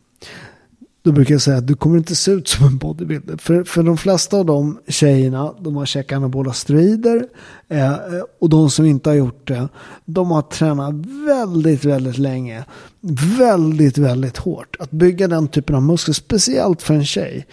Då 1.06 1.12
brukar 1.12 1.34
jag 1.34 1.42
säga 1.42 1.56
att 1.56 1.66
du 1.66 1.74
kommer 1.74 1.98
inte 1.98 2.16
se 2.16 2.30
ut 2.30 2.48
som 2.48 2.66
en 2.66 2.78
bodybuilder. 2.78 3.36
För, 3.36 3.64
för 3.64 3.82
de 3.82 3.96
flesta 3.96 4.36
av 4.36 4.46
de 4.46 4.78
tjejerna, 4.88 5.54
de 5.60 5.76
har 5.76 5.86
käkat 5.86 6.16
anabola 6.16 6.52
steroider. 6.52 7.26
Eh, 7.68 7.92
eh, 7.92 7.98
och 8.40 8.48
de 8.48 8.70
som 8.70 8.86
inte 8.86 9.10
har 9.10 9.14
gjort 9.14 9.48
det, 9.48 9.68
de 10.04 10.30
har 10.30 10.42
tränat 10.42 10.94
väldigt, 11.28 11.84
väldigt 11.84 12.18
länge. 12.18 12.64
Väldigt, 13.38 13.98
väldigt 13.98 14.36
hårt. 14.36 14.76
Att 14.78 14.90
bygga 14.90 15.28
den 15.28 15.48
typen 15.48 15.76
av 15.76 15.82
muskler, 15.82 16.14
speciellt 16.14 16.82
för 16.82 16.94
en 16.94 17.04
tjej. 17.04 17.46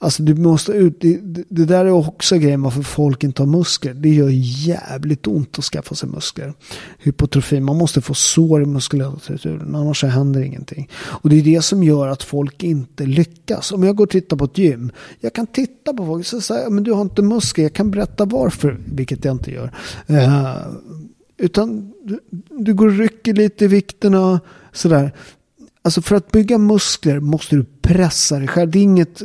Alltså 0.00 0.22
du 0.22 0.34
måste 0.34 0.72
ut, 0.72 1.00
det, 1.00 1.20
det 1.48 1.64
där 1.64 1.84
är 1.84 1.90
också 1.90 2.36
grejen 2.36 2.62
varför 2.62 2.82
folk 2.82 3.24
inte 3.24 3.42
har 3.42 3.46
muskler. 3.46 3.94
Det 3.94 4.08
gör 4.08 4.28
jävligt 4.66 5.26
ont 5.26 5.58
att 5.58 5.64
skaffa 5.64 5.94
sig 5.94 6.08
muskler. 6.08 6.54
Hypotrofi, 6.98 7.60
man 7.60 7.76
måste 7.76 8.00
få 8.00 8.14
sår 8.14 8.62
i 8.62 8.66
muskulaturen, 8.66 9.74
annars 9.74 10.04
händer 10.04 10.40
ingenting. 10.40 10.90
Och 10.94 11.28
det 11.28 11.36
är 11.38 11.42
det 11.42 11.62
som 11.62 11.82
gör 11.82 12.08
att 12.08 12.22
folk 12.22 12.62
inte 12.62 13.06
lyckas. 13.06 13.72
Om 13.72 13.82
jag 13.82 13.96
går 13.96 14.04
och 14.04 14.10
tittar 14.10 14.36
på 14.36 14.44
ett 14.44 14.58
gym, 14.58 14.92
jag 15.20 15.32
kan 15.32 15.46
titta 15.46 15.94
på 15.94 16.06
folk 16.06 16.32
och 16.32 16.42
säga, 16.42 16.70
men 16.70 16.84
du 16.84 16.92
har 16.92 17.02
inte 17.02 17.22
muskler, 17.22 17.64
jag 17.64 17.72
kan 17.72 17.90
berätta 17.90 18.24
varför, 18.24 18.80
vilket 18.86 19.24
jag 19.24 19.34
inte 19.34 19.50
gör. 19.50 19.74
Uh, 20.10 20.56
utan 21.36 21.92
du, 22.04 22.20
du 22.50 22.74
går 22.74 22.86
och 22.86 22.98
rycker 22.98 23.34
lite 23.34 23.64
i 23.64 23.68
vikterna, 23.68 24.40
sådär. 24.72 25.12
Alltså 25.82 26.02
för 26.02 26.16
att 26.16 26.30
bygga 26.30 26.58
muskler 26.58 27.20
måste 27.20 27.56
du 27.56 27.64
pressa 27.88 28.38
dig 28.38 28.48
själv. 28.48 28.70
Det 28.70 28.78
är 28.78 28.82
inget, 28.82 29.22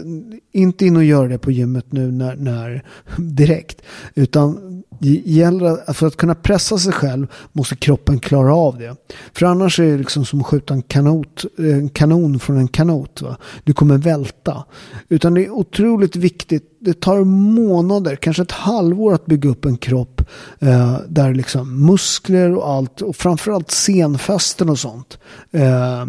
inte 0.51 0.85
in 0.85 0.95
och 0.95 1.03
göra 1.03 1.27
det 1.27 1.37
på 1.37 1.51
gymmet 1.51 1.85
nu 1.89 2.11
när, 2.11 2.35
när 2.35 2.83
direkt. 3.17 3.81
Utan 4.15 4.83
gäller 5.25 5.93
för 5.93 6.07
att 6.07 6.17
kunna 6.17 6.35
pressa 6.35 6.77
sig 6.77 6.93
själv 6.93 7.27
måste 7.51 7.75
kroppen 7.75 8.19
klara 8.19 8.55
av 8.55 8.77
det. 8.77 8.95
För 9.33 9.45
annars 9.45 9.79
är 9.79 9.91
det 9.91 9.97
liksom 9.97 10.25
som 10.25 10.41
att 10.41 10.45
skjuta 10.45 10.73
en, 10.73 10.81
kanot, 10.81 11.45
en 11.57 11.89
kanon 11.89 12.39
från 12.39 12.57
en 12.57 12.67
kanot. 12.67 13.21
Va? 13.21 13.37
Du 13.63 13.73
kommer 13.73 13.97
välta. 13.97 14.65
Utan 15.09 15.33
det 15.33 15.45
är 15.45 15.49
otroligt 15.49 16.15
viktigt. 16.15 16.69
Det 16.79 16.99
tar 16.99 17.23
månader, 17.23 18.15
kanske 18.15 18.43
ett 18.43 18.51
halvår 18.51 19.13
att 19.13 19.25
bygga 19.25 19.49
upp 19.49 19.65
en 19.65 19.77
kropp. 19.77 20.21
Eh, 20.59 20.97
där 21.07 21.33
liksom 21.33 21.85
muskler 21.85 22.55
och 22.55 22.69
allt 22.69 23.01
och 23.01 23.15
framförallt 23.15 23.71
senfästen 23.71 24.69
och 24.69 24.79
sånt. 24.79 25.17
Eh, 25.51 26.01
eh, 26.01 26.07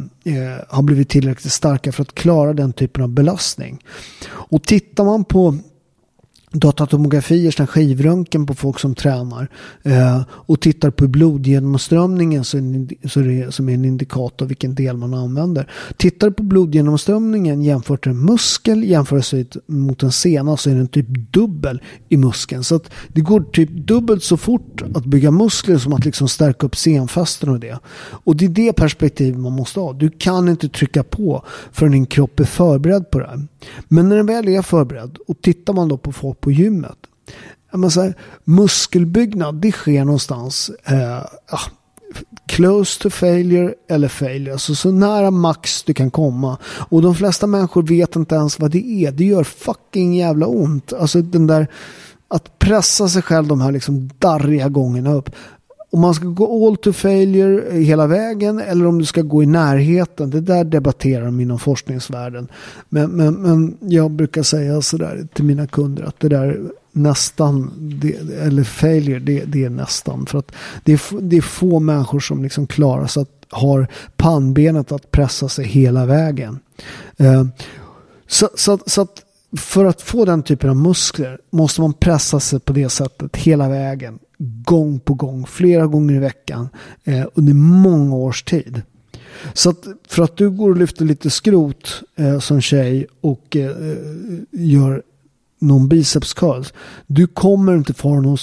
har 0.69 0.83
blivit 0.83 1.09
tillräckligt 1.09 1.53
starka 1.53 1.93
för 1.93 2.03
att 2.03 2.15
klara 2.15 2.44
den 2.53 2.73
typen 2.73 3.03
av 3.03 3.09
belastning. 3.09 3.85
Och 4.31 4.63
tittar 4.63 5.05
man 5.05 5.25
på 5.25 5.59
datatomografier, 6.55 7.51
såna 7.51 7.67
skivröntgen 7.67 8.47
på 8.47 8.55
folk 8.55 8.79
som 8.79 8.95
tränar 8.95 9.49
eh, 9.83 10.23
och 10.29 10.61
tittar 10.61 10.91
på 10.91 11.09
blodgenomströmningen 11.09 12.45
så 12.45 12.59
är, 12.59 13.09
så 13.09 13.21
är 13.21 13.25
det, 13.25 13.55
som 13.55 13.69
är 13.69 13.75
en 13.75 13.85
indikator 13.85 14.47
vilken 14.47 14.75
del 14.75 14.97
man 14.97 15.15
använder. 15.15 15.71
Tittar 15.97 16.31
på 16.31 16.43
blodgenomströmningen 16.43 17.63
jämfört 17.63 18.07
med 18.07 18.17
muskel 18.17 18.85
jämfört 18.85 19.57
mot 19.67 20.03
en 20.03 20.13
sena 20.13 20.57
så 20.57 20.71
är 20.71 20.75
den 20.75 20.89
typ 20.89 21.07
dubbel 21.09 21.81
i 22.09 22.17
muskeln. 22.17 22.65
Så 22.65 22.75
att 22.75 22.91
det 23.09 23.21
går 23.21 23.41
typ 23.41 23.71
dubbelt 23.71 24.23
så 24.23 24.37
fort 24.37 24.83
att 24.95 25.05
bygga 25.05 25.31
muskler 25.31 25.79
som 25.79 25.93
att 25.93 26.05
liksom 26.05 26.29
stärka 26.29 26.67
upp 26.67 26.77
senfästen 26.77 27.49
och 27.49 27.61
det. 27.61 27.79
Och 28.25 28.37
det 28.37 28.45
är 28.45 28.49
det 28.49 28.73
perspektivet 28.73 29.41
man 29.41 29.53
måste 29.53 29.81
ha. 29.81 29.93
Du 29.93 30.11
kan 30.11 30.49
inte 30.49 30.69
trycka 30.69 31.03
på 31.03 31.45
förrän 31.73 31.93
din 31.93 32.07
kropp 32.07 32.41
är 32.41 32.45
förberedd 32.45 33.11
på 33.11 33.19
det 33.19 33.27
här. 33.27 33.47
Men 33.89 34.09
när 34.09 34.17
den 34.17 34.27
väl 34.27 34.49
är 34.49 34.63
förberedd 34.63 35.19
och 35.27 35.43
tittar 35.43 35.73
man 35.73 35.89
då 35.89 35.97
på 35.97 36.13
folk 36.13 36.44
på 36.45 36.53
gymmet. 36.53 36.99
Men 37.73 37.91
så 37.91 38.01
här, 38.01 38.15
muskelbyggnad 38.45 39.55
det 39.55 39.73
sker 39.73 40.05
någonstans 40.05 40.71
eh, 40.85 41.19
ah, 41.47 41.71
close 42.47 43.03
to 43.03 43.11
failure 43.11 43.75
eller 43.89 44.09
failure. 44.09 44.53
Alltså 44.53 44.75
så 44.75 44.91
nära 44.91 45.31
max 45.31 45.83
du 45.83 45.95
kan 45.95 46.11
komma. 46.11 46.59
Och 46.65 47.03
de 47.03 47.15
flesta 47.15 47.47
människor 47.47 47.83
vet 47.83 48.17
inte 48.17 48.35
ens 48.35 48.59
vad 48.59 48.71
det 48.71 48.87
är. 48.87 49.13
Det 49.13 49.25
gör 49.25 49.45
fucking 49.45 50.15
jävla 50.15 50.47
ont. 50.47 50.93
Alltså 50.93 51.23
den 51.23 51.47
där 51.47 51.69
att 52.29 52.59
pressa 52.59 53.09
sig 53.09 53.23
själv 53.23 53.47
de 53.47 53.61
här 53.61 53.73
liksom 53.73 54.11
darriga 54.19 54.69
gångerna 54.69 55.13
upp 55.13 55.31
om 55.95 56.01
man 56.01 56.15
ska 56.15 56.25
gå 56.25 56.67
all 56.67 56.77
to 56.77 56.93
failure 56.93 57.63
eh, 57.69 57.75
hela 57.75 58.07
vägen 58.07 58.59
eller 58.59 58.87
om 58.87 58.99
du 58.99 59.05
ska 59.05 59.23
gå 59.23 59.43
i 59.43 59.47
närheten. 59.47 60.31
Det 60.31 60.41
där 60.41 60.65
debatterar 60.65 61.25
de 61.25 61.41
inom 61.41 61.59
forskningsvärlden. 61.59 62.49
Men, 62.89 63.11
men, 63.11 63.35
men 63.35 63.77
jag 63.81 64.11
brukar 64.11 64.43
säga 64.43 64.83
sådär 64.83 65.27
till 65.35 65.45
mina 65.45 65.67
kunder 65.67 66.05
att 66.05 66.21
det 66.21 66.29
där 66.29 66.61
nästan, 66.93 67.71
det, 68.01 68.17
eller 68.41 68.65
failure, 68.65 69.19
det, 69.19 69.45
det, 69.45 69.65
är 69.65 69.71
nästan. 69.71 70.27
För 70.27 70.39
att 70.39 70.53
det 70.85 70.93
är, 70.93 71.21
det 71.21 71.37
är 71.37 71.41
få 71.41 71.81
människor 71.81 72.21
som 72.21 72.43
liksom 72.43 72.67
klarar 72.67 73.07
sig 73.07 73.23
att 73.23 73.47
har 73.49 73.89
pannbenet 74.17 74.93
att 74.93 75.11
pressa 75.11 75.49
sig 75.49 75.65
hela 75.65 76.07
vägen. 76.07 76.59
Eh, 77.17 77.45
så, 78.27 78.49
så, 78.55 78.79
så 78.87 79.01
att 79.01 79.24
för 79.57 79.85
att 79.85 80.03
få 80.03 80.25
den 80.25 80.43
typen 80.43 80.71
av 80.71 80.77
muskler 80.77 81.39
måste 81.51 81.81
man 81.81 81.93
pressa 81.93 82.41
sig 82.41 82.61
på 82.61 82.73
det 82.73 82.89
sättet 82.89 83.37
hela 83.37 83.69
vägen 83.69 84.19
gång 84.39 85.01
på 85.01 85.15
gång, 85.15 85.47
flera 85.47 85.87
gånger 85.87 86.15
i 86.15 86.19
veckan 86.19 86.69
eh, 87.05 87.27
under 87.35 87.55
många 87.55 88.17
års 88.17 88.43
tid. 88.43 88.83
Så 89.53 89.71
att 89.71 89.87
för 90.09 90.23
att 90.23 90.37
du 90.37 90.51
går 90.51 90.71
och 90.71 90.77
lyfter 90.77 91.05
lite 91.05 91.31
skrot 91.31 92.03
eh, 92.17 92.39
som 92.39 92.61
tjej 92.61 93.07
och 93.21 93.57
eh, 93.57 93.71
eh 93.71 93.97
gör 94.51 95.03
någon 95.59 95.89
biceps 95.89 96.35
curls. 96.35 96.73
Du 97.07 97.27
kommer 97.27 97.77
inte 97.77 97.95
få 97.95 98.21
någon 98.21 98.39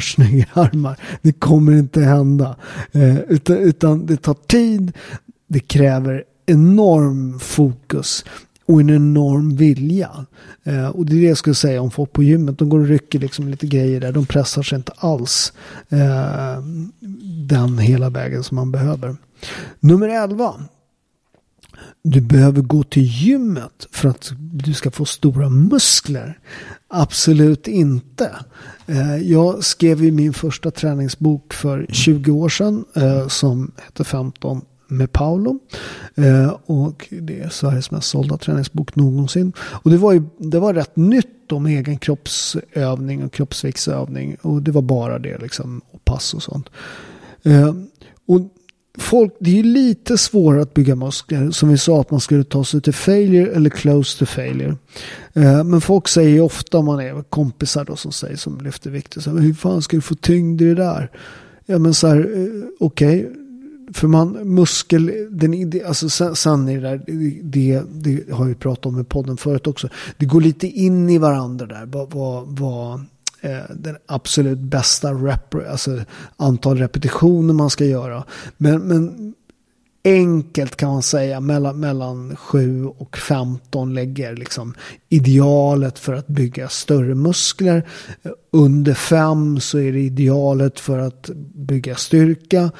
snygga 0.00 0.46
armar. 0.52 1.00
Det 1.22 1.32
kommer 1.32 1.72
inte 1.72 2.00
hända. 2.00 2.56
Eh, 2.92 3.18
utan, 3.18 3.56
utan 3.56 4.06
det 4.06 4.16
tar 4.16 4.36
tid. 4.46 4.92
Det 5.46 5.60
kräver 5.60 6.24
enorm 6.46 7.38
fokus 7.38 8.24
och 8.68 8.80
en 8.80 8.90
enorm 8.90 9.56
vilja. 9.56 10.26
Eh, 10.64 10.88
och 10.88 11.06
det 11.06 11.12
är 11.16 11.20
det 11.20 11.26
jag 11.26 11.38
skulle 11.38 11.54
säga 11.54 11.82
om 11.82 11.90
folk 11.90 12.12
på 12.12 12.22
gymmet. 12.22 12.58
De 12.58 12.68
går 12.68 12.80
och 12.80 12.86
rycker 12.86 13.18
liksom 13.18 13.48
lite 13.48 13.66
grejer 13.66 14.00
där. 14.00 14.12
De 14.12 14.26
pressar 14.26 14.62
sig 14.62 14.76
inte 14.76 14.92
alls 14.96 15.52
eh, 15.88 16.62
den 17.48 17.78
hela 17.78 18.10
vägen 18.10 18.42
som 18.42 18.54
man 18.54 18.72
behöver. 18.72 19.16
Nummer 19.80 20.08
11. 20.08 20.54
Du 22.02 22.20
behöver 22.20 22.62
gå 22.62 22.82
till 22.82 23.02
gymmet 23.02 23.86
för 23.90 24.08
att 24.08 24.32
du 24.52 24.74
ska 24.74 24.90
få 24.90 25.04
stora 25.04 25.48
muskler. 25.48 26.38
Absolut 26.88 27.68
inte. 27.68 28.36
Eh, 28.86 29.16
jag 29.16 29.64
skrev 29.64 30.04
i 30.04 30.10
min 30.10 30.32
första 30.32 30.70
träningsbok 30.70 31.54
för 31.54 31.86
20 31.88 32.32
år 32.32 32.48
sedan 32.48 32.84
eh, 32.94 33.28
som 33.28 33.72
hette 33.76 34.04
15 34.04 34.62
med 34.88 35.12
Paolo. 35.12 35.58
Eh, 36.14 36.56
och 36.66 37.08
det 37.10 37.40
är 37.40 37.48
Sveriges 37.48 37.90
mest 37.90 38.08
sålda 38.08 38.36
träningsbok 38.36 38.96
någonsin. 38.96 39.52
Och 39.58 39.90
det 39.90 39.96
var, 39.96 40.12
ju, 40.12 40.22
det 40.38 40.58
var 40.58 40.74
rätt 40.74 40.96
nytt 40.96 41.52
om 41.52 41.66
egen 41.66 41.98
kroppsövning 41.98 43.24
och 43.24 43.32
kroppsviktsövning. 43.32 44.36
Och 44.42 44.62
det 44.62 44.70
var 44.70 44.82
bara 44.82 45.18
det 45.18 45.38
liksom. 45.38 45.80
Och 45.90 46.04
pass 46.04 46.34
och 46.34 46.42
sånt. 46.42 46.68
Eh, 47.42 47.74
och 48.26 48.40
folk, 48.98 49.32
det 49.40 49.50
är 49.50 49.54
ju 49.54 49.62
lite 49.62 50.18
svårare 50.18 50.62
att 50.62 50.74
bygga 50.74 50.94
muskler. 50.94 51.50
Som 51.50 51.68
vi 51.68 51.78
sa 51.78 52.00
att 52.00 52.10
man 52.10 52.20
skulle 52.20 52.44
ta 52.44 52.64
sig 52.64 52.80
till 52.80 52.94
failure 52.94 53.52
eller 53.52 53.70
close 53.70 54.18
to 54.18 54.26
failure. 54.26 54.76
Eh, 55.32 55.64
men 55.64 55.80
folk 55.80 56.08
säger 56.08 56.30
ju 56.30 56.40
ofta 56.40 56.78
om 56.78 56.86
man 56.86 57.00
är 57.00 57.22
kompisar 57.22 57.84
då 57.84 57.96
som 57.96 58.12
säger 58.12 58.36
som 58.36 58.60
lyfter 58.60 58.90
vikter. 58.90 59.20
Så 59.20 59.30
hur 59.30 59.54
fan 59.54 59.82
ska 59.82 59.96
du 59.96 60.00
få 60.00 60.14
tyngd 60.14 60.62
i 60.62 60.64
det 60.64 60.74
där? 60.74 61.10
Ja 61.66 61.78
men 61.78 61.94
så 61.94 62.06
här, 62.06 62.18
eh, 62.18 62.64
okej. 62.80 63.26
Okay 63.26 63.37
för 63.92 64.08
man, 64.08 64.32
muskel, 64.32 65.12
den, 65.30 65.72
alltså 65.86 66.08
sen, 66.08 66.36
sen 66.36 66.68
är 66.68 66.80
det, 66.80 66.88
där, 66.88 67.02
det, 67.42 67.82
det 67.90 68.32
har 68.32 68.44
vi 68.44 68.54
pratat 68.54 68.86
om 68.86 69.00
i 69.00 69.04
podden 69.04 69.36
förut 69.36 69.66
också. 69.66 69.88
Det 70.16 70.26
går 70.26 70.40
lite 70.40 70.66
in 70.66 71.10
i 71.10 71.18
varandra 71.18 71.66
där. 71.66 71.86
Vad, 71.86 72.10
vad, 72.10 72.58
vad 72.58 73.00
eh, 73.40 73.74
den 73.76 73.96
absolut 74.06 74.58
bästa 74.58 75.12
rep, 75.12 75.54
alltså 75.70 76.00
antal 76.36 76.78
repetitioner 76.78 77.54
man 77.54 77.70
ska 77.70 77.84
göra. 77.84 78.24
Men, 78.56 78.80
men 78.80 79.34
enkelt 80.04 80.76
kan 80.76 80.88
man 80.88 81.02
säga 81.02 81.40
mellan, 81.40 81.80
mellan 81.80 82.36
7 82.36 82.86
och 82.86 83.18
15 83.18 83.94
lägger 83.94 84.36
liksom 84.36 84.74
idealet 85.08 85.98
för 85.98 86.14
att 86.14 86.26
bygga 86.26 86.68
större 86.68 87.14
muskler. 87.14 87.88
Under 88.50 88.94
5 88.94 89.60
så 89.60 89.78
är 89.78 89.92
det 89.92 90.00
idealet 90.00 90.80
för 90.80 90.98
att 90.98 91.30
bygga 91.54 91.96
styrka 91.96 92.70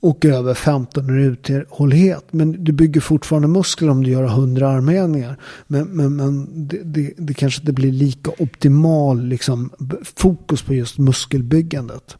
och 0.00 0.24
över 0.24 0.54
15 0.54 1.06
minuter 1.06 1.60
uthållighet. 1.60 2.24
Men 2.30 2.64
du 2.64 2.72
bygger 2.72 3.00
fortfarande 3.00 3.48
muskler 3.48 3.90
om 3.90 4.04
du 4.04 4.10
gör 4.10 4.24
100 4.24 4.68
armhävningar. 4.68 5.36
Men, 5.66 5.88
men, 5.88 6.16
men 6.16 6.46
det, 6.68 6.82
det, 6.84 7.12
det, 7.16 7.34
kanske 7.34 7.60
inte 7.60 7.72
blir 7.72 7.92
lika 7.92 8.30
optimal 8.38 9.24
liksom, 9.24 9.70
fokus 10.16 10.62
på 10.62 10.74
just 10.74 10.98
muskelbyggandet. 10.98 12.16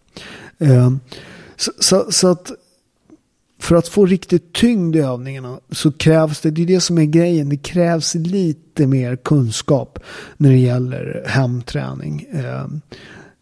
Eh, 0.59 0.91
så, 1.57 1.73
så, 1.79 2.07
så, 2.11 2.29
att 2.29 2.53
för 3.61 3.77
att 3.77 3.89
få 3.89 4.07
riktigt 4.07 4.53
tyngd 4.53 4.97
i 4.97 4.99
övningarna 4.99 5.61
så 5.71 5.93
krävs 5.93 6.41
det, 6.41 6.51
det 6.51 6.63
är 6.63 6.67
det 6.67 6.81
som 6.81 6.99
är 6.99 7.05
grejen, 7.05 7.49
det 7.49 7.57
krävs 7.57 8.15
lite 8.15 8.87
mer 8.87 9.17
kunskap 9.17 9.99
när 10.37 10.51
det 10.51 10.59
gäller 10.59 11.25
hemträning. 11.27 12.27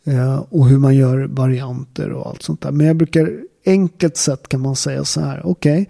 Eh, 0.05 0.37
och 0.49 0.69
hur 0.69 0.79
man 0.79 0.97
gör 0.97 1.27
varianter 1.31 2.13
och 2.13 2.27
allt 2.29 2.43
sånt 2.43 2.61
där. 2.61 2.73
Men 2.73 2.87
jag 2.87 2.97
brukar 2.97 3.31
enkelt 3.67 4.17
sätt 4.17 4.49
kan 4.49 4.61
man 4.61 4.77
säga 4.77 5.05
så 5.05 5.21
här. 5.21 5.47
Okej, 5.47 5.83
okay, 5.83 5.87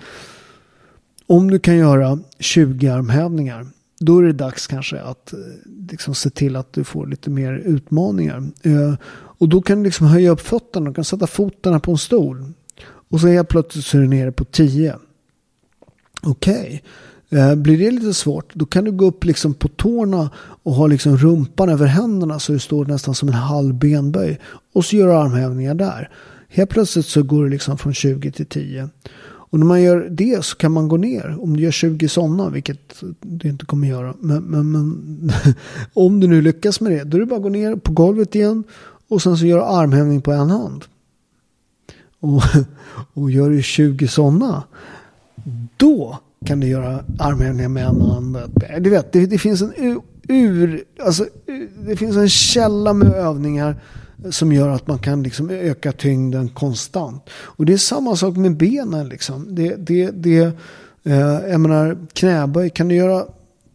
om 1.26 1.50
du 1.50 1.58
kan 1.58 1.76
göra 1.76 2.18
20 2.38 2.88
armhävningar. 2.88 3.66
Då 3.98 4.18
är 4.18 4.22
det 4.22 4.32
dags 4.32 4.66
kanske 4.66 5.00
att 5.00 5.32
eh, 5.32 5.38
liksom, 5.90 6.14
se 6.14 6.30
till 6.30 6.56
att 6.56 6.72
du 6.72 6.84
får 6.84 7.06
lite 7.06 7.30
mer 7.30 7.52
utmaningar. 7.52 8.42
Eh, 8.62 8.94
och 9.38 9.48
då 9.48 9.62
kan 9.62 9.78
du 9.78 9.84
liksom 9.84 10.06
höja 10.06 10.30
upp 10.30 10.40
fötterna. 10.40 10.88
Du 10.88 10.94
kan 10.94 11.04
sätta 11.04 11.26
fötterna 11.26 11.80
på 11.80 11.90
en 11.90 11.98
stol. 11.98 12.52
Och 13.08 13.20
så 13.20 13.28
helt 13.28 13.48
plötsligt 13.48 13.84
så 13.84 13.96
är 13.96 14.02
du 14.02 14.08
nere 14.08 14.32
på 14.32 14.44
10. 14.44 14.96
Okej. 16.22 16.82
Okay. 17.30 17.56
Blir 17.56 17.78
det 17.78 17.90
lite 17.90 18.14
svårt, 18.14 18.54
då 18.54 18.66
kan 18.66 18.84
du 18.84 18.92
gå 18.92 19.04
upp 19.04 19.24
liksom 19.24 19.54
på 19.54 19.68
tårna 19.68 20.30
och 20.36 20.72
ha 20.72 20.86
liksom 20.86 21.16
rumpan 21.16 21.68
över 21.68 21.86
händerna 21.86 22.38
så 22.38 22.52
du 22.52 22.58
står 22.58 22.84
nästan 22.84 23.14
som 23.14 23.28
en 23.28 23.34
halv 23.34 23.74
benböj. 23.74 24.40
Och 24.72 24.84
så 24.84 24.96
gör 24.96 25.06
du 25.06 25.12
armhävningar 25.12 25.74
där. 25.74 26.10
Helt 26.48 26.70
plötsligt 26.70 27.06
så 27.06 27.22
går 27.22 27.44
det 27.44 27.50
liksom 27.50 27.78
från 27.78 27.94
20 27.94 28.32
till 28.32 28.46
10. 28.46 28.88
Och 29.48 29.58
när 29.58 29.66
man 29.66 29.82
gör 29.82 30.08
det 30.10 30.44
så 30.44 30.56
kan 30.56 30.72
man 30.72 30.88
gå 30.88 30.96
ner. 30.96 31.36
Om 31.40 31.56
du 31.56 31.62
gör 31.62 31.70
20 31.70 32.08
sådana, 32.08 32.50
vilket 32.50 33.02
du 33.20 33.48
inte 33.48 33.66
kommer 33.66 33.88
göra. 33.88 34.14
Men, 34.20 34.42
men, 34.42 34.72
men 34.72 35.32
om 35.94 36.20
du 36.20 36.26
nu 36.26 36.42
lyckas 36.42 36.80
med 36.80 36.92
det, 36.92 37.04
då 37.04 37.16
är 37.16 37.20
det 37.20 37.26
bara 37.26 37.36
att 37.36 37.42
gå 37.42 37.48
ner 37.48 37.76
på 37.76 37.92
golvet 37.92 38.34
igen. 38.34 38.64
Och 39.08 39.22
sen 39.22 39.36
så 39.36 39.46
gör 39.46 39.58
du 39.58 39.64
armhävning 39.64 40.22
på 40.22 40.32
en 40.32 40.50
hand. 40.50 40.84
Och, 42.20 42.42
och 43.12 43.30
gör 43.30 43.50
du 43.50 43.62
20 43.62 44.08
sådana, 44.08 44.62
då 45.76 46.18
kan 46.46 46.60
du 46.60 46.66
göra 46.66 47.04
armhävningar 47.18 47.68
med 47.68 47.86
en 47.86 48.00
hand. 48.00 48.36
Du 48.80 48.90
vet, 48.90 49.12
det, 49.12 49.26
det 49.26 49.38
finns 49.38 49.62
en 49.62 50.00
ur, 50.28 50.84
alltså, 51.04 51.26
det 51.86 51.96
finns 51.96 52.16
en 52.16 52.28
källa 52.28 52.92
med 52.92 53.12
övningar 53.12 53.76
som 54.30 54.52
gör 54.52 54.68
att 54.68 54.86
man 54.86 54.98
kan 54.98 55.22
liksom 55.22 55.50
öka 55.50 55.92
tyngden 55.92 56.48
konstant. 56.48 57.30
Och 57.32 57.66
det 57.66 57.72
är 57.72 57.76
samma 57.76 58.16
sak 58.16 58.36
med 58.36 58.56
benen. 58.56 59.08
Liksom. 59.08 59.54
Det, 59.54 59.76
det, 59.76 60.10
det, 60.10 60.52
eh, 61.04 61.40
jag 61.50 61.60
menar, 61.60 61.98
knäböj, 62.12 62.70
kan 62.70 62.88
du 62.88 62.94
göra 62.94 63.24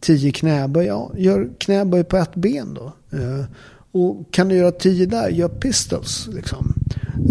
tio 0.00 0.32
knäböj? 0.32 0.86
Ja, 0.86 1.10
gör 1.16 1.50
knäböj 1.58 2.04
på 2.04 2.16
ett 2.16 2.34
ben 2.34 2.74
då. 2.74 2.92
Eh, 3.18 3.44
och 3.92 4.32
kan 4.32 4.48
du 4.48 4.56
göra 4.56 4.70
tio 4.70 5.06
där, 5.06 5.28
gör 5.28 5.48
pistols. 5.48 6.28
Liksom. 6.32 6.74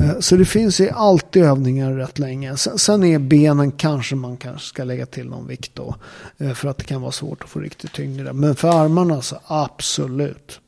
Eh, 0.01 0.20
så 0.20 0.36
det 0.36 0.45
finns 0.45 0.80
ju 0.80 0.89
alltid 0.89 1.43
övningar 1.43 1.93
rätt 1.93 2.20
länge. 2.20 2.57
Sen 2.57 3.03
är 3.03 3.20
benen 3.20 3.72
kanske 3.72 4.16
man 4.16 4.38
kanske 4.38 4.68
ska 4.68 4.84
lägga 4.84 5.05
till 5.05 5.30
någon 5.30 5.47
vikt 5.47 5.72
då. 5.76 5.95
Eh, 6.38 6.53
för 6.53 6.68
att 6.68 6.78
det 6.78 6.84
kan 6.84 7.01
vara 7.01 7.12
svårt 7.12 7.43
att 7.43 7.49
få 7.49 7.59
riktigt 7.59 7.93
tyngd 7.93 8.20
i 8.20 8.24
det. 8.24 8.34
Men 8.34 8.55
för 8.55 8.84
armarna 8.84 9.22
så 9.22 9.39
absolut. 9.45 10.59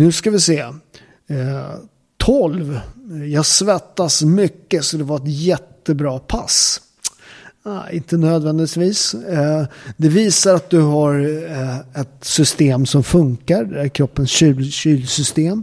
Nu 0.00 0.12
ska 0.12 0.30
vi 0.30 0.40
se. 0.40 0.58
Eh, 0.58 1.74
12. 2.16 2.80
Jag 3.32 3.46
svettas 3.46 4.22
mycket 4.22 4.84
så 4.84 4.96
det 4.96 5.04
var 5.04 5.16
ett 5.16 5.28
jättebra 5.28 6.18
pass. 6.18 6.80
Ah, 7.62 7.90
inte 7.90 8.16
nödvändigtvis. 8.16 9.14
Eh, 9.14 9.64
det 9.96 10.08
visar 10.08 10.54
att 10.54 10.70
du 10.70 10.80
har 10.80 11.20
eh, 11.50 12.00
ett 12.00 12.24
system 12.24 12.86
som 12.86 13.04
funkar. 13.04 13.64
Det 13.64 13.80
är 13.80 13.88
kroppens 13.88 14.30
kyl 14.30 14.72
kylsystem. 14.72 15.62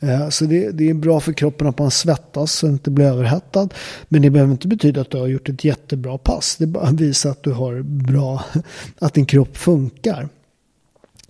Eh, 0.00 0.28
så 0.28 0.44
det, 0.44 0.70
det, 0.70 0.90
är 0.90 0.94
bra 0.94 1.20
för 1.20 1.32
kroppen 1.32 1.66
att 1.66 1.78
man 1.78 1.90
svettas 1.90 2.52
så 2.52 2.66
att 2.66 2.70
inte 2.70 2.90
blir 2.90 3.06
överhettad. 3.06 3.68
Men 4.08 4.22
det 4.22 4.30
behöver 4.30 4.52
inte 4.52 4.68
betyda 4.68 5.00
att 5.00 5.10
du 5.10 5.18
har 5.18 5.26
gjort 5.26 5.48
ett 5.48 5.64
jättebra 5.64 6.18
pass. 6.18 6.56
Det 6.56 6.66
bara 6.66 6.90
visar 6.90 7.30
att 7.30 7.42
du 7.42 7.52
har 7.52 7.82
bra, 7.82 8.44
att 8.98 9.14
din 9.14 9.26
kropp 9.26 9.56
funkar. 9.56 10.28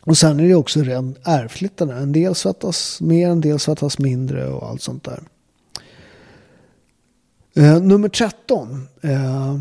Och 0.06 0.18
sen 0.18 0.40
är 0.40 0.48
det 0.48 0.54
också 0.54 0.80
rent 0.80 1.18
ärftligt. 1.24 1.80
En 1.80 2.12
del 2.12 2.34
svettas 2.34 3.00
mer, 3.00 3.28
en 3.28 3.40
del 3.40 3.58
svettas 3.58 3.98
mindre 3.98 4.48
och 4.48 4.68
allt 4.68 4.82
sånt 4.82 5.04
där. 5.04 5.22
Eh, 7.56 7.80
nummer 7.80 8.08
13. 8.08 8.88
Eh, 9.00 9.58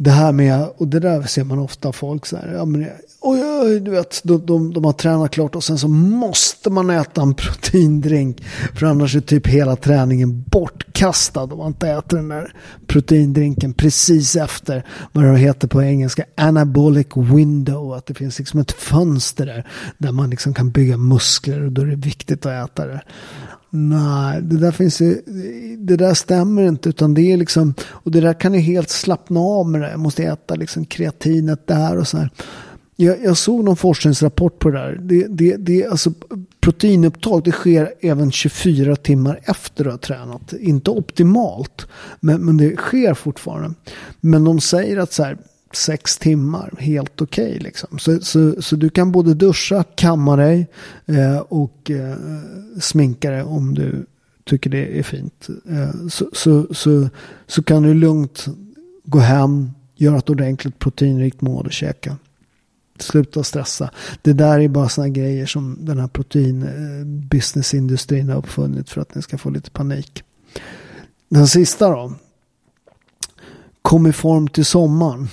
det 0.00 0.10
här 0.10 0.32
med, 0.32 0.68
och 0.76 0.88
det 0.88 1.00
där 1.00 1.22
ser 1.22 1.44
man 1.44 1.58
ofta 1.58 1.92
folk 1.92 2.26
så 2.26 2.36
här, 2.36 2.52
ja 2.54 2.64
men 2.64 2.86
oj, 3.20 3.40
oj, 3.62 3.80
du 3.80 3.90
vet, 3.90 4.20
de, 4.24 4.46
de, 4.46 4.72
de 4.72 4.84
har 4.84 4.92
tränat 4.92 5.30
klart 5.30 5.56
och 5.56 5.64
sen 5.64 5.78
så 5.78 5.88
måste 5.88 6.70
man 6.70 6.90
äta 6.90 7.22
en 7.22 7.34
proteindrink. 7.34 8.44
För 8.74 8.86
annars 8.86 9.16
är 9.16 9.20
typ 9.20 9.46
hela 9.46 9.76
träningen 9.76 10.42
bortkastad 10.42 11.42
om 11.42 11.58
man 11.58 11.66
inte 11.66 11.88
äter 11.88 12.16
den 12.16 12.28
där 12.28 12.52
proteindrinken 12.86 13.74
precis 13.74 14.36
efter 14.36 14.84
vad 15.12 15.24
det 15.24 15.38
heter 15.38 15.68
på 15.68 15.82
engelska, 15.82 16.24
anabolic 16.36 17.06
window. 17.14 17.92
Att 17.92 18.06
det 18.06 18.14
finns 18.14 18.38
liksom 18.38 18.60
ett 18.60 18.72
fönster 18.72 19.46
där, 19.46 19.66
där 19.98 20.12
man 20.12 20.30
liksom 20.30 20.54
kan 20.54 20.70
bygga 20.70 20.96
muskler 20.96 21.64
och 21.64 21.72
då 21.72 21.82
är 21.82 21.86
det 21.86 21.96
viktigt 21.96 22.46
att 22.46 22.70
äta 22.70 22.86
det. 22.86 23.02
Nej, 23.70 24.42
det 24.42 24.58
där 24.58 24.70
finns 24.70 25.00
ju, 25.00 25.22
det 25.78 25.96
där 25.96 26.14
stämmer 26.14 26.62
inte 26.62 26.88
utan 26.88 27.14
det 27.14 27.32
är 27.32 27.36
liksom, 27.36 27.74
och 27.82 28.10
det 28.10 28.20
där 28.20 28.32
kan 28.32 28.54
ju 28.54 28.60
helt 28.60 28.90
slappna 28.90 29.40
av 29.40 29.68
med 29.68 29.80
det. 29.80 29.90
Jag 29.90 30.00
måste 30.00 30.24
äta 30.24 30.54
liksom 30.54 30.84
kreatinet 30.84 31.66
där 31.66 31.96
och 31.96 32.08
så 32.08 32.16
här. 32.16 32.30
jag, 32.96 33.16
jag, 33.24 33.36
såg 33.36 33.64
någon 33.64 33.76
forskningsrapport 33.76 34.58
på 34.58 34.70
det 34.70 34.78
där. 34.78 34.98
Det, 35.02 35.26
det, 35.28 35.56
det, 35.56 35.86
alltså, 35.86 36.12
proteinupptag 36.60 37.44
det 37.44 37.52
sker 37.52 37.94
även 38.00 38.30
24 38.30 38.96
timmar 38.96 39.40
efter 39.42 39.84
du 39.84 39.90
har 39.90 39.98
tränat. 39.98 40.52
Inte 40.52 40.90
optimalt, 40.90 41.86
men, 42.20 42.40
men 42.40 42.56
det 42.56 42.76
sker 42.76 43.14
fortfarande. 43.14 43.74
Men 44.20 44.44
de 44.44 44.60
säger 44.60 44.96
att 44.96 45.12
så 45.12 45.22
här, 45.22 45.38
sex 45.72 46.18
timmar, 46.18 46.74
helt 46.78 47.22
okej. 47.22 47.48
Okay, 47.48 47.58
liksom. 47.58 47.98
så, 47.98 48.20
så, 48.20 48.62
så 48.62 48.76
du 48.76 48.90
kan 48.90 49.12
både 49.12 49.34
duscha, 49.34 49.82
kamma 49.82 50.36
dig 50.36 50.66
eh, 51.06 51.38
och 51.38 51.90
eh, 51.90 52.16
sminka 52.80 53.30
dig 53.30 53.42
om 53.42 53.74
du 53.74 54.06
tycker 54.44 54.70
det 54.70 54.98
är 54.98 55.02
fint. 55.02 55.48
Eh, 55.70 55.90
så, 56.08 56.28
så, 56.32 56.74
så, 56.74 57.08
så 57.46 57.62
kan 57.62 57.82
du 57.82 57.94
lugnt 57.94 58.46
gå 59.04 59.18
hem, 59.18 59.70
göra 59.96 60.18
ett 60.18 60.30
ordentligt 60.30 60.78
proteinrikt 60.78 61.40
mål 61.40 61.66
och 61.66 61.72
käka. 61.72 62.16
Sluta 62.98 63.44
stressa. 63.44 63.90
Det 64.22 64.32
där 64.32 64.60
är 64.60 64.68
bara 64.68 64.88
sådana 64.88 65.08
grejer 65.08 65.46
som 65.46 65.78
den 65.80 65.98
här 65.98 66.08
proteinbusinessindustrin 66.08 68.28
eh, 68.28 68.34
har 68.34 68.38
uppfunnit 68.38 68.90
för 68.90 69.00
att 69.00 69.14
ni 69.14 69.22
ska 69.22 69.38
få 69.38 69.50
lite 69.50 69.70
panik. 69.70 70.22
Den 71.28 71.48
sista 71.48 71.90
då. 71.90 72.12
Kom 73.88 74.06
i 74.06 74.12
form 74.12 74.48
till 74.48 74.64
sommaren. 74.64 75.28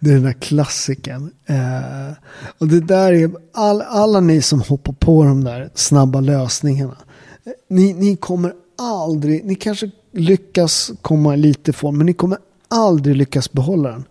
det 0.00 0.10
är 0.10 0.14
den 0.14 0.22
där 0.22 0.32
klassiken. 0.32 1.32
Eh, 1.46 2.12
och 2.58 2.68
det 2.68 2.80
där 2.80 3.12
är 3.12 3.30
all, 3.52 3.82
alla 3.82 4.20
ni 4.20 4.42
som 4.42 4.60
hoppar 4.60 4.92
på 4.92 5.24
de 5.24 5.44
där 5.44 5.70
snabba 5.74 6.20
lösningarna. 6.20 6.96
Eh, 7.44 7.52
ni, 7.68 7.92
ni 7.92 8.16
kommer 8.16 8.52
aldrig, 8.78 9.44
ni 9.44 9.54
kanske 9.54 9.90
lyckas 10.12 10.90
komma 11.02 11.36
lite 11.36 11.70
i 11.70 11.74
form, 11.74 11.96
men 11.96 12.06
ni 12.06 12.12
kommer 12.12 12.38
aldrig 12.68 13.16
lyckas 13.16 13.52
behålla 13.52 13.90
den. 13.90 14.04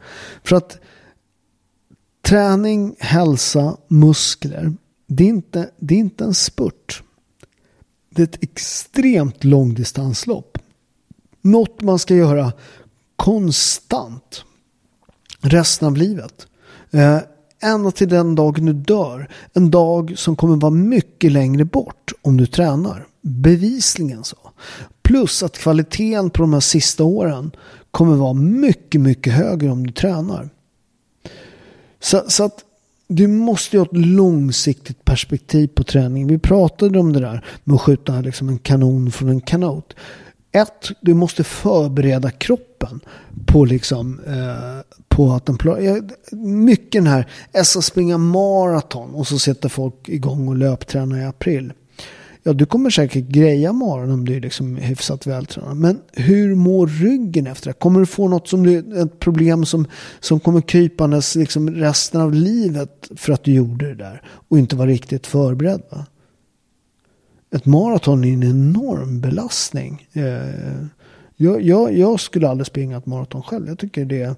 För 0.43 0.55
att 0.55 0.77
träning, 2.21 2.95
hälsa, 2.99 3.77
muskler, 3.87 4.73
det 5.07 5.23
är 5.23 5.29
inte, 5.29 5.69
det 5.77 5.95
är 5.95 5.99
inte 5.99 6.23
en 6.23 6.33
spurt. 6.33 7.03
Det 8.09 8.21
är 8.21 8.27
ett 8.27 8.43
extremt 8.43 9.43
långdistanslopp. 9.43 10.57
Något 11.41 11.81
man 11.81 11.99
ska 11.99 12.15
göra 12.15 12.53
konstant 13.19 14.43
resten 15.41 15.87
av 15.87 15.97
livet. 15.97 16.47
Eh, 16.91 17.17
ända 17.61 17.91
till 17.91 18.09
den 18.09 18.35
dagen 18.35 18.65
du 18.65 18.73
dör. 18.73 19.29
En 19.53 19.71
dag 19.71 20.13
som 20.17 20.35
kommer 20.35 20.55
vara 20.55 20.71
mycket 20.71 21.31
längre 21.31 21.65
bort 21.65 22.11
om 22.21 22.37
du 22.37 22.45
tränar. 22.45 23.07
Bevisligen 23.21 24.23
så. 24.23 24.37
Plus 25.01 25.43
att 25.43 25.57
kvaliteten 25.57 26.29
på 26.29 26.41
de 26.41 26.53
här 26.53 26.59
sista 26.59 27.03
åren 27.03 27.51
kommer 27.91 28.15
vara 28.15 28.33
mycket, 28.33 29.01
mycket 29.01 29.33
högre 29.33 29.69
om 29.69 29.87
du 29.87 29.93
tränar. 29.93 30.49
Så, 31.99 32.23
så 32.27 32.43
att 32.43 32.63
du 33.07 33.27
måste 33.27 33.75
ju 33.75 33.79
ha 33.79 33.85
ett 33.85 33.97
långsiktigt 33.97 35.05
perspektiv 35.05 35.67
på 35.67 35.83
träning. 35.83 36.27
Vi 36.27 36.37
pratade 36.37 36.99
om 36.99 37.13
det 37.13 37.19
där 37.19 37.45
med 37.63 37.75
att 37.75 37.81
skjuta 37.81 38.21
liksom 38.21 38.49
en 38.49 38.59
kanon 38.59 39.11
från 39.11 39.29
en 39.29 39.41
kanot. 39.41 39.93
Ett, 40.51 40.91
du 41.01 41.13
måste 41.13 41.43
förbereda 41.43 42.31
kroppen 42.31 42.99
på, 43.45 43.65
liksom, 43.65 44.19
eh, 44.27 44.97
på 45.07 45.31
att 45.31 45.45
den 45.45 45.57
Mycket 46.31 46.91
den 46.91 47.07
här, 47.07 47.27
jag 47.51 47.67
ska 47.67 47.81
springa 47.81 48.17
maraton 48.17 49.15
och 49.15 49.27
så 49.27 49.39
sätter 49.39 49.69
folk 49.69 50.09
igång 50.09 50.47
och 50.47 50.55
löptränar 50.55 51.19
i 51.19 51.25
april. 51.25 51.73
Ja, 52.43 52.53
du 52.53 52.65
kommer 52.65 52.89
säkert 52.89 53.27
greja 53.27 53.73
maraton 53.73 54.11
om 54.11 54.25
du 54.25 54.35
är 54.35 54.41
liksom 54.41 54.75
hyfsat 54.75 55.27
vältränad. 55.27 55.77
Men 55.77 55.99
hur 56.13 56.55
mår 56.55 56.87
ryggen 56.87 57.47
efter 57.47 57.69
det? 57.69 57.73
Kommer 57.73 57.99
du 57.99 58.05
få 58.05 58.27
något 58.27 58.47
som 58.47 58.63
du, 58.63 59.01
ett 59.01 59.19
problem 59.19 59.65
som, 59.65 59.87
som 60.19 60.39
kommer 60.39 60.61
krypandes 60.61 61.35
liksom 61.35 61.69
resten 61.69 62.21
av 62.21 62.33
livet 62.33 63.09
för 63.15 63.33
att 63.33 63.43
du 63.43 63.53
gjorde 63.53 63.87
det 63.87 63.95
där 63.95 64.21
och 64.25 64.59
inte 64.59 64.75
var 64.75 64.87
riktigt 64.87 65.27
förberedd? 65.27 65.81
Va? 65.91 66.05
Ett 67.51 67.65
maraton 67.65 68.23
är 68.23 68.33
en 68.33 68.43
enorm 68.43 69.21
belastning. 69.21 70.07
Eh, 70.13 70.85
jag, 71.35 71.61
jag, 71.61 71.97
jag, 71.97 72.19
skulle 72.19 72.49
aldrig 72.49 72.67
springa 72.67 72.97
ett 72.97 73.05
maraton 73.05 73.43
själv. 73.43 73.67
Jag 73.67 73.79
tycker 73.79 74.05
det, 74.05 74.21
eh, 74.21 74.35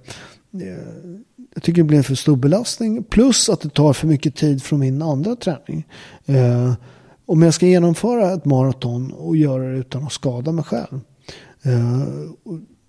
jag 1.54 1.64
tycker 1.64 1.82
det 1.82 1.88
blir 1.88 1.98
en 1.98 2.04
för 2.04 2.16
stor 2.16 2.36
belastning. 2.36 3.04
Plus 3.04 3.50
att 3.50 3.62
det 3.62 3.70
tar 3.70 3.94
för 3.94 4.08
mycket 4.08 4.36
tid 4.36 4.64
från 4.64 4.80
min 4.80 5.02
andra 5.02 5.36
träning. 5.36 5.88
Eh, 6.26 6.74
om 7.26 7.42
jag 7.42 7.54
ska 7.54 7.66
genomföra 7.66 8.34
ett 8.34 8.46
maraton 8.46 9.12
och 9.12 9.38
göra 9.38 9.64
det 9.64 9.78
utan 9.78 10.04
att 10.04 10.12
skada 10.12 10.52
mig 10.52 10.64
själv. 10.64 11.00
Eh, 11.64 12.08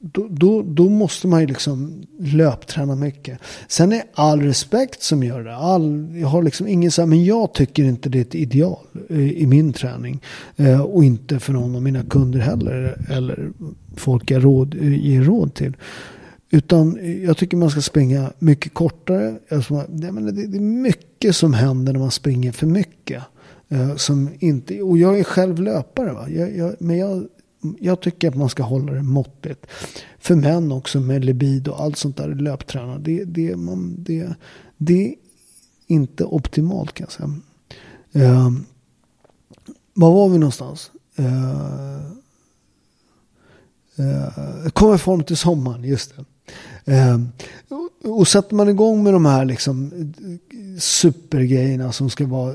då, 0.04 0.26
då, 0.30 0.62
då, 0.62 0.88
måste 0.88 1.28
man 1.28 1.40
ju 1.40 1.46
liksom 1.46 2.02
löpträna 2.18 2.94
mycket. 2.94 3.38
Sen 3.68 3.92
är 3.92 4.02
all 4.14 4.40
respekt 4.40 5.02
som 5.02 5.22
gör 5.22 5.44
det. 5.44 5.56
All, 5.56 6.08
jag 6.16 6.28
har 6.28 6.42
liksom 6.42 6.66
ingen 6.66 6.90
så 6.90 7.02
här, 7.02 7.06
men 7.06 7.24
jag 7.24 7.54
tycker 7.54 7.84
inte 7.84 8.08
det 8.08 8.18
är 8.18 8.22
ett 8.22 8.34
ideal 8.34 8.78
i, 9.08 9.42
i 9.42 9.46
min 9.46 9.72
träning. 9.72 10.22
Eh, 10.56 10.80
och 10.80 11.04
inte 11.04 11.40
för 11.40 11.52
någon 11.52 11.76
av 11.76 11.82
mina 11.82 12.02
kunder 12.02 12.40
heller. 12.40 12.98
Eller 13.10 13.50
folk 13.96 14.30
jag 14.30 14.44
råd, 14.44 14.74
eh, 14.80 15.06
ger 15.06 15.22
råd 15.22 15.54
till. 15.54 15.76
Utan 16.50 16.98
jag 17.24 17.36
tycker 17.36 17.56
man 17.56 17.70
ska 17.70 17.80
springa 17.80 18.32
mycket 18.38 18.74
kortare. 18.74 19.38
Alltså, 19.50 19.84
det, 19.88 20.10
det 20.32 20.56
är 20.56 20.60
mycket 20.60 21.36
som 21.36 21.54
händer 21.54 21.92
när 21.92 22.00
man 22.00 22.10
springer 22.10 22.52
för 22.52 22.66
mycket. 22.66 23.22
Eh, 23.68 23.96
som 23.96 24.30
inte, 24.38 24.82
och 24.82 24.98
jag 24.98 25.18
är 25.18 25.24
själv 25.24 25.62
löpare. 25.62 26.12
Va? 26.12 26.28
Jag, 26.28 26.56
jag, 26.56 26.74
men 26.78 26.98
jag, 26.98 27.26
jag 27.80 28.00
tycker 28.00 28.28
att 28.28 28.34
man 28.34 28.48
ska 28.48 28.62
hålla 28.62 28.92
det 28.92 29.02
måttligt. 29.02 29.66
För 30.18 30.34
män 30.34 30.72
också 30.72 31.00
med 31.00 31.24
libido 31.24 31.70
och 31.70 31.80
allt 31.80 31.96
sånt 31.96 32.16
där 32.16 32.28
löptränar. 32.28 32.98
Det, 32.98 33.24
det, 33.24 33.56
man, 33.56 33.94
det, 33.98 34.34
det 34.76 35.08
är 35.08 35.14
inte 35.86 36.24
optimalt 36.24 36.94
kan 36.94 37.04
jag 37.04 37.12
säga. 37.12 37.40
Eh, 38.12 38.50
var 39.94 40.10
var 40.10 40.28
vi 40.28 40.38
någonstans? 40.38 40.90
Eh, 41.16 41.96
eh, 43.96 44.70
kom 44.72 44.94
i 44.94 44.98
form 44.98 45.24
till 45.24 45.36
sommaren, 45.36 45.84
just 45.84 46.14
det. 46.16 46.24
Uh, 46.88 47.20
och 48.04 48.28
sätter 48.28 48.54
man 48.54 48.68
igång 48.68 49.02
med 49.02 49.12
de 49.12 49.26
här 49.26 49.44
liksom 49.44 49.92
supergrejerna 50.78 51.92
som 51.92 52.10
ska 52.10 52.26
vara 52.26 52.54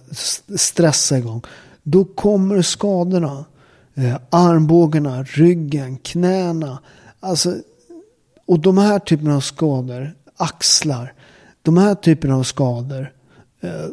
stressa 0.55 1.17
igång. 1.17 1.41
Då 1.83 2.05
kommer 2.05 2.61
skadorna. 2.61 3.45
Eh, 3.97 4.17
armbågarna, 4.29 5.23
ryggen, 5.23 5.97
knäna. 5.97 6.79
Alltså, 7.19 7.55
och 8.45 8.59
de 8.59 8.77
här 8.77 8.99
typerna 8.99 9.35
av 9.35 9.41
skador, 9.41 10.15
axlar. 10.35 11.13
De 11.61 11.77
här 11.77 11.95
typerna 11.95 12.35
av 12.35 12.43
skador. 12.43 13.13
Eh, 13.61 13.85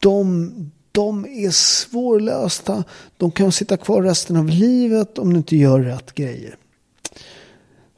de, 0.00 0.50
de 0.92 1.26
är 1.26 1.50
svårlösta. 1.50 2.84
De 3.16 3.30
kan 3.30 3.52
sitta 3.52 3.76
kvar 3.76 4.02
resten 4.02 4.36
av 4.36 4.48
livet 4.48 5.18
om 5.18 5.32
du 5.32 5.36
inte 5.36 5.56
gör 5.56 5.80
rätt 5.80 6.14
grejer. 6.14 6.56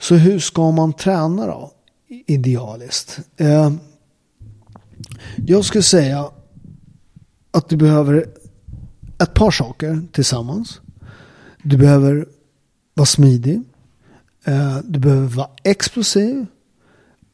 Så 0.00 0.14
hur 0.14 0.38
ska 0.38 0.70
man 0.70 0.92
träna 0.92 1.46
då? 1.46 1.72
Idealiskt. 2.26 3.20
Eh, 3.36 3.72
jag 5.46 5.64
skulle 5.64 5.82
säga 5.82 6.30
att 7.50 7.68
du 7.68 7.76
behöver 7.76 8.26
ett 9.22 9.34
par 9.34 9.50
saker 9.50 10.02
tillsammans. 10.12 10.80
Du 11.62 11.76
behöver 11.76 12.26
vara 12.94 13.06
smidig. 13.06 13.60
Eh, 14.44 14.78
du 14.84 14.98
behöver 14.98 15.26
vara 15.26 15.50
explosiv. 15.64 16.46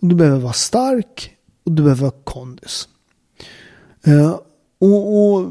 Du 0.01 0.15
behöver 0.15 0.41
vara 0.41 0.53
stark. 0.53 1.37
Och 1.65 1.73
du 1.73 1.83
behöver 1.83 2.03
vara 2.03 2.15
kondis. 2.25 2.89
Eh, 4.05 4.41
och, 4.79 5.33
och 5.33 5.51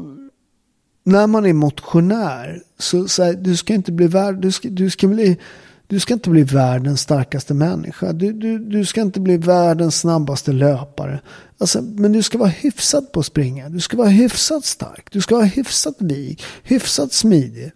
när 1.04 1.26
man 1.26 1.46
är 1.46 1.52
motionär 1.52 2.62
så, 2.78 3.08
så 3.08 3.22
här, 3.22 3.32
du 3.32 3.56
ska 3.56 3.74
inte 3.74 3.92
bli 3.92 4.06
värd, 4.06 4.40
du 4.40 4.52
ska, 4.52 4.68
du 4.68 4.90
ska 4.90 5.08
bli 5.08 5.38
du 5.86 6.00
ska 6.00 6.14
inte 6.14 6.30
bli 6.30 6.42
världens 6.42 7.00
starkaste 7.00 7.54
människa. 7.54 8.12
Du, 8.12 8.32
du, 8.32 8.58
du 8.58 8.84
ska 8.84 9.00
inte 9.00 9.20
bli 9.20 9.36
världens 9.36 10.00
snabbaste 10.00 10.52
löpare. 10.52 11.20
Alltså, 11.58 11.82
men 11.82 12.12
du 12.12 12.22
ska 12.22 12.38
vara 12.38 12.48
hyfsad 12.48 13.12
på 13.12 13.20
att 13.20 13.26
springa. 13.26 13.68
Du 13.68 13.80
ska 13.80 13.96
vara 13.96 14.08
hyfsat 14.08 14.64
stark. 14.64 15.12
Du 15.12 15.20
ska 15.20 15.34
vara 15.34 15.44
hyfsat 15.44 15.94
vig. 15.98 16.42
Hyfsat 16.62 17.12
smidig. 17.12 17.72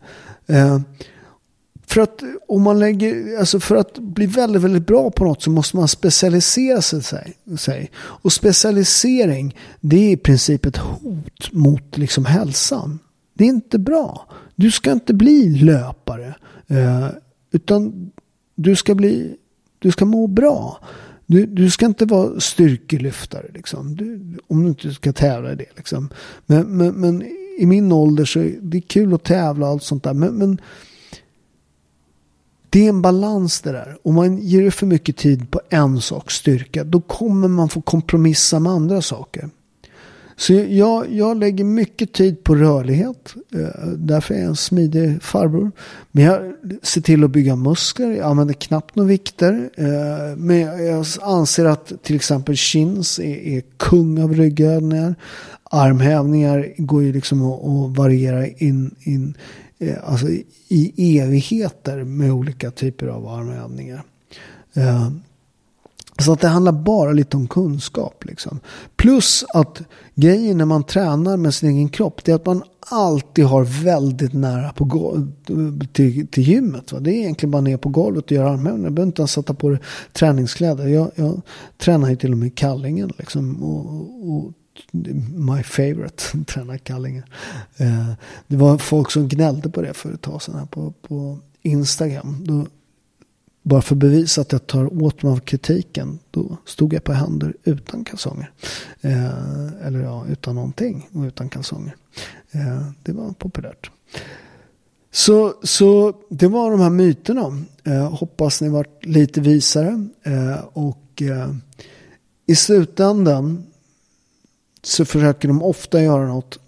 Eh, 0.46 0.80
för 1.86 2.00
att 2.00 2.22
om 2.48 2.62
man 2.62 2.78
lägger, 2.78 3.38
alltså 3.38 3.60
för 3.60 3.76
att 3.76 3.98
bli 3.98 4.26
väldigt, 4.26 4.62
väldigt 4.62 4.86
bra 4.86 5.10
på 5.10 5.24
något 5.24 5.42
så 5.42 5.50
måste 5.50 5.76
man 5.76 5.88
specialisera 5.88 6.82
sig. 6.82 7.36
sig. 7.58 7.90
Och 7.96 8.32
specialisering, 8.32 9.56
det 9.80 9.96
är 9.96 10.10
i 10.10 10.16
princip 10.16 10.66
ett 10.66 10.76
hot 10.76 11.52
mot 11.52 11.98
liksom 11.98 12.24
hälsan. 12.24 12.98
Det 13.34 13.44
är 13.44 13.48
inte 13.48 13.78
bra. 13.78 14.28
Du 14.56 14.70
ska 14.70 14.92
inte 14.92 15.14
bli 15.14 15.48
löpare. 15.48 16.34
Eh, 16.68 17.08
utan 17.52 18.10
du 18.54 18.76
ska 18.76 18.94
bli, 18.94 19.36
du 19.78 19.90
ska 19.90 20.04
må 20.04 20.26
bra. 20.26 20.78
Du, 21.26 21.46
du 21.46 21.70
ska 21.70 21.86
inte 21.86 22.04
vara 22.04 22.40
styrkelyftare 22.40 23.46
liksom. 23.54 23.96
Du, 23.96 24.38
om 24.46 24.62
du 24.62 24.68
inte 24.68 24.92
ska 24.94 25.12
tävla 25.12 25.52
i 25.52 25.56
det 25.56 25.76
liksom. 25.76 26.08
Men, 26.46 26.76
men, 26.76 26.94
men 26.94 27.22
i 27.58 27.66
min 27.66 27.92
ålder 27.92 28.24
så 28.24 28.40
är 28.40 28.58
det 28.62 28.80
kul 28.80 29.14
att 29.14 29.24
tävla 29.24 29.66
och 29.66 29.72
allt 29.72 29.82
sånt 29.82 30.04
där. 30.04 30.14
Men, 30.14 30.34
men 30.34 30.60
det 32.70 32.84
är 32.84 32.88
en 32.88 33.02
balans 33.02 33.60
det 33.60 33.72
där. 33.72 33.96
Om 34.02 34.14
man 34.14 34.38
ger 34.38 34.70
för 34.70 34.86
mycket 34.86 35.16
tid 35.16 35.50
på 35.50 35.60
en 35.68 36.00
sak, 36.00 36.30
styrka, 36.30 36.84
då 36.84 37.00
kommer 37.00 37.48
man 37.48 37.68
få 37.68 37.80
kompromissa 37.80 38.60
med 38.60 38.72
andra 38.72 39.02
saker. 39.02 39.50
Så 40.36 40.52
jag, 40.52 41.12
jag 41.12 41.36
lägger 41.36 41.64
mycket 41.64 42.12
tid 42.12 42.44
på 42.44 42.54
rörlighet. 42.54 43.34
Eh, 43.54 43.88
därför 43.96 44.34
är 44.34 44.38
jag 44.38 44.48
en 44.48 44.56
smidig 44.56 45.22
farbror. 45.22 45.72
Men 46.12 46.24
jag 46.24 46.54
ser 46.82 47.00
till 47.00 47.24
att 47.24 47.30
bygga 47.30 47.56
muskler. 47.56 48.10
Jag 48.10 48.26
använder 48.26 48.54
knappt 48.54 48.96
några 48.96 49.08
vikter. 49.08 49.70
Eh, 49.76 50.36
men 50.36 50.58
jag 50.86 51.06
anser 51.22 51.64
att 51.64 51.92
till 52.02 52.16
exempel 52.16 52.56
chins 52.56 53.18
är, 53.18 53.36
är 53.36 53.62
kung 53.76 54.22
av 54.22 54.34
ryggövningar. 54.34 55.14
Armhävningar 55.74 56.74
går 56.78 57.02
ju 57.02 57.12
liksom 57.12 57.52
att, 57.52 57.64
att 57.64 57.98
variera 57.98 58.46
in, 58.46 58.94
in 59.00 59.34
eh, 59.78 59.94
alltså 60.04 60.26
i 60.68 61.18
evigheter 61.18 62.04
med 62.04 62.32
olika 62.32 62.70
typer 62.70 63.06
av 63.06 63.28
armhävningar. 63.28 64.02
Eh, 64.74 65.10
så 66.18 66.32
att 66.32 66.40
det 66.40 66.48
handlar 66.48 66.72
bara 66.72 67.12
lite 67.12 67.36
om 67.36 67.46
kunskap. 67.46 68.24
Liksom. 68.24 68.60
Plus 68.96 69.44
att 69.54 69.82
grejen 70.14 70.58
när 70.58 70.64
man 70.64 70.84
tränar 70.84 71.36
med 71.36 71.54
sin 71.54 71.70
egen 71.70 71.88
kropp 71.88 72.24
det 72.24 72.32
är 72.32 72.36
att 72.36 72.46
man 72.46 72.62
alltid 72.90 73.44
har 73.44 73.64
väldigt 73.84 74.32
nära 74.32 74.72
på 74.72 75.16
till, 75.92 76.26
till 76.26 76.42
gymmet. 76.42 76.92
Va? 76.92 77.00
Det 77.00 77.10
är 77.10 77.14
egentligen 77.14 77.50
bara 77.50 77.62
ner 77.62 77.76
på 77.76 77.88
golvet 77.88 78.24
och 78.24 78.32
göra 78.32 78.50
armhävningar. 78.50 78.86
Jag 78.86 78.92
behöver 78.92 79.08
inte 79.08 79.22
ens 79.22 79.32
sätta 79.32 79.54
på 79.54 79.68
det 79.68 79.78
träningskläder. 80.12 80.86
Jag, 80.86 81.10
jag 81.14 81.40
tränar 81.78 82.10
ju 82.10 82.16
till 82.16 82.32
och 82.32 82.38
med 82.38 82.46
i 82.48 82.50
kallingen. 82.50 83.12
Liksom, 83.18 83.62
och, 83.62 84.30
och 84.30 84.52
my 85.36 85.62
favorite, 85.62 86.44
träna 86.46 86.78
Kallinge. 86.78 87.22
Eh, 87.76 88.12
det 88.46 88.56
var 88.56 88.78
folk 88.78 89.10
som 89.10 89.28
gnällde 89.28 89.70
på 89.70 89.82
det 89.82 89.94
för 89.94 90.12
ett 90.12 90.20
tag 90.22 90.42
sedan 90.42 90.54
här 90.54 90.66
på, 90.66 90.92
på 91.02 91.38
Instagram. 91.62 92.44
Då 92.44 92.66
bara 93.62 93.82
för 93.82 93.94
att 93.94 93.98
bevisa 93.98 94.40
att 94.40 94.52
jag 94.52 94.66
tar 94.66 95.02
åt 95.02 95.22
mig 95.22 95.32
av 95.32 95.40
kritiken. 95.40 96.18
Då 96.30 96.56
stod 96.64 96.92
jag 96.94 97.04
på 97.04 97.12
händer 97.12 97.54
utan 97.64 98.04
kalsonger. 98.04 98.50
Eh, 99.00 99.86
eller 99.86 100.00
ja, 100.00 100.26
utan 100.28 100.54
någonting 100.54 101.08
och 101.12 101.22
utan 101.22 101.48
kalsonger. 101.48 101.96
Eh, 102.50 102.82
det 103.02 103.12
var 103.12 103.32
populärt. 103.32 103.90
Så, 105.10 105.54
så 105.62 106.12
det 106.28 106.48
var 106.48 106.70
de 106.70 106.80
här 106.80 106.90
myterna. 106.90 107.64
Eh, 107.84 108.14
hoppas 108.14 108.60
ni 108.60 108.68
varit 108.68 109.04
lite 109.04 109.40
visare. 109.40 110.06
Eh, 110.22 110.64
och 110.72 111.22
eh, 111.22 111.54
i 112.46 112.54
slutändan 112.54 113.66
så 114.82 115.04
försöker 115.04 115.48
de 115.48 115.62
ofta 115.62 116.02
göra 116.02 116.26
något 116.26 116.58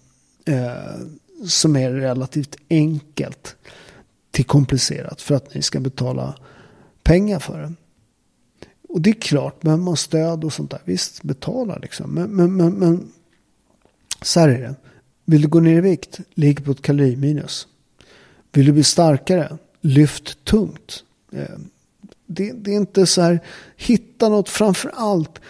eh, 0.45 1.01
som 1.47 1.77
är 1.77 1.91
relativt 1.91 2.57
enkelt 2.71 3.57
till 4.31 4.45
komplicerat 4.45 5.23
för 5.23 5.35
att 5.35 5.55
ni 5.55 5.63
ska 5.63 5.81
betala 5.81 6.39
pengar 7.03 7.39
för 7.39 7.63
det. 7.63 7.73
Och 8.89 9.01
det 9.01 9.11
är 9.11 9.15
klart, 9.15 9.61
behöver 9.61 9.83
man 9.83 9.97
stöd 9.97 10.45
och 10.45 10.53
sånt 10.53 10.71
där. 10.71 10.81
Visst, 10.85 11.23
betala 11.23 11.77
liksom. 11.77 12.11
Men, 12.11 12.31
men, 12.31 12.57
men, 12.57 12.73
men 12.73 13.13
så 14.23 14.41
här 14.41 14.49
är 14.49 14.61
det. 14.61 14.75
Vill 15.25 15.43
du 15.43 15.49
gå 15.49 15.61
ner 15.61 15.79
i 15.79 15.81
vikt, 15.81 16.21
ligg 16.35 16.65
på 16.65 16.71
ett 16.71 16.83
kaloriminus. 16.83 17.67
Vill 18.53 18.67
du 18.67 18.73
bli 18.73 18.85
starkare, 18.85 19.59
lyft 19.81 20.45
tungt. 20.45 21.05
Eh, 21.33 21.59
det, 22.27 22.53
det, 22.53 22.71
är 22.71 22.77
inte 22.77 23.07
så 23.07 23.21
här, 23.21 23.41
hitta 23.77 24.29
något 24.29 24.49
framför 24.49 24.93
allt. 24.95 25.41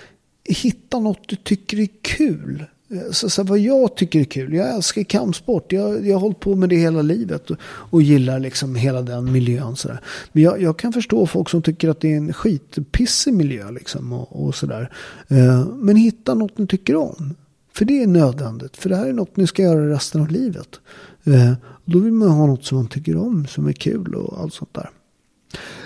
Hitta 0.45 0.99
något 0.99 1.29
du 1.29 1.37
tycker 1.37 1.81
är 1.81 1.89
kul. 2.03 2.65
Så, 3.11 3.31
så 3.31 3.43
vad 3.43 3.59
jag 3.59 3.97
tycker 3.97 4.21
är 4.21 4.25
kul. 4.25 4.55
Jag 4.55 4.75
älskar 4.75 5.03
kampsport. 5.03 5.73
Jag, 5.73 6.07
jag 6.07 6.15
har 6.15 6.21
hållit 6.21 6.41
på 6.41 6.55
med 6.55 6.69
det 6.69 6.77
hela 6.77 7.03
livet. 7.03 7.51
Och, 7.51 7.57
och 7.63 8.03
gillar 8.03 8.39
liksom 8.39 8.75
hela 8.75 9.03
den 9.03 9.33
miljön. 9.33 9.77
Så 9.77 9.89
Men 10.33 10.43
jag, 10.43 10.63
jag, 10.63 10.79
kan 10.79 10.93
förstå 10.93 11.27
folk 11.27 11.49
som 11.49 11.63
tycker 11.63 11.89
att 11.89 12.01
det 12.01 12.13
är 12.13 12.17
en 12.17 12.33
skitpissig 12.33 13.35
miljö. 13.35 13.71
Liksom, 13.71 14.13
och, 14.13 14.45
och 14.45 14.55
sådär. 14.55 14.93
Eh, 15.29 15.67
men 15.67 15.97
hitta 15.97 16.35
något 16.35 16.59
ni 16.59 16.67
tycker 16.67 16.97
om. 16.97 17.35
För 17.73 17.85
det 17.85 18.03
är 18.03 18.07
nödvändigt. 18.07 18.77
För 18.77 18.89
det 18.89 18.97
här 18.97 19.07
är 19.07 19.13
något 19.13 19.37
ni 19.37 19.47
ska 19.47 19.63
göra 19.63 19.91
resten 19.91 20.21
av 20.21 20.31
livet. 20.31 20.81
Eh, 21.25 21.53
då 21.85 21.99
vill 21.99 22.13
man 22.13 22.29
ha 22.29 22.47
något 22.47 22.65
som 22.65 22.79
man 22.79 22.89
tycker 22.89 23.17
om. 23.17 23.47
Som 23.47 23.67
är 23.67 23.73
kul 23.73 24.15
och 24.15 24.41
allt 24.41 24.55
sånt 24.55 24.75
där. 24.75 24.91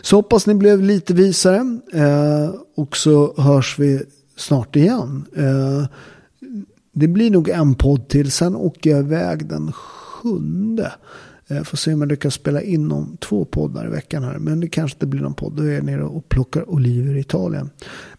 Så 0.02 0.16
hoppas 0.16 0.46
ni 0.46 0.54
blev 0.54 0.82
lite 0.82 1.14
visare. 1.14 1.78
Eh, 1.92 2.54
och 2.76 2.96
så 2.96 3.34
hörs 3.42 3.78
vi 3.78 4.02
snart 4.38 4.76
igen. 4.76 5.24
Eh, 5.36 5.86
det 6.92 7.08
blir 7.08 7.30
nog 7.30 7.48
en 7.48 7.74
podd 7.74 8.08
till. 8.08 8.30
Sen 8.30 8.56
åker 8.56 8.90
jag 8.90 9.00
iväg 9.00 9.46
den 9.46 9.72
sjunde. 9.72 10.92
Eh, 11.48 11.62
får 11.62 11.76
se 11.76 11.94
om 11.94 12.00
jag 12.00 12.08
lyckas 12.08 12.34
spela 12.34 12.62
in 12.62 12.92
om 12.92 13.16
två 13.20 13.44
poddar 13.44 13.86
i 13.86 13.90
veckan 13.90 14.22
här. 14.22 14.38
Men 14.38 14.60
det 14.60 14.68
kanske 14.68 14.96
inte 14.96 15.06
blir 15.06 15.20
någon 15.20 15.34
podd. 15.34 15.52
Då 15.52 15.62
är 15.62 15.72
jag 15.72 15.84
nere 15.84 16.04
och 16.04 16.28
plockar 16.28 16.70
oliver 16.70 17.14
i 17.14 17.20
Italien. 17.20 17.70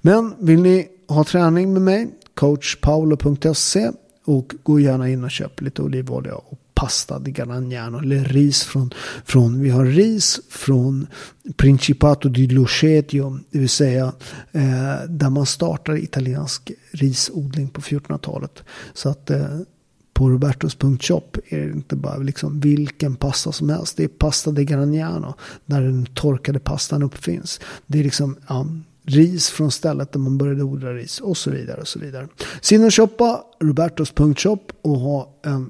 Men 0.01 0.33
vill 0.39 0.61
ni 0.61 0.87
ha 1.07 1.23
träning 1.23 1.73
med 1.73 1.81
mig? 1.81 2.09
coachpaolo.se 2.39 3.91
och 4.25 4.55
gå 4.63 4.79
gärna 4.79 5.09
in 5.09 5.23
och 5.23 5.31
köp 5.31 5.61
lite 5.61 5.81
olivolja 5.81 6.35
och 6.35 6.58
pasta 6.79 7.19
di 7.19 7.31
Garagnano 7.31 7.99
eller 7.99 8.23
ris 8.23 8.63
från, 8.63 8.93
från, 9.25 9.61
vi 9.61 9.69
har 9.69 9.85
ris 9.85 10.39
från 10.49 11.07
Principato 11.57 12.29
di 12.29 12.47
Lucetio, 12.47 13.39
det 13.51 13.59
vill 13.59 13.69
säga 13.69 14.13
eh, 14.51 15.03
där 15.09 15.29
man 15.29 15.45
startar 15.45 15.97
italiensk 15.97 16.71
risodling 16.91 17.69
på 17.69 17.81
1400-talet. 17.81 18.63
Så 18.93 19.09
att 19.09 19.29
eh, 19.29 19.59
på 20.13 20.29
Robertos.shop 20.29 21.37
är 21.49 21.59
det 21.59 21.71
inte 21.71 21.95
bara 21.95 22.17
liksom 22.17 22.59
vilken 22.59 23.15
pasta 23.15 23.51
som 23.51 23.69
helst. 23.69 23.97
Det 23.97 24.03
är 24.03 24.07
pasta 24.07 24.51
di 24.51 24.65
Garagnano 24.65 25.33
där 25.65 25.81
den 25.81 26.05
torkade 26.05 26.59
pastan 26.59 27.03
uppfinns. 27.03 27.59
Det 27.87 27.99
är 27.99 28.03
liksom 28.03 28.37
ja, 28.47 28.67
ris 29.03 29.49
från 29.49 29.71
stället 29.71 30.11
där 30.11 30.19
man 30.19 30.37
började 30.37 30.63
odla 30.63 30.93
ris 30.93 31.19
och 31.19 31.37
så 31.37 31.51
vidare. 31.51 31.81
och 31.81 31.87
så 31.87 31.99
vidare. 31.99 32.27
Så 32.61 32.75
in 32.75 32.83
och 32.83 32.93
shoppa 32.93 33.43
Robertos.shop 33.59 34.59
och 34.81 34.99
ha 34.99 35.39
en 35.43 35.69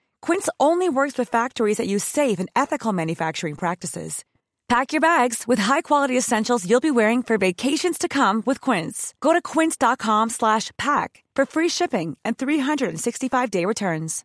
Quince 0.21 0.49
only 0.59 0.87
works 0.87 1.17
with 1.17 1.29
factories 1.29 1.77
that 1.77 1.87
use 1.87 2.03
safe 2.03 2.39
and 2.39 2.49
ethical 2.55 2.93
manufacturing 2.93 3.55
practices. 3.55 4.23
Pack 4.69 4.93
your 4.93 5.01
bags 5.01 5.43
with 5.45 5.59
high-quality 5.59 6.17
essentials 6.17 6.65
you'll 6.65 6.79
be 6.79 6.91
wearing 6.91 7.21
for 7.21 7.37
vacations 7.37 7.97
to 7.97 8.07
come 8.07 8.41
with 8.45 8.61
Quince. 8.61 9.13
Go 9.19 9.33
to 9.33 9.41
quince.com/pack 9.41 11.23
for 11.35 11.45
free 11.45 11.69
shipping 11.69 12.17
and 12.23 12.37
365-day 12.37 13.65
returns. 13.65 14.23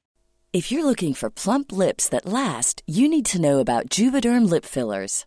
If 0.53 0.71
you're 0.73 0.87
looking 0.87 1.13
for 1.15 1.29
plump 1.29 1.73
lips 1.73 2.09
that 2.09 2.25
last, 2.25 2.83
you 2.87 3.09
need 3.09 3.27
to 3.27 3.41
know 3.41 3.59
about 3.59 3.91
Juvederm 3.91 4.49
lip 4.49 4.65
fillers. 4.65 5.27